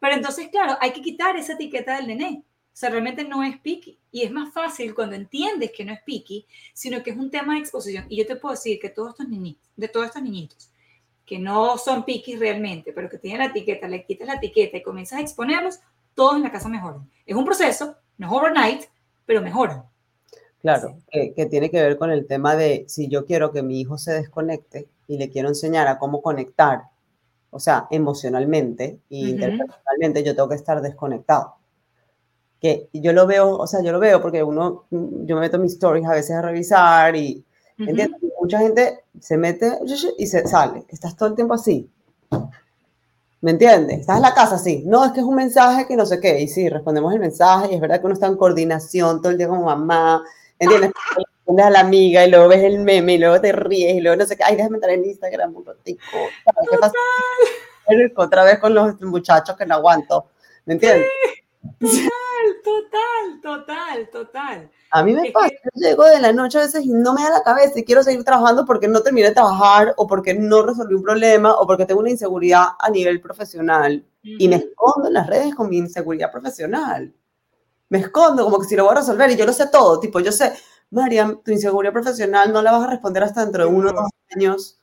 Pero 0.00 0.14
entonces, 0.14 0.48
claro, 0.48 0.76
hay 0.80 0.92
que 0.92 1.02
quitar 1.02 1.36
esa 1.36 1.54
etiqueta 1.54 1.96
del 1.96 2.08
nené. 2.08 2.44
O 2.44 2.78
sea, 2.78 2.90
realmente 2.90 3.24
no 3.24 3.42
es 3.42 3.58
piqui. 3.60 3.98
Y 4.10 4.22
es 4.22 4.30
más 4.30 4.52
fácil 4.52 4.94
cuando 4.94 5.16
entiendes 5.16 5.72
que 5.72 5.84
no 5.84 5.92
es 5.92 6.02
piqui, 6.02 6.46
sino 6.74 7.02
que 7.02 7.10
es 7.10 7.16
un 7.16 7.30
tema 7.30 7.54
de 7.54 7.60
exposición. 7.60 8.04
Y 8.08 8.18
yo 8.18 8.26
te 8.26 8.36
puedo 8.36 8.54
decir 8.54 8.78
que 8.78 8.90
todos 8.90 9.10
estos 9.10 9.28
niñitos, 9.28 9.70
de 9.76 9.88
todos 9.88 10.06
estos 10.06 10.22
niñitos, 10.22 10.70
que 11.24 11.38
no 11.38 11.78
son 11.78 12.04
piquis 12.04 12.38
realmente, 12.38 12.92
pero 12.92 13.08
que 13.08 13.18
tienen 13.18 13.40
la 13.40 13.46
etiqueta, 13.46 13.88
le 13.88 14.04
quitas 14.04 14.28
la 14.28 14.34
etiqueta 14.34 14.76
y 14.76 14.82
comienzas 14.82 15.18
a 15.18 15.22
exponerlos, 15.22 15.80
todos 16.14 16.36
en 16.36 16.42
la 16.42 16.52
casa 16.52 16.68
mejoran. 16.68 17.10
Es 17.24 17.34
un 17.34 17.44
proceso, 17.44 17.96
no 18.18 18.26
es 18.26 18.32
overnight, 18.32 18.82
pero 19.24 19.42
mejoran. 19.42 19.84
Claro, 20.60 20.98
que, 21.10 21.46
tiene 21.46 21.70
que 21.70 21.80
ver 21.80 21.96
con 21.96 22.10
el 22.10 22.26
tema 22.26 22.56
de 22.56 22.86
si 22.88 23.08
yo 23.08 23.24
quiero 23.24 23.52
que 23.52 23.62
mi 23.62 23.80
hijo 23.80 23.98
se 23.98 24.12
desconecte 24.12 24.88
y 25.06 25.16
le 25.16 25.30
quiero 25.30 25.48
enseñar 25.48 25.86
a 25.86 25.98
cómo 25.98 26.22
conectar, 26.22 26.82
o 27.56 27.60
sea, 27.60 27.86
emocionalmente 27.90 29.00
y 29.08 29.30
interpersonalmente, 29.30 30.22
yo 30.22 30.34
tengo 30.34 30.48
que 30.48 30.56
estar 30.56 30.80
desconectado. 30.82 31.56
Que 32.60 32.88
yo 32.92 33.12
lo 33.14 33.26
veo, 33.26 33.56
o 33.56 33.66
sea, 33.66 33.82
yo 33.82 33.92
lo 33.92 33.98
veo 33.98 34.20
porque 34.20 34.42
uno, 34.42 34.84
yo 34.90 35.34
me 35.34 35.40
meto 35.40 35.58
mis 35.58 35.72
stories 35.72 36.06
a 36.06 36.12
veces 36.12 36.32
a 36.32 36.42
revisar 36.42 37.16
y, 37.16 37.42
Mucha 38.40 38.60
gente 38.60 39.00
se 39.20 39.36
mete 39.36 39.78
y 40.16 40.26
se 40.26 40.46
sale. 40.46 40.86
Estás 40.88 41.14
todo 41.14 41.28
el 41.28 41.34
tiempo 41.34 41.52
así. 41.52 41.90
¿Me 43.42 43.50
entiendes? 43.50 44.00
Estás 44.00 44.16
en 44.16 44.22
la 44.22 44.32
casa 44.32 44.54
así. 44.54 44.82
No, 44.86 45.04
es 45.04 45.12
que 45.12 45.20
es 45.20 45.26
un 45.26 45.34
mensaje 45.34 45.86
que 45.86 45.94
no 45.94 46.06
sé 46.06 46.18
qué. 46.20 46.40
Y 46.40 46.48
sí, 46.48 46.70
respondemos 46.70 47.12
el 47.12 47.20
mensaje 47.20 47.68
y 47.70 47.74
es 47.74 47.80
verdad 47.80 48.00
que 48.00 48.06
uno 48.06 48.14
está 48.14 48.28
en 48.28 48.36
coordinación 48.36 49.20
todo 49.20 49.30
el 49.30 49.36
día 49.36 49.48
como 49.48 49.64
mamá. 49.64 50.22
¿Entiendes? 50.58 50.92
A 51.48 51.70
la 51.70 51.80
amiga 51.80 52.24
y 52.24 52.30
luego 52.30 52.48
ves 52.48 52.64
el 52.64 52.80
meme 52.80 53.14
y 53.14 53.18
luego 53.18 53.40
te 53.40 53.52
ríes 53.52 53.94
y 53.94 54.00
luego 54.00 54.16
no 54.16 54.26
sé 54.26 54.36
qué. 54.36 54.42
Ay, 54.44 54.56
déjame 54.56 54.76
entrar 54.76 54.92
en 54.94 55.04
Instagram 55.04 55.54
un 55.54 55.64
ratico. 55.64 56.02
¿Qué 56.70 56.78
pasa? 56.78 56.92
Otra 58.16 58.44
vez 58.44 58.58
con 58.58 58.74
los 58.74 59.00
muchachos 59.00 59.56
que 59.56 59.64
no 59.64 59.76
aguanto. 59.76 60.26
¿Me 60.64 60.74
entiendes? 60.74 61.06
Total, 61.80 62.62
total, 62.64 63.40
total, 63.42 64.10
total. 64.10 64.70
A 64.90 65.02
mí 65.02 65.12
me 65.14 65.30
pasa, 65.30 65.50
yo 65.50 65.70
llego 65.74 66.04
de 66.04 66.20
la 66.20 66.32
noche 66.32 66.58
a 66.58 66.62
veces 66.62 66.84
y 66.84 66.88
no 66.88 67.12
me 67.12 67.22
da 67.22 67.30
la 67.30 67.42
cabeza 67.42 67.78
y 67.78 67.84
quiero 67.84 68.02
seguir 68.02 68.24
trabajando 68.24 68.64
porque 68.64 68.88
no 68.88 69.00
terminé 69.02 69.28
de 69.28 69.34
trabajar 69.34 69.94
o 69.96 70.06
porque 70.06 70.34
no 70.34 70.62
resolví 70.62 70.94
un 70.94 71.02
problema 71.02 71.54
o 71.54 71.66
porque 71.66 71.86
tengo 71.86 72.00
una 72.00 72.10
inseguridad 72.10 72.68
a 72.78 72.90
nivel 72.90 73.20
profesional 73.20 74.04
y 74.22 74.48
me 74.48 74.56
escondo 74.56 75.08
en 75.08 75.14
las 75.14 75.26
redes 75.26 75.54
con 75.54 75.68
mi 75.68 75.78
inseguridad 75.78 76.30
profesional. 76.30 77.12
Me 77.88 77.98
escondo 77.98 78.44
como 78.44 78.58
que 78.58 78.66
si 78.66 78.76
lo 78.76 78.84
voy 78.84 78.92
a 78.92 79.00
resolver 79.00 79.30
y 79.30 79.36
yo 79.36 79.46
lo 79.46 79.52
sé 79.52 79.68
todo, 79.68 80.00
tipo, 80.00 80.18
yo 80.20 80.32
sé, 80.32 80.52
Mariam, 80.90 81.42
tu 81.42 81.50
inseguridad 81.50 81.92
profesional 81.92 82.52
no 82.52 82.62
la 82.62 82.72
vas 82.72 82.84
a 82.84 82.90
responder 82.90 83.22
hasta 83.22 83.42
dentro 83.42 83.64
de 83.64 83.70
uno 83.70 83.90
o 83.90 83.92
dos 83.92 84.10
años. 84.34 84.78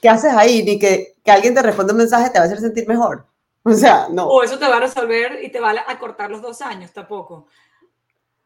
¿Qué 0.00 0.08
haces 0.08 0.32
ahí? 0.32 0.62
Ni 0.62 0.78
que, 0.78 1.16
que 1.24 1.30
alguien 1.30 1.54
te 1.54 1.62
responda 1.62 1.92
un 1.92 1.98
mensaje 1.98 2.30
te 2.30 2.38
va 2.38 2.44
a 2.44 2.46
hacer 2.46 2.60
sentir 2.60 2.86
mejor. 2.86 3.26
O 3.62 3.72
sea, 3.72 4.08
no. 4.10 4.28
O 4.28 4.42
eso 4.42 4.58
te 4.58 4.68
va 4.68 4.76
a 4.76 4.80
resolver 4.80 5.42
y 5.42 5.50
te 5.50 5.58
va 5.58 5.74
a 5.86 5.98
cortar 5.98 6.30
los 6.30 6.40
dos 6.40 6.62
años 6.62 6.92
tampoco. 6.92 7.48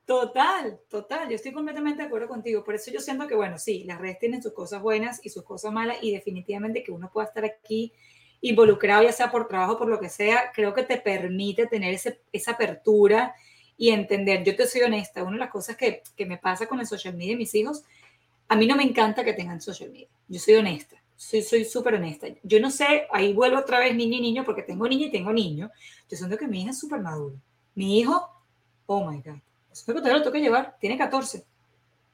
Total, 0.07 0.81
total, 0.88 1.29
yo 1.29 1.37
estoy 1.37 1.53
completamente 1.53 2.03
de 2.03 2.07
acuerdo 2.07 2.27
contigo. 2.27 2.64
Por 2.64 2.75
eso 2.75 2.90
yo 2.90 3.01
siento 3.01 3.29
que, 3.29 3.37
bueno, 3.37 3.59
sí, 3.59 3.85
las 3.85 4.01
redes 4.01 4.18
tienen 4.18 4.42
sus 4.42 4.53
cosas 4.53 4.83
buenas 4.83 5.20
y 5.23 5.29
sus 5.29 5.44
cosas 5.44 5.73
malas 5.73 5.99
y 6.01 6.11
definitivamente 6.12 6.83
que 6.83 6.90
uno 6.90 7.11
pueda 7.12 7.29
estar 7.29 7.44
aquí 7.44 7.92
involucrado, 8.40 9.03
ya 9.03 9.12
sea 9.12 9.31
por 9.31 9.46
trabajo, 9.46 9.77
por 9.77 9.88
lo 9.88 10.01
que 10.01 10.09
sea, 10.09 10.51
creo 10.55 10.73
que 10.73 10.83
te 10.83 10.96
permite 10.96 11.66
tener 11.66 11.92
ese, 11.92 12.23
esa 12.33 12.53
apertura 12.53 13.35
y 13.81 13.90
entender. 13.90 14.45
Yo 14.45 14.55
te 14.55 14.69
soy 14.69 14.83
honesta, 14.83 15.25
una 15.25 15.33
de 15.33 15.38
las 15.38 15.51
cosas 15.51 15.77
que, 15.77 16.03
que 16.14 16.27
me 16.27 16.38
pasa 16.38 16.69
con 16.69 16.79
el 16.79 16.87
social 16.87 17.16
media 17.16 17.33
de 17.33 17.38
mis 17.38 17.55
hijos, 17.57 17.83
a 18.47 18.55
mí 18.55 18.69
no 18.69 18.77
me 18.77 18.85
encanta 18.85 19.25
que 19.25 19.33
tengan 19.33 19.61
social 19.61 19.90
media. 19.90 20.07
Yo 20.29 20.38
soy 20.38 20.55
honesta 20.55 21.01
soy 21.21 21.64
súper 21.64 21.95
honesta. 21.95 22.29
Yo 22.43 22.61
no 22.61 22.71
sé, 22.71 23.07
ahí 23.12 23.35
vuelvo 23.35 23.59
otra 23.59 23.79
vez 23.79 23.95
niño 23.95 24.16
y 24.16 24.21
niño, 24.21 24.45
porque 24.45 24.62
tengo 24.62 24.88
niño 24.88 25.07
y 25.07 25.11
tengo 25.11 25.33
niño. 25.33 25.71
Yo 26.09 26.16
siento 26.16 26.38
que 26.38 26.49
mi 26.49 26.62
hija 26.62 26.71
es 26.71 26.79
súper 26.79 27.01
madura. 27.01 27.37
Mi 27.75 28.01
hijo, 28.01 28.29
oh 28.87 29.09
my 29.09 29.21
God, 29.21 29.38
eso 29.71 29.85
que 29.95 30.01
te 30.01 30.12
lo 30.12 30.21
tengo 30.21 30.33
que 30.33 30.40
llevar, 30.40 30.77
tiene 30.81 30.97
14. 30.97 31.45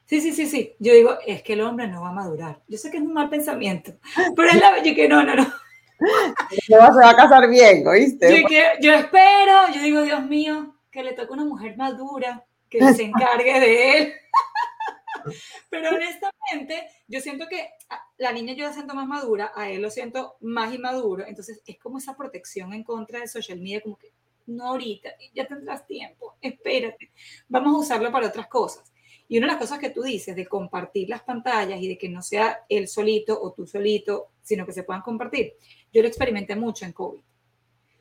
Sí, 0.07 0.21
sí, 0.21 0.33
sí, 0.33 0.47
sí. 0.47 0.75
Yo 0.79 0.93
digo, 0.93 1.17
es 1.25 1.43
que 1.43 1.53
el 1.53 1.63
hombre 1.63 1.87
no 1.87 2.03
va 2.03 2.09
a 2.09 2.13
madurar. 2.13 2.61
Yo 2.69 2.79
sé 2.79 2.91
que 2.91 2.97
es 2.97 3.03
un 3.03 3.13
mal 3.13 3.29
pensamiento, 3.29 3.93
pero 4.35 4.49
es 4.49 4.61
la 4.61 4.83
yo 4.83 4.95
que 4.95 5.09
no, 5.09 5.23
no, 5.23 5.35
no. 5.35 5.47
No 6.69 6.93
se 6.93 7.01
va 7.01 7.11
a 7.11 7.17
casar 7.17 7.49
bien, 7.49 7.87
¿oíste? 7.87 8.43
Yo, 8.43 8.47
que, 8.47 8.65
yo 8.83 8.93
espero, 8.93 9.73
yo 9.75 9.81
digo, 9.81 10.03
Dios 10.03 10.23
mío, 10.27 10.76
que 10.97 11.05
le 11.05 11.13
toque 11.13 11.33
una 11.35 11.45
mujer 11.45 11.77
madura, 11.77 12.45
que 12.71 12.81
se 12.95 13.05
encargue 13.05 13.61
de 13.61 13.99
él. 13.99 14.13
Pero 15.71 15.91
honestamente, 15.91 16.89
yo 17.07 17.21
siento 17.21 17.47
que 17.49 17.69
la 18.17 18.33
niña 18.33 18.55
yo 18.55 18.65
la 18.65 18.73
siento 18.73 18.95
más 18.95 19.07
madura, 19.07 19.53
a 19.55 19.69
él 19.69 19.83
lo 19.83 19.91
siento 19.91 20.37
más 20.41 20.73
inmaduro, 20.73 21.27
entonces 21.27 21.63
es 21.67 21.79
como 21.79 21.99
esa 21.99 22.17
protección 22.17 22.73
en 22.73 22.83
contra 22.83 23.21
de 23.21 23.29
social 23.29 23.59
media, 23.61 23.83
como 23.83 23.99
que 23.99 24.13
no 24.47 24.69
ahorita, 24.69 25.11
ya 25.35 25.47
tendrás 25.47 25.87
tiempo, 25.87 26.37
espérate, 26.41 27.11
vamos 27.49 27.75
a 27.75 27.79
usarlo 27.79 28.13
para 28.13 28.29
otras 28.29 28.47
cosas. 28.47 28.93
Y 29.29 29.39
una 29.39 29.49
de 29.49 29.53
las 29.55 29.61
cosas 29.61 29.81
que 29.81 29.91
tú 29.91 30.03
dices 30.03 30.37
de 30.37 30.47
compartir 30.47 31.09
las 31.09 31.25
pantallas 31.25 31.83
y 31.83 31.89
de 31.89 31.99
que 31.99 32.09
no 32.09 32.23
sea 32.23 32.65
él 32.69 32.87
solito 32.87 33.39
o 33.43 33.53
tú 33.53 33.67
solito, 33.67 34.29
sino 34.41 34.65
que 34.65 34.73
se 34.73 34.85
puedan 34.85 35.03
compartir, 35.03 35.55
yo 35.93 36.01
lo 36.01 36.07
experimenté 36.07 36.55
mucho 36.55 36.85
en 36.85 36.93
COVID. 36.93 37.23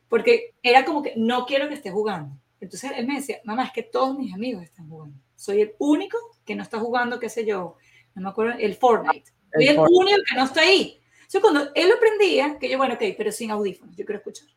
Porque 0.08 0.54
era 0.62 0.86
como 0.86 1.02
que 1.02 1.14
no 1.18 1.48
quiero 1.48 1.68
que 1.68 1.74
esté 1.74 1.90
jugando. 1.90 2.40
Entonces 2.66 2.92
él 2.98 3.06
me 3.08 3.16
decía, 3.16 3.40
mamá, 3.44 3.66
es 3.66 3.72
que 3.72 3.84
todos 3.84 4.18
mis 4.18 4.34
amigos 4.34 4.64
están 4.64 4.90
jugando. 4.90 5.18
Soy 5.36 5.62
el 5.62 5.76
único 5.78 6.18
que 6.44 6.56
no 6.56 6.64
está 6.64 6.80
jugando, 6.80 7.20
qué 7.20 7.30
sé 7.30 7.46
yo, 7.46 7.78
no 8.16 8.22
me 8.24 8.30
acuerdo, 8.30 8.56
el 8.60 8.76
Fortnite. 8.76 9.32
Soy 9.54 9.68
el, 9.68 9.78
único 9.78 10.18
que 10.28 10.36
no 10.36 10.46
está 10.46 10.62
ahí. 10.62 11.00
Entonces 11.16 11.42
cuando 11.42 11.72
él 11.76 11.90
lo 11.90 12.00
prendía, 12.00 12.58
que 12.60 12.70
yo, 12.70 12.78
bueno, 12.78 12.96
ok, 12.96 13.04
pero 13.18 13.32
sin 13.32 13.52
audífonos, 13.52 13.96
yo 13.96 14.04
quiero 14.04 14.18
escuchar. 14.18 14.48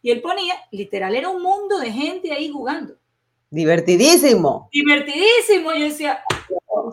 Y 0.00 0.10
él 0.10 0.20
ponía, 0.22 0.54
literal, 0.70 1.14
era 1.16 1.28
un 1.28 1.42
mundo 1.42 1.78
de 1.78 1.90
gente 1.90 2.32
ahí 2.32 2.50
jugando. 2.50 2.96
Divertidísimo. 3.50 4.68
Divertidísimo. 4.72 5.72
Yo 5.74 5.84
decía, 5.84 6.22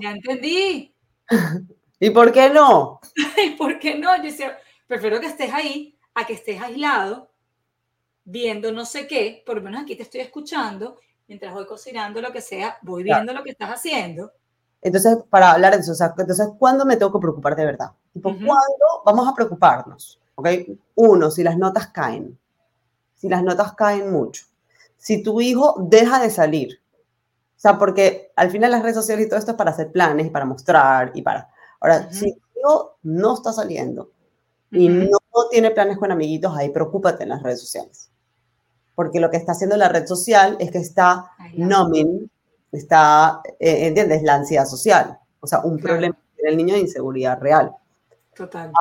ya 0.01 0.11
entendí. 0.11 0.93
¿Y 1.99 2.09
por 2.09 2.31
qué 2.31 2.49
no? 2.49 2.99
¿Y 3.45 3.51
por 3.51 3.77
qué 3.77 3.95
no? 3.95 4.15
Yo 4.17 4.23
decía, 4.23 4.57
prefiero 4.87 5.19
que 5.19 5.27
estés 5.27 5.53
ahí 5.53 5.97
a 6.15 6.25
que 6.25 6.33
estés 6.33 6.59
aislado, 6.59 7.29
viendo 8.25 8.71
no 8.71 8.85
sé 8.85 9.07
qué, 9.07 9.43
por 9.45 9.57
lo 9.57 9.61
menos 9.61 9.81
aquí 9.81 9.95
te 9.95 10.03
estoy 10.03 10.21
escuchando, 10.21 10.97
mientras 11.27 11.53
voy 11.53 11.65
cocinando 11.65 12.21
lo 12.21 12.31
que 12.31 12.41
sea, 12.41 12.77
voy 12.81 13.03
viendo 13.03 13.33
lo 13.33 13.43
que 13.43 13.51
estás 13.51 13.69
haciendo. 13.69 14.31
Entonces, 14.81 15.17
para 15.29 15.51
hablar 15.51 15.73
de 15.73 15.79
eso, 15.79 15.93
entonces, 16.17 16.49
¿cuándo 16.59 16.85
me 16.85 16.97
tengo 16.97 17.13
que 17.13 17.19
preocupar 17.19 17.55
de 17.55 17.65
verdad? 17.65 17.91
¿Cuándo 18.21 18.55
vamos 19.05 19.27
a 19.27 19.33
preocuparnos? 19.33 20.19
¿Ok? 20.35 20.47
Uno, 20.95 21.31
si 21.31 21.43
las 21.43 21.57
notas 21.57 21.87
caen. 21.87 22.37
Si 23.15 23.29
las 23.29 23.43
notas 23.43 23.73
caen 23.75 24.11
mucho 24.11 24.45
si 25.03 25.21
tu 25.21 25.41
hijo 25.41 25.75
deja 25.89 26.21
de 26.21 26.29
salir. 26.29 26.79
O 27.57 27.59
sea, 27.59 27.77
porque 27.77 28.31
al 28.37 28.49
final 28.49 28.71
las 28.71 28.81
redes 28.81 28.95
sociales 28.95 29.25
y 29.25 29.29
todo 29.29 29.37
esto 29.37 29.51
es 29.51 29.57
para 29.57 29.71
hacer 29.71 29.91
planes, 29.91 30.31
para 30.31 30.45
mostrar 30.45 31.11
y 31.13 31.21
para... 31.21 31.49
Ahora, 31.81 32.09
si 32.09 32.31
tu 32.31 32.59
hijo 32.59 32.97
no 33.03 33.33
está 33.33 33.51
saliendo 33.51 34.11
y 34.71 34.87
no, 34.87 35.19
tiene 35.51 35.71
planes 35.71 35.97
con 35.97 36.09
amiguitos, 36.09 36.55
ahí 36.55 36.69
preocúpate 36.69 37.23
en 37.23 37.29
las 37.29 37.43
redes 37.43 37.59
sociales. 37.59 38.09
Porque 38.95 39.19
lo 39.19 39.29
que 39.29 39.37
está 39.37 39.53
haciendo 39.53 39.75
la 39.77 39.89
red 39.89 40.05
social 40.05 40.57
es 40.59 40.71
que 40.71 40.77
está 40.77 41.31
numbing, 41.55 42.29
está, 42.71 43.41
eh, 43.59 43.87
¿entiendes? 43.87 44.23
La 44.23 44.35
ansiedad 44.35 44.65
social. 44.65 45.17
O 45.39 45.47
sea, 45.47 45.61
un 45.61 45.79
problema 45.79 46.17
en 46.37 46.47
el 46.47 46.57
niño 46.57 46.75
de 46.75 46.81
inseguridad 46.81 47.39
real. 47.39 47.71
Total. 48.35 48.71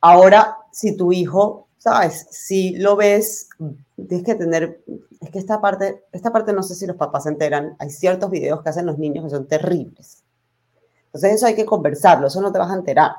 Ahora, 0.00 0.56
si 0.72 0.96
tu 0.96 1.12
hijo, 1.12 1.68
¿sabes? 1.78 2.26
Si 2.30 2.76
lo 2.76 2.96
ves, 2.96 3.48
tienes 3.96 4.24
que 4.24 4.34
tener 4.34 4.80
es 5.20 5.30
que 5.30 5.38
esta 5.38 5.60
parte, 5.60 6.04
esta 6.12 6.32
parte 6.32 6.52
no 6.52 6.62
sé 6.62 6.74
si 6.74 6.86
los 6.86 6.96
papás 6.96 7.24
se 7.24 7.28
enteran, 7.28 7.76
hay 7.78 7.90
ciertos 7.90 8.30
videos 8.30 8.62
que 8.62 8.70
hacen 8.70 8.86
los 8.86 8.98
niños 8.98 9.24
que 9.24 9.30
son 9.30 9.46
terribles. 9.46 10.22
Entonces 11.06 11.34
eso 11.34 11.46
hay 11.46 11.54
que 11.54 11.66
conversarlo, 11.66 12.26
eso 12.26 12.40
no 12.40 12.52
te 12.52 12.58
vas 12.58 12.70
a 12.70 12.74
enterar. 12.74 13.12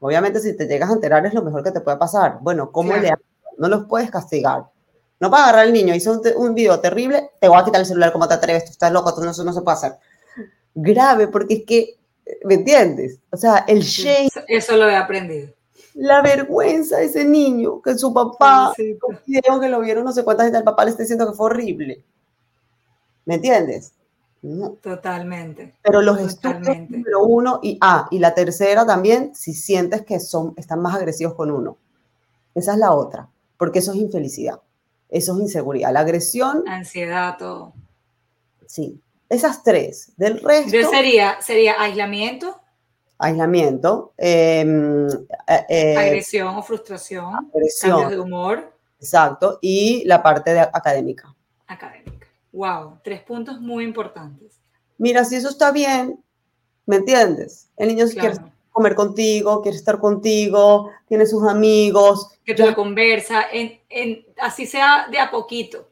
Obviamente 0.00 0.40
si 0.40 0.54
te 0.56 0.66
llegas 0.66 0.90
a 0.90 0.94
enterar 0.94 1.24
es 1.24 1.34
lo 1.34 1.42
mejor 1.42 1.62
que 1.62 1.70
te 1.70 1.80
puede 1.80 1.96
pasar. 1.96 2.38
Bueno, 2.42 2.70
¿cómo 2.70 2.94
le 2.94 3.08
hago? 3.08 3.22
No 3.56 3.68
los 3.68 3.86
puedes 3.86 4.10
castigar. 4.10 4.66
No 5.20 5.30
para 5.30 5.44
agarrar 5.44 5.66
al 5.66 5.72
niño, 5.72 5.94
hizo 5.94 6.12
un, 6.12 6.22
un, 6.36 6.54
video 6.54 6.80
terrible, 6.80 7.30
te 7.40 7.48
voy 7.48 7.58
a 7.60 7.64
quitar 7.64 7.80
el 7.80 7.86
celular, 7.86 8.10
¿cómo 8.10 8.26
te 8.26 8.34
atreves? 8.34 8.64
Tú 8.64 8.70
estás 8.72 8.90
loco, 8.90 9.14
tú 9.14 9.20
no, 9.20 9.30
eso 9.30 9.44
no 9.44 9.52
se 9.52 9.60
puede 9.60 9.76
hacer. 9.76 9.92
Grave, 10.74 11.28
porque 11.28 11.54
es 11.54 11.64
que, 11.66 11.98
¿me 12.44 12.54
entiendes? 12.54 13.18
O 13.30 13.36
sea, 13.36 13.64
el 13.68 13.80
shame... 13.80 14.30
Eso 14.48 14.76
lo 14.76 14.88
he 14.88 14.96
aprendido 14.96 15.52
la 15.94 16.22
vergüenza 16.22 16.98
de 16.98 17.06
ese 17.06 17.24
niño, 17.24 17.80
que 17.82 17.96
su 17.96 18.12
papá, 18.12 18.72
sí, 18.76 18.98
que 19.26 19.68
lo 19.68 19.80
vieron 19.80 20.04
no 20.04 20.12
sé 20.12 20.24
cuántas 20.24 20.46
gente, 20.46 20.58
el 20.58 20.64
papá 20.64 20.84
le 20.84 20.90
está 20.90 21.02
diciendo 21.02 21.28
que 21.28 21.36
fue 21.36 21.46
horrible. 21.46 22.02
¿Me 23.24 23.34
entiendes? 23.34 23.92
Totalmente. 24.80 25.74
Pero 25.82 26.00
los 26.00 26.18
estudios 26.18 26.88
número 26.88 27.22
uno 27.24 27.60
y 27.62 27.76
ah, 27.80 28.08
y 28.10 28.18
la 28.18 28.34
tercera 28.34 28.86
también, 28.86 29.34
si 29.34 29.52
sientes 29.52 30.02
que 30.02 30.18
son, 30.18 30.54
están 30.56 30.80
más 30.80 30.94
agresivos 30.94 31.34
con 31.34 31.50
uno. 31.50 31.76
Esa 32.54 32.72
es 32.72 32.78
la 32.78 32.92
otra, 32.92 33.28
porque 33.58 33.80
eso 33.80 33.92
es 33.92 33.98
infelicidad, 33.98 34.60
eso 35.10 35.34
es 35.34 35.40
inseguridad. 35.40 35.92
La 35.92 36.00
agresión. 36.00 36.64
Ansiedad, 36.66 37.36
todo. 37.38 37.74
Sí, 38.66 39.00
esas 39.28 39.62
tres. 39.62 40.12
Del 40.16 40.40
resto. 40.40 40.70
Yo 40.70 40.88
sería, 40.88 41.40
sería 41.40 41.80
aislamiento, 41.80 42.60
aislamiento, 43.18 44.12
em, 44.16 45.06
eh, 45.06 45.66
eh, 45.68 45.96
agresión 45.96 46.56
o 46.56 46.62
frustración, 46.62 47.50
cambios 47.80 48.10
de 48.10 48.20
humor. 48.20 48.72
Exacto, 48.98 49.58
y 49.62 50.04
la 50.04 50.22
parte 50.22 50.52
de 50.52 50.60
académica. 50.60 51.34
Académica. 51.66 52.26
Wow, 52.52 52.98
tres 53.02 53.22
puntos 53.22 53.60
muy 53.60 53.84
importantes. 53.84 54.60
Mira, 54.98 55.24
si 55.24 55.36
eso 55.36 55.48
está 55.48 55.72
bien, 55.72 56.22
¿me 56.86 56.96
entiendes? 56.96 57.68
El 57.76 57.88
niño 57.88 58.06
quiere 58.08 58.36
comer 58.70 58.94
contigo, 58.94 59.62
quiere 59.62 59.76
estar 59.76 59.98
contigo, 59.98 60.90
tiene 61.08 61.26
sus 61.26 61.46
amigos. 61.48 62.38
Que 62.44 62.54
te 62.54 62.74
conversa, 62.74 63.44
en, 63.52 63.80
en, 63.88 64.24
así 64.40 64.66
sea 64.66 65.06
de 65.10 65.18
a 65.18 65.30
poquito. 65.30 65.88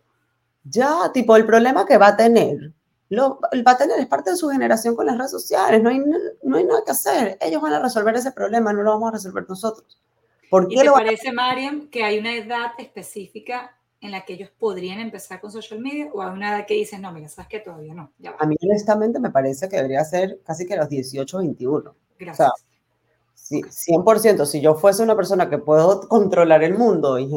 Ya, 0.64 1.10
tipo, 1.12 1.36
el 1.36 1.46
problema 1.46 1.86
que 1.86 1.98
va 1.98 2.08
a 2.08 2.16
tener 2.16 2.72
lo 3.10 3.40
va 3.66 3.72
a 3.72 3.78
tener, 3.78 3.98
es 3.98 4.06
parte 4.06 4.30
de 4.30 4.36
su 4.36 4.48
generación 4.48 4.94
con 4.94 5.06
las 5.06 5.16
redes 5.16 5.30
sociales, 5.30 5.82
no 5.82 5.90
hay, 5.90 6.00
no 6.42 6.56
hay 6.56 6.64
nada 6.64 6.82
que 6.84 6.90
hacer, 6.90 7.38
ellos 7.40 7.62
van 7.62 7.72
a 7.72 7.80
resolver 7.80 8.14
ese 8.14 8.32
problema, 8.32 8.72
no 8.72 8.82
lo 8.82 8.90
vamos 8.90 9.08
a 9.08 9.12
resolver 9.12 9.46
nosotros. 9.48 9.98
¿Por 10.50 10.68
qué 10.68 10.76
¿Y 10.76 10.78
te 10.78 10.90
parece, 10.90 11.32
Mariam, 11.32 11.88
que 11.88 12.04
hay 12.04 12.18
una 12.18 12.34
edad 12.34 12.72
específica 12.78 13.74
en 14.00 14.12
la 14.12 14.24
que 14.24 14.34
ellos 14.34 14.50
podrían 14.58 15.00
empezar 15.00 15.40
con 15.40 15.50
social 15.50 15.80
media 15.80 16.08
o 16.12 16.22
hay 16.22 16.30
una 16.30 16.50
edad 16.56 16.66
que 16.66 16.74
dicen, 16.74 17.02
no, 17.02 17.12
mira, 17.12 17.28
sabes 17.28 17.48
que 17.48 17.60
todavía 17.60 17.94
no? 17.94 18.12
A 18.38 18.46
mí 18.46 18.56
honestamente 18.62 19.18
me 19.18 19.30
parece 19.30 19.68
que 19.68 19.76
debería 19.76 20.04
ser 20.04 20.40
casi 20.44 20.66
que 20.66 20.76
los 20.76 20.88
18 20.88 21.38
21. 21.38 21.94
Gracias. 22.18 22.34
O 22.34 22.56
sea, 22.56 22.67
100%, 23.50 24.44
si 24.46 24.60
yo 24.60 24.74
fuese 24.74 25.02
una 25.02 25.16
persona 25.16 25.48
que 25.48 25.58
puedo 25.58 26.00
controlar 26.08 26.62
el 26.62 26.76
mundo 26.76 27.18
y 27.18 27.28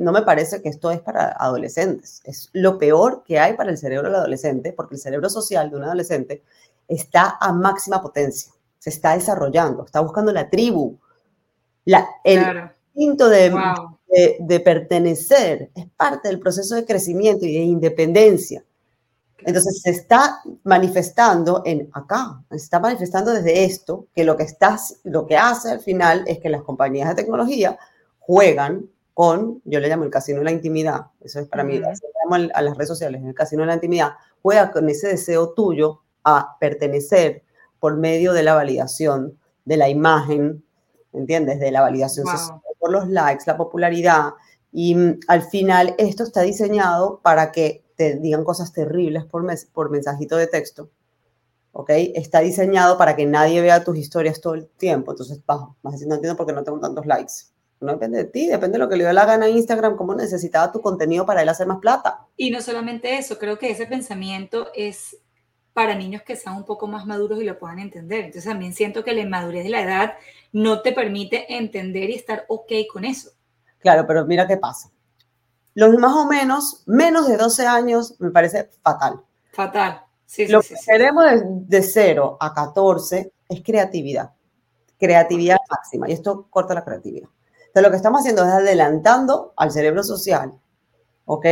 no 0.00 0.12
me 0.12 0.22
parece 0.22 0.60
que 0.60 0.68
esto 0.68 0.90
es 0.90 1.00
para 1.00 1.36
adolescentes. 1.38 2.20
Es 2.24 2.50
lo 2.52 2.78
peor 2.78 3.22
que 3.24 3.38
hay 3.38 3.54
para 3.54 3.70
el 3.70 3.78
cerebro 3.78 4.08
del 4.08 4.16
adolescente, 4.16 4.72
porque 4.72 4.96
el 4.96 5.00
cerebro 5.00 5.30
social 5.30 5.70
de 5.70 5.76
un 5.76 5.84
adolescente 5.84 6.42
está 6.88 7.36
a 7.40 7.52
máxima 7.52 8.02
potencia, 8.02 8.52
se 8.78 8.90
está 8.90 9.14
desarrollando, 9.14 9.84
está 9.84 10.00
buscando 10.00 10.32
la 10.32 10.48
tribu. 10.50 10.98
La, 11.84 12.08
el 12.24 12.70
instinto 12.94 13.28
de, 13.28 13.54
de, 14.40 14.60
pertenecer 14.60 15.70
es 15.74 15.86
parte 15.96 16.28
del 16.28 16.40
proceso 16.40 16.74
de 16.74 16.84
crecimiento 16.84 17.46
y 17.46 17.54
de 17.54 17.62
independencia. 17.62 18.64
Entonces 19.44 19.80
se 19.82 19.90
está 19.90 20.40
manifestando 20.64 21.62
en 21.64 21.88
acá, 21.92 22.42
se 22.50 22.56
está 22.56 22.80
manifestando 22.80 23.32
desde 23.32 23.64
esto, 23.64 24.06
que 24.14 24.24
lo 24.24 24.36
que, 24.36 24.42
está, 24.42 24.78
lo 25.04 25.26
que 25.26 25.36
hace 25.36 25.70
al 25.70 25.80
final 25.80 26.24
es 26.26 26.38
que 26.38 26.48
las 26.48 26.62
compañías 26.62 27.08
de 27.08 27.14
tecnología 27.14 27.78
juegan 28.18 28.88
con, 29.14 29.62
yo 29.64 29.80
le 29.80 29.88
llamo 29.88 30.04
el 30.04 30.10
casino 30.10 30.38
de 30.38 30.44
la 30.44 30.52
intimidad, 30.52 31.06
eso 31.20 31.40
es 31.40 31.48
para 31.48 31.64
mí, 31.64 31.80
a 32.52 32.62
las 32.62 32.76
redes 32.76 32.88
sociales, 32.88 33.22
el 33.24 33.34
casino 33.34 33.62
de 33.62 33.68
la 33.68 33.74
intimidad, 33.74 34.12
juega 34.42 34.70
con 34.70 34.88
ese 34.88 35.08
deseo 35.08 35.54
tuyo 35.54 36.02
a 36.24 36.56
pertenecer 36.60 37.42
por 37.80 37.96
medio 37.96 38.32
de 38.32 38.42
la 38.42 38.54
validación 38.54 39.38
de 39.64 39.76
la 39.76 39.88
imagen, 39.88 40.64
¿entiendes? 41.12 41.60
De 41.60 41.70
la 41.70 41.80
validación 41.80 42.26
social, 42.26 42.60
por 42.78 42.92
los 42.92 43.08
likes, 43.08 43.44
la 43.46 43.56
popularidad, 43.56 44.34
y 44.72 44.94
mm, 44.94 45.20
al 45.28 45.42
final 45.42 45.94
esto 45.98 46.22
está 46.22 46.42
diseñado 46.42 47.20
para 47.22 47.50
que 47.52 47.82
te 47.98 48.14
digan 48.14 48.44
cosas 48.44 48.72
terribles 48.72 49.26
por, 49.26 49.42
mes, 49.42 49.66
por 49.66 49.90
mensajito 49.90 50.38
de 50.38 50.46
texto, 50.46 50.88
¿ok? 51.72 51.90
Está 52.14 52.40
diseñado 52.40 52.96
para 52.96 53.14
que 53.14 53.26
nadie 53.26 53.60
vea 53.60 53.84
tus 53.84 53.98
historias 53.98 54.40
todo 54.40 54.54
el 54.54 54.68
tiempo, 54.68 55.10
entonces, 55.10 55.42
vas, 55.44 55.60
vas 55.82 55.92
diciendo, 55.92 56.14
no 56.14 56.18
entiendo 56.20 56.36
por 56.38 56.46
qué 56.46 56.54
no 56.54 56.64
tengo 56.64 56.80
tantos 56.80 57.04
likes 57.04 57.32
no 57.80 57.92
depende 57.92 58.18
de 58.18 58.24
ti, 58.24 58.46
depende 58.48 58.72
de 58.72 58.78
lo 58.78 58.88
que 58.88 58.96
le 58.96 59.04
dio 59.04 59.12
la 59.12 59.24
gana 59.24 59.46
a 59.46 59.48
Instagram, 59.48 59.96
cómo 59.96 60.14
necesitaba 60.14 60.72
tu 60.72 60.80
contenido 60.80 61.24
para 61.24 61.42
él 61.42 61.48
hacer 61.48 61.66
más 61.66 61.78
plata. 61.78 62.26
Y 62.36 62.50
no 62.50 62.60
solamente 62.60 63.16
eso, 63.16 63.38
creo 63.38 63.58
que 63.58 63.70
ese 63.70 63.86
pensamiento 63.86 64.68
es 64.74 65.16
para 65.72 65.94
niños 65.94 66.22
que 66.22 66.34
sean 66.34 66.56
un 66.56 66.64
poco 66.64 66.88
más 66.88 67.06
maduros 67.06 67.40
y 67.40 67.44
lo 67.44 67.58
puedan 67.58 67.78
entender. 67.78 68.24
Entonces 68.24 68.46
también 68.46 68.72
siento 68.72 69.04
que 69.04 69.12
la 69.12 69.20
inmadurez 69.20 69.62
de 69.62 69.70
la 69.70 69.82
edad 69.82 70.14
no 70.52 70.82
te 70.82 70.92
permite 70.92 71.54
entender 71.56 72.10
y 72.10 72.14
estar 72.14 72.46
ok 72.48 72.72
con 72.92 73.04
eso. 73.04 73.30
Claro, 73.78 74.04
pero 74.06 74.26
mira 74.26 74.48
qué 74.48 74.56
pasa. 74.56 74.90
Los 75.78 75.98
más 75.98 76.14
o 76.14 76.26
menos, 76.26 76.82
menos 76.86 77.28
de 77.28 77.36
12 77.36 77.66
años, 77.66 78.16
me 78.18 78.30
parece 78.30 78.70
fatal. 78.82 79.20
Fatal. 79.52 80.02
Sí, 80.26 80.46
lo 80.48 80.60
que 80.60 80.74
queremos 80.84 81.24
de, 81.24 81.42
de 81.44 81.82
0 81.82 82.36
a 82.40 82.52
14 82.52 83.32
es 83.48 83.62
creatividad. 83.62 84.32
Creatividad 84.98 85.58
máxima. 85.70 86.08
Y 86.08 86.12
esto 86.12 86.46
corta 86.50 86.74
la 86.74 86.84
creatividad 86.84 87.28
lo 87.82 87.90
que 87.90 87.96
estamos 87.96 88.20
haciendo 88.20 88.42
es 88.44 88.50
adelantando 88.50 89.52
al 89.56 89.70
cerebro 89.70 90.02
social, 90.02 90.52
¿ok? 91.24 91.46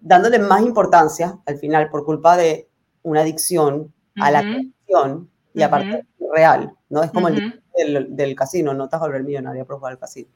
dándole 0.00 0.38
más 0.38 0.62
importancia 0.62 1.38
al 1.46 1.58
final 1.58 1.90
por 1.90 2.04
culpa 2.04 2.36
de 2.36 2.68
una 3.02 3.20
adicción 3.20 3.92
a 4.20 4.30
la 4.30 4.40
atención 4.40 5.30
y 5.54 5.62
aparte 5.62 6.06
real, 6.34 6.74
¿no? 6.90 7.02
Es 7.02 7.10
como 7.10 7.28
el 7.28 8.16
del, 8.16 8.34
casino, 8.34 8.74
no 8.74 8.88
te 8.88 8.96
vas 8.96 9.02
a 9.02 9.06
volver 9.06 9.22
millonario 9.22 9.64
por 9.64 9.76
jugar 9.76 9.92
al 9.92 9.98
casino. 9.98 10.28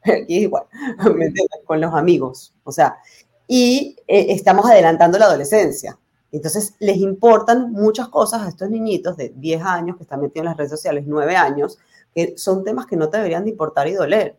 Aquí 0.22 0.36
es 0.36 0.42
igual, 0.42 0.64
con 1.66 1.80
los 1.80 1.94
amigos, 1.94 2.54
o 2.64 2.72
sea, 2.72 2.98
y 3.46 3.96
eh, 4.06 4.26
estamos 4.30 4.64
adelantando 4.66 5.18
la 5.18 5.26
adolescencia, 5.26 5.98
Entonces, 6.32 6.74
les 6.78 6.98
importan 6.98 7.72
muchas 7.72 8.08
cosas 8.08 8.42
a 8.42 8.48
estos 8.48 8.70
niñitos 8.70 9.16
de 9.16 9.32
10 9.34 9.62
años 9.62 9.96
que 9.96 10.04
están 10.04 10.20
metidos 10.20 10.42
en 10.42 10.44
las 10.44 10.56
redes 10.56 10.70
sociales, 10.70 11.04
9 11.06 11.34
años, 11.34 11.78
que 12.14 12.34
son 12.38 12.62
temas 12.62 12.86
que 12.86 12.96
no 12.96 13.08
te 13.10 13.16
deberían 13.16 13.44
de 13.44 13.50
importar 13.50 13.88
y 13.88 13.94
doler. 13.94 14.38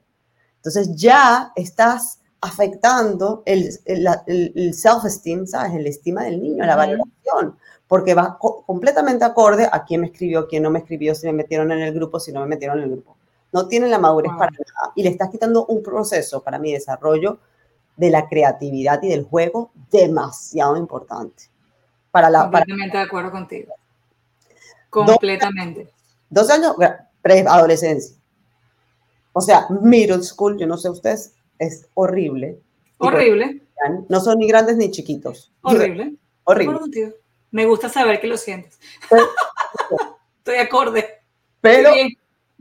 Entonces, 0.56 0.96
ya 0.96 1.52
estás 1.58 2.22
afectando 2.40 3.44
el, 3.46 3.70
el, 3.86 4.74
self-esteem, 4.74 5.46
¿sabes? 5.46 5.74
El 5.74 5.88
estima 5.88 6.24
del 6.24 6.42
niño, 6.42 6.66
la 6.66 6.76
valoración, 6.76 7.58
porque 7.88 8.14
va 8.14 8.38
completamente 8.40 9.26
acorde 9.26 9.68
a 9.70 9.84
quién 9.84 10.02
me 10.02 10.08
escribió, 10.08 10.48
quién 10.48 10.64
no 10.64 10.72
me 10.72 10.80
escribió, 10.80 11.14
si 11.14 11.28
me 11.28 11.34
metieron 11.34 11.72
en 11.72 11.80
el 11.80 11.94
grupo, 11.94 12.20
si 12.20 12.32
no 12.32 12.40
me 12.40 12.48
metieron 12.48 12.78
en 12.78 12.86
el 12.86 12.92
grupo. 12.92 13.18
No 13.52 13.68
tienen 13.68 13.92
la 13.92 14.00
madurez 14.00 14.32
para 14.38 14.52
nada 14.52 14.94
y 14.96 15.04
le 15.04 15.10
estás 15.10 15.30
quitando 15.30 15.66
un 15.66 15.84
proceso 15.84 16.42
para 16.42 16.58
mi 16.58 16.72
desarrollo 16.72 17.40
de 17.98 18.10
la 18.10 18.28
creatividad 18.28 19.02
y 19.04 19.10
del 19.10 19.24
juego 19.24 19.72
demasiado 19.92 20.78
importante. 20.78 21.44
Para 22.12 22.30
la, 22.30 22.44
Completamente 22.44 22.98
de 22.98 23.04
acuerdo 23.04 23.32
contigo. 23.32 23.74
Completamente. 24.90 25.90
Dos, 26.30 26.50
años, 26.50 26.76
preadolescencia. 27.22 28.16
O 29.34 29.42
sea, 29.42 29.68
middle 29.70 30.24
school, 30.24 30.58
yo 30.58 30.68
no 30.68 30.78
sé 30.78 30.90
ustedes, 30.90 31.34
es 31.58 31.88
horrible. 31.94 32.60
Horrible. 32.98 33.62
No 34.10 34.20
son 34.20 34.40
ni 34.40 34.48
grandes 34.48 34.78
ni 34.78 34.92
chiquitos. 34.92 35.52
Horrible. 35.62 36.16
Horrible. 36.44 37.16
Me 37.52 37.66
gusta 37.66 37.90
saber 37.90 38.20
que 38.20 38.28
lo 38.28 38.38
sientes. 38.38 38.80
Estoy 40.38 40.58
acorde. 40.58 41.22
Pero, 41.62 41.92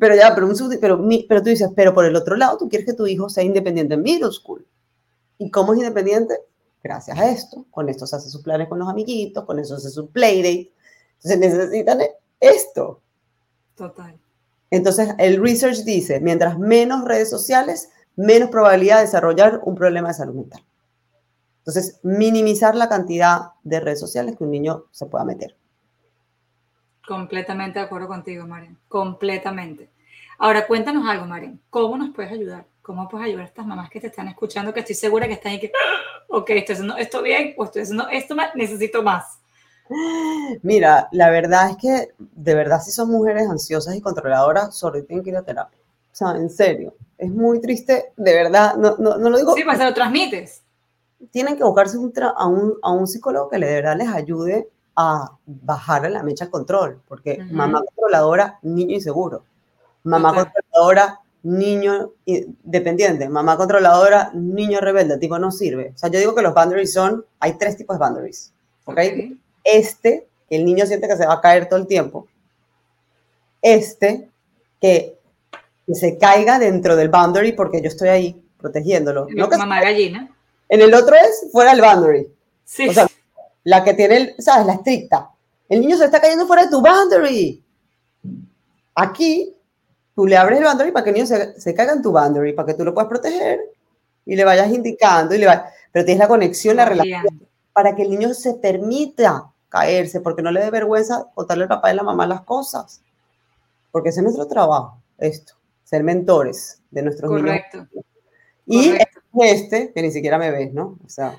pero 0.00 0.16
ya, 0.16 0.34
pero, 0.34 0.48
pero, 0.80 1.08
pero 1.28 1.42
tú 1.42 1.50
dices, 1.50 1.70
pero 1.76 1.94
por 1.94 2.04
el 2.06 2.16
otro 2.16 2.34
lado, 2.36 2.58
tú 2.58 2.68
quieres 2.68 2.86
que 2.86 2.94
tu 2.94 3.06
hijo 3.06 3.28
sea 3.28 3.44
independiente 3.44 3.94
en 3.94 4.02
middle 4.02 4.32
school. 4.32 4.66
¿Y 5.38 5.50
cómo 5.50 5.72
es 5.72 5.78
independiente? 5.78 6.34
Gracias 6.82 7.18
a 7.18 7.30
esto. 7.30 7.66
Con 7.70 7.88
esto 7.88 8.06
se 8.06 8.16
hace 8.16 8.30
sus 8.30 8.42
planes 8.42 8.68
con 8.68 8.78
los 8.78 8.88
amiguitos, 8.88 9.44
con 9.44 9.58
eso 9.58 9.78
se 9.78 9.86
hace 9.86 9.94
su 9.94 10.08
playdate. 10.08 10.72
Entonces 11.16 11.38
necesitan 11.38 12.00
esto. 12.40 13.00
Total. 13.76 14.18
Entonces 14.70 15.10
el 15.18 15.40
research 15.42 15.84
dice, 15.84 16.18
mientras 16.20 16.58
menos 16.58 17.04
redes 17.04 17.28
sociales, 17.28 17.90
menos 18.16 18.50
probabilidad 18.50 18.96
de 18.96 19.04
desarrollar 19.04 19.60
un 19.64 19.74
problema 19.74 20.08
de 20.08 20.14
salud 20.14 20.34
mental. 20.34 20.64
Entonces, 21.58 22.00
minimizar 22.02 22.74
la 22.74 22.88
cantidad 22.88 23.50
de 23.62 23.80
redes 23.80 24.00
sociales 24.00 24.34
que 24.36 24.44
un 24.44 24.50
niño 24.50 24.86
se 24.92 25.06
pueda 25.06 25.24
meter. 25.24 25.56
Completamente 27.06 27.78
de 27.78 27.84
acuerdo 27.84 28.08
contigo, 28.08 28.46
Marian. 28.46 28.78
Completamente. 28.88 29.90
Ahora, 30.38 30.66
cuéntanos 30.66 31.08
algo, 31.08 31.26
Marian. 31.26 31.60
¿Cómo 31.70 31.96
nos 31.96 32.14
puedes 32.14 32.32
ayudar? 32.32 32.66
¿Cómo 32.82 33.08
puedes 33.08 33.26
ayudar 33.26 33.44
a 33.44 33.48
estas 33.48 33.66
mamás 33.66 33.90
que 33.90 34.00
te 34.00 34.06
están 34.06 34.28
escuchando, 34.28 34.72
que 34.72 34.80
estoy 34.80 34.94
segura 34.94 35.26
que 35.26 35.34
están 35.34 35.52
ahí 35.52 35.60
que, 35.60 35.72
ok, 36.28 36.50
estoy 36.50 36.72
haciendo 36.74 36.96
esto 36.96 37.22
bien 37.22 37.54
o 37.56 37.64
estoy 37.64 37.82
haciendo 37.82 38.08
esto 38.08 38.34
más, 38.34 38.54
necesito 38.54 39.02
más? 39.02 39.40
Mira, 40.62 41.08
la 41.12 41.30
verdad 41.30 41.70
es 41.70 41.76
que 41.76 42.08
de 42.18 42.54
verdad 42.54 42.80
si 42.80 42.90
son 42.90 43.10
mujeres 43.10 43.48
ansiosas 43.48 43.94
y 43.96 44.00
controladoras, 44.00 44.76
solo 44.76 45.02
tienen 45.04 45.24
que 45.24 45.30
ir 45.30 45.36
a 45.36 45.42
terapia. 45.42 45.78
O 46.12 46.14
sea, 46.14 46.30
en 46.36 46.50
serio, 46.50 46.94
es 47.18 47.30
muy 47.30 47.60
triste, 47.60 48.12
de 48.16 48.34
verdad, 48.34 48.76
no, 48.76 48.96
no, 48.98 49.18
no 49.18 49.30
lo 49.30 49.38
digo. 49.38 49.54
Sí, 49.54 49.62
pues 49.64 49.78
se 49.78 49.84
lo 49.84 49.94
transmites. 49.94 50.62
Tienen 51.30 51.56
que 51.56 51.64
buscarse 51.64 51.98
un 51.98 52.12
a, 52.22 52.46
un, 52.46 52.74
a, 52.82 52.92
un, 52.92 53.06
psicólogo 53.06 53.48
que 53.50 53.58
de 53.58 53.66
verdad 53.66 53.96
les 53.96 54.08
ayude 54.08 54.68
a 54.96 55.32
bajar 55.46 56.10
la 56.10 56.22
mecha 56.22 56.50
control, 56.50 57.00
porque 57.08 57.38
mamá 57.50 57.82
controladora, 57.82 58.58
niño 58.62 58.94
inseguro. 58.94 59.44
Mamá 60.02 60.34
controladora, 60.34 61.20
niño 61.42 62.12
dependiente. 62.62 63.28
Mamá 63.28 63.56
controladora, 63.56 64.30
niño 64.34 64.80
rebelde, 64.80 65.18
tipo 65.18 65.38
no 65.38 65.50
sirve. 65.50 65.92
O 65.94 65.98
sea, 65.98 66.10
yo 66.10 66.18
digo 66.18 66.34
que 66.34 66.42
los 66.42 66.54
boundaries 66.54 66.92
son, 66.92 67.24
hay 67.38 67.54
tres 67.54 67.76
tipos 67.76 67.96
de 67.96 68.04
boundaries, 68.04 68.52
¿ok? 68.84 68.98
Este, 69.64 70.26
que 70.48 70.56
el 70.56 70.64
niño 70.64 70.86
siente 70.86 71.08
que 71.08 71.16
se 71.16 71.26
va 71.26 71.34
a 71.34 71.40
caer 71.40 71.68
todo 71.68 71.78
el 71.78 71.86
tiempo. 71.86 72.26
Este, 73.62 74.28
que, 74.80 75.16
se 75.92 76.18
caiga 76.18 76.60
dentro 76.60 76.94
del 76.94 77.08
boundary 77.08 77.50
porque 77.50 77.82
yo 77.82 77.88
estoy 77.88 78.10
ahí 78.10 78.42
protegiéndolo. 78.58 79.26
No 79.34 79.48
mamá 79.48 79.80
gallina. 79.80 80.30
En 80.68 80.82
el 80.82 80.94
otro 80.94 81.16
es 81.16 81.48
fuera 81.50 81.72
del 81.72 81.80
boundary. 81.80 82.28
Sí. 82.64 82.88
O 82.88 82.92
sea, 82.92 83.08
la 83.70 83.84
que 83.84 83.94
tiene, 83.94 84.16
el, 84.16 84.34
¿sabes? 84.38 84.66
La 84.66 84.74
estricta. 84.74 85.30
El 85.68 85.80
niño 85.80 85.96
se 85.96 86.06
está 86.06 86.20
cayendo 86.20 86.46
fuera 86.46 86.64
de 86.64 86.70
tu 86.70 86.80
boundary. 86.80 87.62
Aquí, 88.96 89.54
tú 90.16 90.26
le 90.26 90.36
abres 90.36 90.58
el 90.58 90.64
boundary 90.64 90.90
para 90.90 91.04
que 91.04 91.10
el 91.10 91.14
niño 91.14 91.26
se, 91.26 91.58
se 91.60 91.72
caiga 91.72 91.92
en 91.92 92.02
tu 92.02 92.10
boundary, 92.10 92.52
para 92.52 92.66
que 92.66 92.74
tú 92.74 92.84
lo 92.84 92.92
puedas 92.92 93.08
proteger 93.08 93.60
y 94.26 94.34
le 94.34 94.44
vayas 94.44 94.70
indicando, 94.70 95.34
y 95.34 95.38
le 95.38 95.46
va, 95.46 95.66
pero 95.92 96.04
tienes 96.04 96.18
la 96.18 96.28
conexión, 96.28 96.76
la 96.76 96.84
relación, 96.84 97.48
para 97.72 97.94
que 97.94 98.02
el 98.02 98.10
niño 98.10 98.34
se 98.34 98.54
permita 98.54 99.52
caerse, 99.68 100.20
porque 100.20 100.42
no 100.42 100.50
le 100.50 100.60
dé 100.60 100.70
vergüenza 100.70 101.28
contarle 101.32 101.64
al 101.64 101.68
papá 101.68 101.88
y 101.88 101.92
a 101.92 101.94
la 101.94 102.02
mamá 102.02 102.26
las 102.26 102.42
cosas. 102.42 103.00
Porque 103.92 104.08
ese 104.08 104.18
es 104.18 104.24
nuestro 104.24 104.46
trabajo, 104.46 104.98
esto, 105.18 105.54
ser 105.84 106.02
mentores 106.02 106.80
de 106.90 107.02
nuestros 107.02 107.30
Correcto. 107.30 107.86
Y 108.66 108.94
este, 109.42 109.92
que 109.92 110.02
ni 110.02 110.10
siquiera 110.10 110.38
me 110.38 110.50
ves, 110.50 110.72
¿no? 110.72 110.98
O 111.04 111.08
sea. 111.08 111.38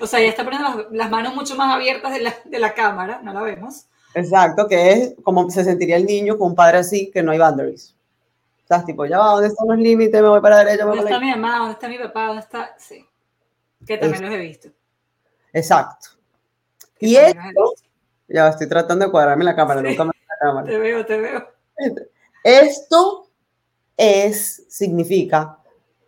O 0.00 0.06
sea, 0.06 0.20
ya 0.20 0.28
está 0.28 0.44
poniendo 0.44 0.88
las, 0.90 1.10
manos 1.10 1.34
mucho 1.34 1.56
más 1.56 1.74
abiertas 1.74 2.12
de 2.12 2.20
la, 2.20 2.34
de 2.44 2.58
la 2.58 2.74
cámara, 2.74 3.20
no 3.22 3.32
la 3.32 3.42
vemos. 3.42 3.86
Exacto, 4.14 4.66
que 4.66 4.92
es 4.92 5.14
como 5.22 5.50
se 5.50 5.64
sentiría 5.64 5.96
el 5.96 6.06
niño 6.06 6.38
con 6.38 6.48
un 6.48 6.54
padre 6.54 6.78
así, 6.78 7.10
que 7.10 7.22
no 7.22 7.32
hay 7.32 7.38
boundaries. 7.38 7.94
O 8.64 8.66
sea, 8.66 8.84
tipo, 8.84 9.06
ya 9.06 9.18
va, 9.18 9.32
¿dónde 9.32 9.48
están 9.48 9.68
los 9.68 9.78
límites? 9.78 10.20
Me 10.20 10.28
voy 10.28 10.40
para 10.40 10.56
la 10.56 10.64
derecha, 10.64 10.84
¿Dónde 10.84 11.04
está 11.04 11.20
mi 11.20 11.30
mamá? 11.30 11.58
¿Dónde 11.58 11.72
está 11.74 11.88
mi 11.88 11.98
papá? 11.98 12.26
¿Dónde 12.26 12.40
está? 12.40 12.74
Sí. 12.78 13.06
Que 13.86 13.98
también 13.98 14.24
los 14.24 14.32
he 14.32 14.38
visto. 14.38 14.68
Exacto. 15.52 16.08
Y 16.98 17.16
esto, 17.16 17.74
ya 18.26 18.48
estoy 18.48 18.68
tratando 18.68 19.04
de 19.04 19.10
cuadrarme 19.10 19.44
la 19.44 19.54
cámara, 19.54 19.82
nunca 19.82 20.04
me 20.04 20.12
la 20.28 20.36
cámara. 20.40 20.66
Te 20.66 20.78
veo, 20.78 21.06
te 21.06 21.20
veo. 21.20 21.48
Esto 22.42 23.28
es, 23.96 24.64
significa 24.68 25.58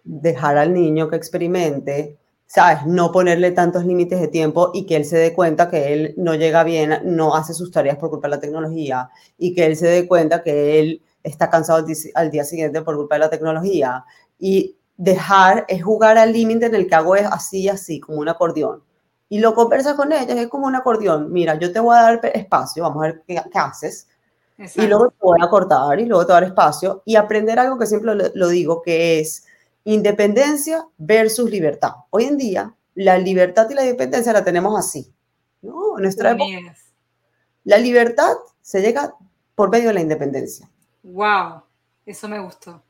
dejar 0.03 0.57
al 0.57 0.72
niño 0.72 1.09
que 1.09 1.16
experimente, 1.16 2.16
¿sabes? 2.49 2.86
No 2.86 3.12
ponerle 3.12 3.53
tantos 3.53 3.84
límites 3.84 4.20
de 4.20 4.26
tiempo 4.26 4.72
y 4.74 4.86
que 4.86 4.96
él 4.96 5.05
se 5.05 5.16
dé 5.18 5.32
cuenta 5.34 5.70
que 5.70 5.92
él 5.92 6.14
no 6.16 6.34
llega 6.34 6.64
bien, 6.64 6.99
no 7.05 7.36
hace 7.36 7.55
sus 7.55 7.70
tareas 7.70 7.99
por 7.99 8.11
culpa 8.11 8.26
de 8.26 8.34
la 8.34 8.40
tecnología 8.40 9.11
y 9.38 9.55
que 9.55 9.66
él 9.66 9.76
se 9.76 9.86
dé 9.86 10.09
cuenta 10.09 10.42
que 10.42 10.80
él 10.80 11.03
está 11.22 11.49
cansado 11.49 11.86
al 12.16 12.30
día 12.32 12.44
siguiente 12.44 12.82
por 12.82 12.96
culpa 12.96 13.14
de 13.14 13.20
la 13.20 13.30
tecnología. 13.30 14.05
Y 14.40 14.76
dejar 14.96 15.64
es 15.68 15.84
jugar 15.84 16.18
al 16.18 16.32
límite 16.32 16.66
en 16.66 16.74
el 16.74 16.88
que 16.88 16.94
hago 16.96 17.14
es 17.14 17.26
así 17.26 17.61
y 17.61 17.68
así, 17.68 18.01
como 18.01 18.18
un 18.18 18.28
acordeón 18.28 18.82
y 19.28 19.40
lo 19.40 19.55
conversas 19.55 19.94
con 19.94 20.12
ellas, 20.12 20.36
es 20.38 20.49
como 20.49 20.66
un 20.66 20.74
acordeón. 20.74 21.30
Mira, 21.32 21.59
yo 21.59 21.72
te 21.72 21.80
voy 21.80 21.96
a 21.96 22.03
dar 22.03 22.20
espacio, 22.34 22.82
vamos 22.82 23.05
a 23.05 23.07
ver 23.09 23.22
qué, 23.26 23.42
haces. 23.55 24.09
Y 24.74 24.86
luego 24.86 25.11
te 25.11 25.16
voy 25.20 25.38
a 25.40 25.49
cortar 25.49 26.01
y 26.01 26.07
luego 26.07 26.26
te 26.26 26.32
voy 26.32 26.38
a 26.38 26.40
dar 26.40 26.51
espacio 26.51 27.03
y 27.05 27.14
aprender 27.14 27.59
algo 27.59 27.78
que 27.78 27.86
siempre 27.86 28.12
lo, 28.34 28.49
digo, 28.49 28.82
que 28.82 29.20
es 29.20 29.44
independencia 29.85 30.87
versus 30.97 31.51
libertad. 31.51 31.93
Hoy 32.11 32.24
en 32.24 32.37
día, 32.37 32.74
la 32.95 33.18
libertad 33.18 33.68
y 33.70 33.74
la 33.74 33.85
independencia 33.85 34.33
la 34.33 34.45
tenemos 34.45 34.79
así. 34.79 35.12
¿no? 35.62 35.97
En 35.97 36.03
nuestra 36.03 36.33
época, 36.33 36.76
la 37.64 37.79
libertad 37.79 38.35
se 38.61 38.81
llega 38.81 39.14
por 39.55 39.70
medio 39.70 39.89
de 39.89 39.95
la 39.95 40.01
independencia. 40.01 40.68
¡Wow! 41.03 41.62
Eso 42.07 42.29
me 42.29 42.41
gustó. 42.41 42.83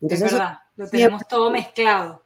es 0.00 0.20
verdad, 0.20 0.58
lo 0.76 0.88
tenemos 0.88 1.26
todo 1.28 1.50
mezclado. 1.50 2.22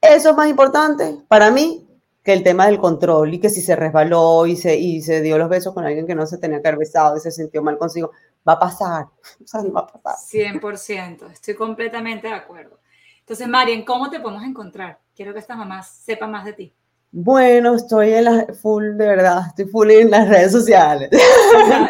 Eso 0.00 0.30
es 0.30 0.36
más 0.36 0.48
importante 0.48 1.22
para 1.28 1.50
mí 1.50 1.86
que 2.22 2.32
el 2.32 2.42
tema 2.42 2.66
del 2.66 2.78
control 2.78 3.34
y 3.34 3.40
que 3.40 3.48
si 3.48 3.60
se 3.60 3.76
resbaló 3.76 4.46
y 4.46 4.56
se, 4.56 4.76
y 4.76 5.02
se 5.02 5.20
dio 5.20 5.38
los 5.38 5.48
besos 5.48 5.74
con 5.74 5.84
alguien 5.84 6.06
que 6.06 6.14
no 6.14 6.26
se 6.26 6.38
tenía 6.38 6.60
que 6.60 6.68
haber 6.68 6.78
besado 6.78 7.16
y 7.16 7.20
se 7.20 7.30
sintió 7.30 7.62
mal 7.62 7.78
consigo, 7.78 8.10
va 8.48 8.54
a 8.54 8.58
pasar. 8.58 9.06
O 9.42 9.46
sea, 9.46 9.62
va 9.62 9.80
a 9.80 9.86
pasar. 9.86 10.60
100%, 10.60 11.30
estoy 11.32 11.54
completamente 11.54 12.28
de 12.28 12.34
acuerdo. 12.34 12.80
Entonces, 13.20 13.48
Marian, 13.48 13.84
¿cómo 13.84 14.10
te 14.10 14.20
podemos 14.20 14.44
encontrar? 14.44 14.98
Quiero 15.14 15.32
que 15.32 15.38
esta 15.38 15.56
mamá 15.56 15.82
sepa 15.82 16.26
más 16.26 16.44
de 16.44 16.52
ti. 16.52 16.74
Bueno, 17.12 17.74
estoy 17.74 18.14
en 18.14 18.24
la 18.24 18.46
full, 18.60 18.96
de 18.96 19.06
verdad, 19.06 19.42
estoy 19.48 19.64
full 19.66 19.90
en 19.90 20.10
las 20.10 20.28
redes 20.28 20.52
sociales. 20.52 21.10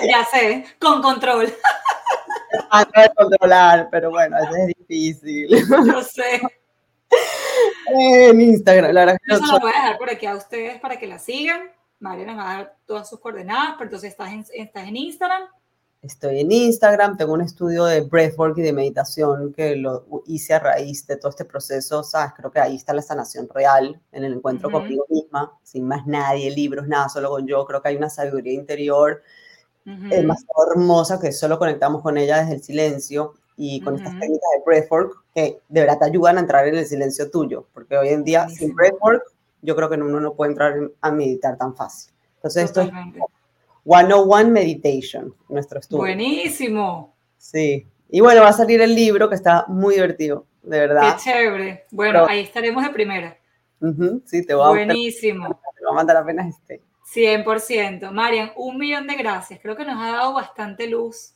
Ya, 0.02 0.24
sé, 0.30 0.64
con 0.78 1.02
control. 1.02 1.52
Antes 2.70 3.02
de 3.02 3.10
controlar, 3.14 3.88
pero 3.90 4.10
bueno, 4.10 4.36
eso 4.38 4.56
es 4.56 4.66
difícil. 4.68 5.48
Yo 5.86 6.02
sé 6.02 6.40
en 7.86 8.40
Instagram. 8.40 8.92
La 8.92 9.18
Yo 9.28 9.36
se 9.36 9.52
lo 9.52 9.60
voy 9.60 9.72
a 9.74 9.82
dejar 9.82 9.98
por 9.98 10.10
aquí 10.10 10.26
a 10.26 10.36
ustedes 10.36 10.80
para 10.80 10.98
que 10.98 11.06
la 11.06 11.18
sigan. 11.18 11.70
María 11.98 12.26
nos 12.26 12.38
va 12.38 12.50
a 12.50 12.54
dar 12.54 12.76
todas 12.86 13.08
sus 13.08 13.20
coordenadas, 13.20 13.74
pero 13.76 13.84
entonces 13.84 14.10
estás 14.10 14.32
en, 14.32 14.44
estás 14.54 14.88
en 14.88 14.96
Instagram. 14.96 15.42
Estoy 16.02 16.40
en 16.40 16.50
Instagram, 16.50 17.18
tengo 17.18 17.34
un 17.34 17.42
estudio 17.42 17.84
de 17.84 18.00
breathwork 18.00 18.56
y 18.56 18.62
de 18.62 18.72
meditación 18.72 19.52
que 19.52 19.76
lo 19.76 20.06
hice 20.26 20.54
a 20.54 20.58
raíz 20.58 21.06
de 21.06 21.16
todo 21.16 21.28
este 21.28 21.44
proceso, 21.44 22.02
¿sabes? 22.02 22.32
Creo 22.34 22.50
que 22.50 22.58
ahí 22.58 22.76
está 22.76 22.94
la 22.94 23.02
sanación 23.02 23.46
real, 23.52 24.00
en 24.10 24.24
el 24.24 24.32
encuentro 24.32 24.70
conmigo 24.70 25.04
misma, 25.10 25.52
sin 25.62 25.86
más 25.86 26.06
nadie, 26.06 26.50
libros, 26.52 26.88
nada, 26.88 27.10
solo 27.10 27.28
con 27.28 27.46
yo. 27.46 27.66
Creo 27.66 27.82
que 27.82 27.90
hay 27.90 27.96
una 27.96 28.08
sabiduría 28.08 28.54
interior 28.54 29.22
más 29.84 30.46
hermosa 30.72 31.20
que 31.20 31.32
solo 31.32 31.58
conectamos 31.58 32.00
con 32.00 32.16
ella 32.16 32.38
desde 32.38 32.54
el 32.54 32.62
silencio 32.62 33.34
y 33.56 33.82
con 33.82 33.96
estas 33.96 34.18
técnicas 34.18 34.48
de 34.54 34.62
breathwork 34.64 35.22
que 35.34 35.60
de 35.68 35.80
verdad 35.82 35.98
te 35.98 36.04
ayudan 36.06 36.38
a 36.38 36.40
entrar 36.40 36.66
en 36.66 36.76
el 36.76 36.86
silencio 36.86 37.30
tuyo, 37.30 37.66
porque 37.74 37.98
hoy 37.98 38.08
en 38.08 38.24
día 38.24 38.48
sin 38.48 38.74
breathwork 38.74 39.22
yo 39.60 39.76
creo 39.76 39.90
que 39.90 39.96
uno 39.96 40.18
no 40.18 40.32
puede 40.32 40.52
entrar 40.52 40.74
a 41.02 41.10
meditar 41.10 41.58
tan 41.58 41.76
fácil. 41.76 42.10
Entonces, 42.36 42.64
esto 42.64 42.80
es 42.80 42.90
101 43.84 44.50
Meditation, 44.50 45.34
nuestro 45.48 45.80
estudio. 45.80 46.02
Buenísimo. 46.02 47.14
Sí. 47.36 47.86
Y 48.08 48.20
bueno, 48.20 48.42
va 48.42 48.48
a 48.48 48.52
salir 48.52 48.80
el 48.80 48.94
libro 48.94 49.28
que 49.28 49.34
está 49.34 49.64
muy 49.68 49.94
divertido, 49.94 50.46
de 50.62 50.80
verdad. 50.80 51.16
Qué 51.16 51.22
chévere. 51.30 51.86
Bueno, 51.90 52.26
ahí 52.28 52.40
estaremos 52.40 52.84
de 52.84 52.90
primera. 52.90 53.38
sí, 54.26 54.44
te 54.44 54.54
voy 54.54 54.66
a 54.66 54.68
Buenísimo. 54.68 55.48
Te 55.48 55.84
voy 55.84 55.92
a 55.92 55.94
mandar 55.94 56.16
apenas 56.16 56.48
este. 56.48 56.82
100%. 57.14 58.10
Marian, 58.12 58.52
un 58.56 58.78
millón 58.78 59.06
de 59.06 59.16
gracias. 59.16 59.60
Creo 59.60 59.76
que 59.76 59.84
nos 59.84 59.96
ha 59.96 60.12
dado 60.12 60.34
bastante 60.34 60.86
luz. 60.86 61.34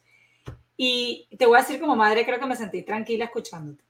Y 0.77 1.29
te 1.39 1.47
voy 1.47 1.57
a 1.57 1.61
decir 1.61 1.81
como 1.81 1.97
madre, 1.97 2.25
creo 2.25 2.39
que 2.39 2.47
me 2.47 2.57
sentí 2.57 2.83
tranquila 2.83 3.27
escuchándote. 3.27 3.85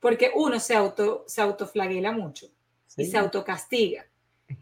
Porque 0.00 0.30
uno 0.34 0.58
se, 0.58 0.74
auto, 0.74 1.24
se 1.26 1.40
autoflagela 1.40 2.12
mucho 2.12 2.46
y 2.96 3.06
se 3.06 3.18
autocastiga. 3.18 4.06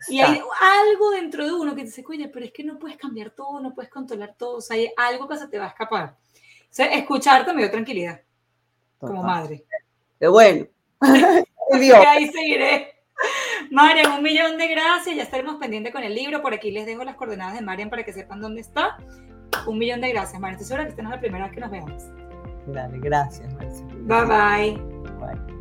Y 0.08 0.20
hay 0.20 0.40
algo 0.60 1.10
dentro 1.10 1.44
de 1.44 1.52
uno 1.52 1.74
que 1.74 1.84
dice, 1.84 2.04
oye, 2.08 2.28
pero 2.28 2.44
es 2.44 2.52
que 2.52 2.64
no 2.64 2.78
puedes 2.78 2.96
cambiar 2.96 3.30
todo, 3.30 3.60
no 3.60 3.74
puedes 3.74 3.90
controlar 3.90 4.34
todo, 4.36 4.56
o 4.56 4.60
sea, 4.60 4.76
hay 4.76 4.90
algo 4.96 5.28
que 5.28 5.36
se 5.36 5.48
te 5.48 5.58
va 5.58 5.66
a 5.66 5.68
escapar. 5.68 6.16
O 6.62 6.74
sea, 6.74 6.86
escucharte 6.86 7.52
me 7.52 7.62
dio 7.62 7.70
tranquilidad, 7.70 8.20
como 8.98 9.22
madre. 9.22 9.64
Qué 10.18 10.28
bueno. 10.28 10.66
ahí 11.00 12.30
seguiré. 12.30 12.94
Marian, 13.70 14.12
un 14.12 14.22
millón 14.22 14.56
de 14.58 14.68
gracias. 14.68 15.16
Ya 15.16 15.22
estaremos 15.22 15.56
pendientes 15.56 15.92
con 15.92 16.02
el 16.02 16.14
libro. 16.14 16.40
Por 16.42 16.54
aquí 16.54 16.70
les 16.70 16.86
dejo 16.86 17.04
las 17.04 17.16
coordenadas 17.16 17.54
de 17.54 17.62
Marian 17.62 17.90
para 17.90 18.04
que 18.04 18.12
sepan 18.12 18.40
dónde 18.40 18.60
está. 18.60 18.96
Un 19.66 19.78
millón 19.78 20.00
de 20.00 20.10
gracias, 20.10 20.40
Marian. 20.40 20.60
Estoy 20.60 20.68
segura 20.68 20.84
que 20.84 20.90
esta 20.90 21.02
no 21.02 21.08
es 21.10 21.16
la 21.16 21.20
primera 21.20 21.44
vez 21.44 21.54
que 21.54 21.60
nos 21.60 21.70
vemos. 21.70 22.04
Dale, 22.66 22.98
gracias, 23.00 23.54
Bye 23.56 24.24
bye. 24.24 24.76
Bye. 25.18 25.57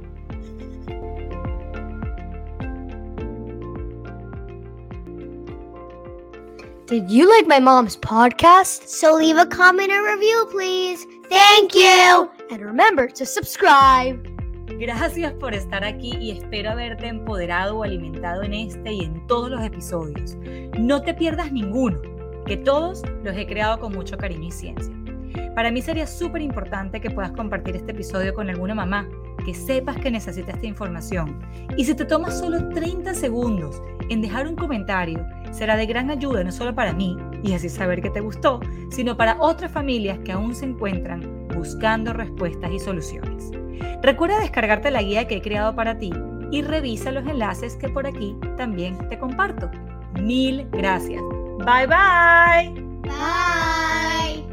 Did 6.87 7.11
you 7.11 7.29
like 7.29 7.45
my 7.47 7.59
mom's 7.59 7.97
podcast? 7.97 8.87
So 8.87 9.13
leave 9.13 9.35
a 9.35 9.45
comment 9.45 9.91
or 9.91 10.05
review, 10.05 10.47
please. 10.49 11.05
Thank 11.27 11.75
you. 11.75 12.31
And 12.49 12.61
remember 12.61 13.07
to 13.07 13.25
subscribe. 13.25 14.25
Gracias 14.79 15.33
por 15.33 15.53
estar 15.53 15.83
aquí 15.83 16.15
y 16.17 16.31
espero 16.31 16.71
haberte 16.71 17.07
empoderado 17.07 17.79
o 17.79 17.83
alimentado 17.83 18.41
en 18.43 18.53
este 18.53 18.93
y 18.93 19.03
en 19.03 19.27
todos 19.27 19.49
los 19.49 19.65
episodios. 19.65 20.37
No 20.79 21.01
te 21.01 21.13
pierdas 21.13 21.51
ninguno, 21.51 21.99
que 22.45 22.55
todos 22.55 23.03
los 23.21 23.35
he 23.35 23.45
creado 23.45 23.81
con 23.81 23.91
mucho 23.91 24.17
cariño 24.17 24.47
y 24.47 24.51
ciencia. 24.51 24.95
Para 25.55 25.71
mí 25.71 25.81
sería 25.81 26.07
súper 26.07 26.41
importante 26.41 27.01
que 27.01 27.09
puedas 27.09 27.31
compartir 27.31 27.75
este 27.75 27.91
episodio 27.91 28.33
con 28.33 28.49
alguna 28.49 28.75
mamá, 28.75 29.09
que 29.43 29.53
sepas 29.53 29.97
que 29.97 30.11
necesita 30.11 30.51
esta 30.51 30.65
información. 30.65 31.37
Y 31.75 31.83
si 31.83 31.95
te 31.95 32.05
tomas 32.05 32.39
solo 32.39 32.69
30 32.69 33.13
segundos 33.13 33.81
en 34.09 34.21
dejar 34.21 34.47
un 34.47 34.55
comentario, 34.55 35.25
será 35.51 35.75
de 35.75 35.85
gran 35.85 36.09
ayuda 36.09 36.43
no 36.43 36.51
solo 36.51 36.73
para 36.75 36.93
mí 36.93 37.17
y 37.43 37.53
así 37.53 37.69
saber 37.69 38.01
que 38.01 38.09
te 38.09 38.21
gustó, 38.21 38.59
sino 38.89 39.15
para 39.17 39.37
otras 39.39 39.71
familias 39.71 40.19
que 40.19 40.31
aún 40.31 40.55
se 40.55 40.65
encuentran 40.65 41.47
buscando 41.55 42.13
respuestas 42.13 42.71
y 42.71 42.79
soluciones. 42.79 43.51
Recuerda 44.01 44.39
descargarte 44.39 44.91
la 44.91 45.01
guía 45.01 45.27
que 45.27 45.37
he 45.37 45.41
creado 45.41 45.75
para 45.75 45.97
ti 45.97 46.11
y 46.51 46.61
revisa 46.61 47.11
los 47.11 47.27
enlaces 47.27 47.75
que 47.75 47.89
por 47.89 48.07
aquí 48.07 48.35
también 48.55 48.97
te 49.09 49.17
comparto. 49.19 49.69
Mil 50.21 50.67
gracias. 50.71 51.21
Bye 51.59 51.87
bye. 51.87 52.87
Bye. 53.03 54.46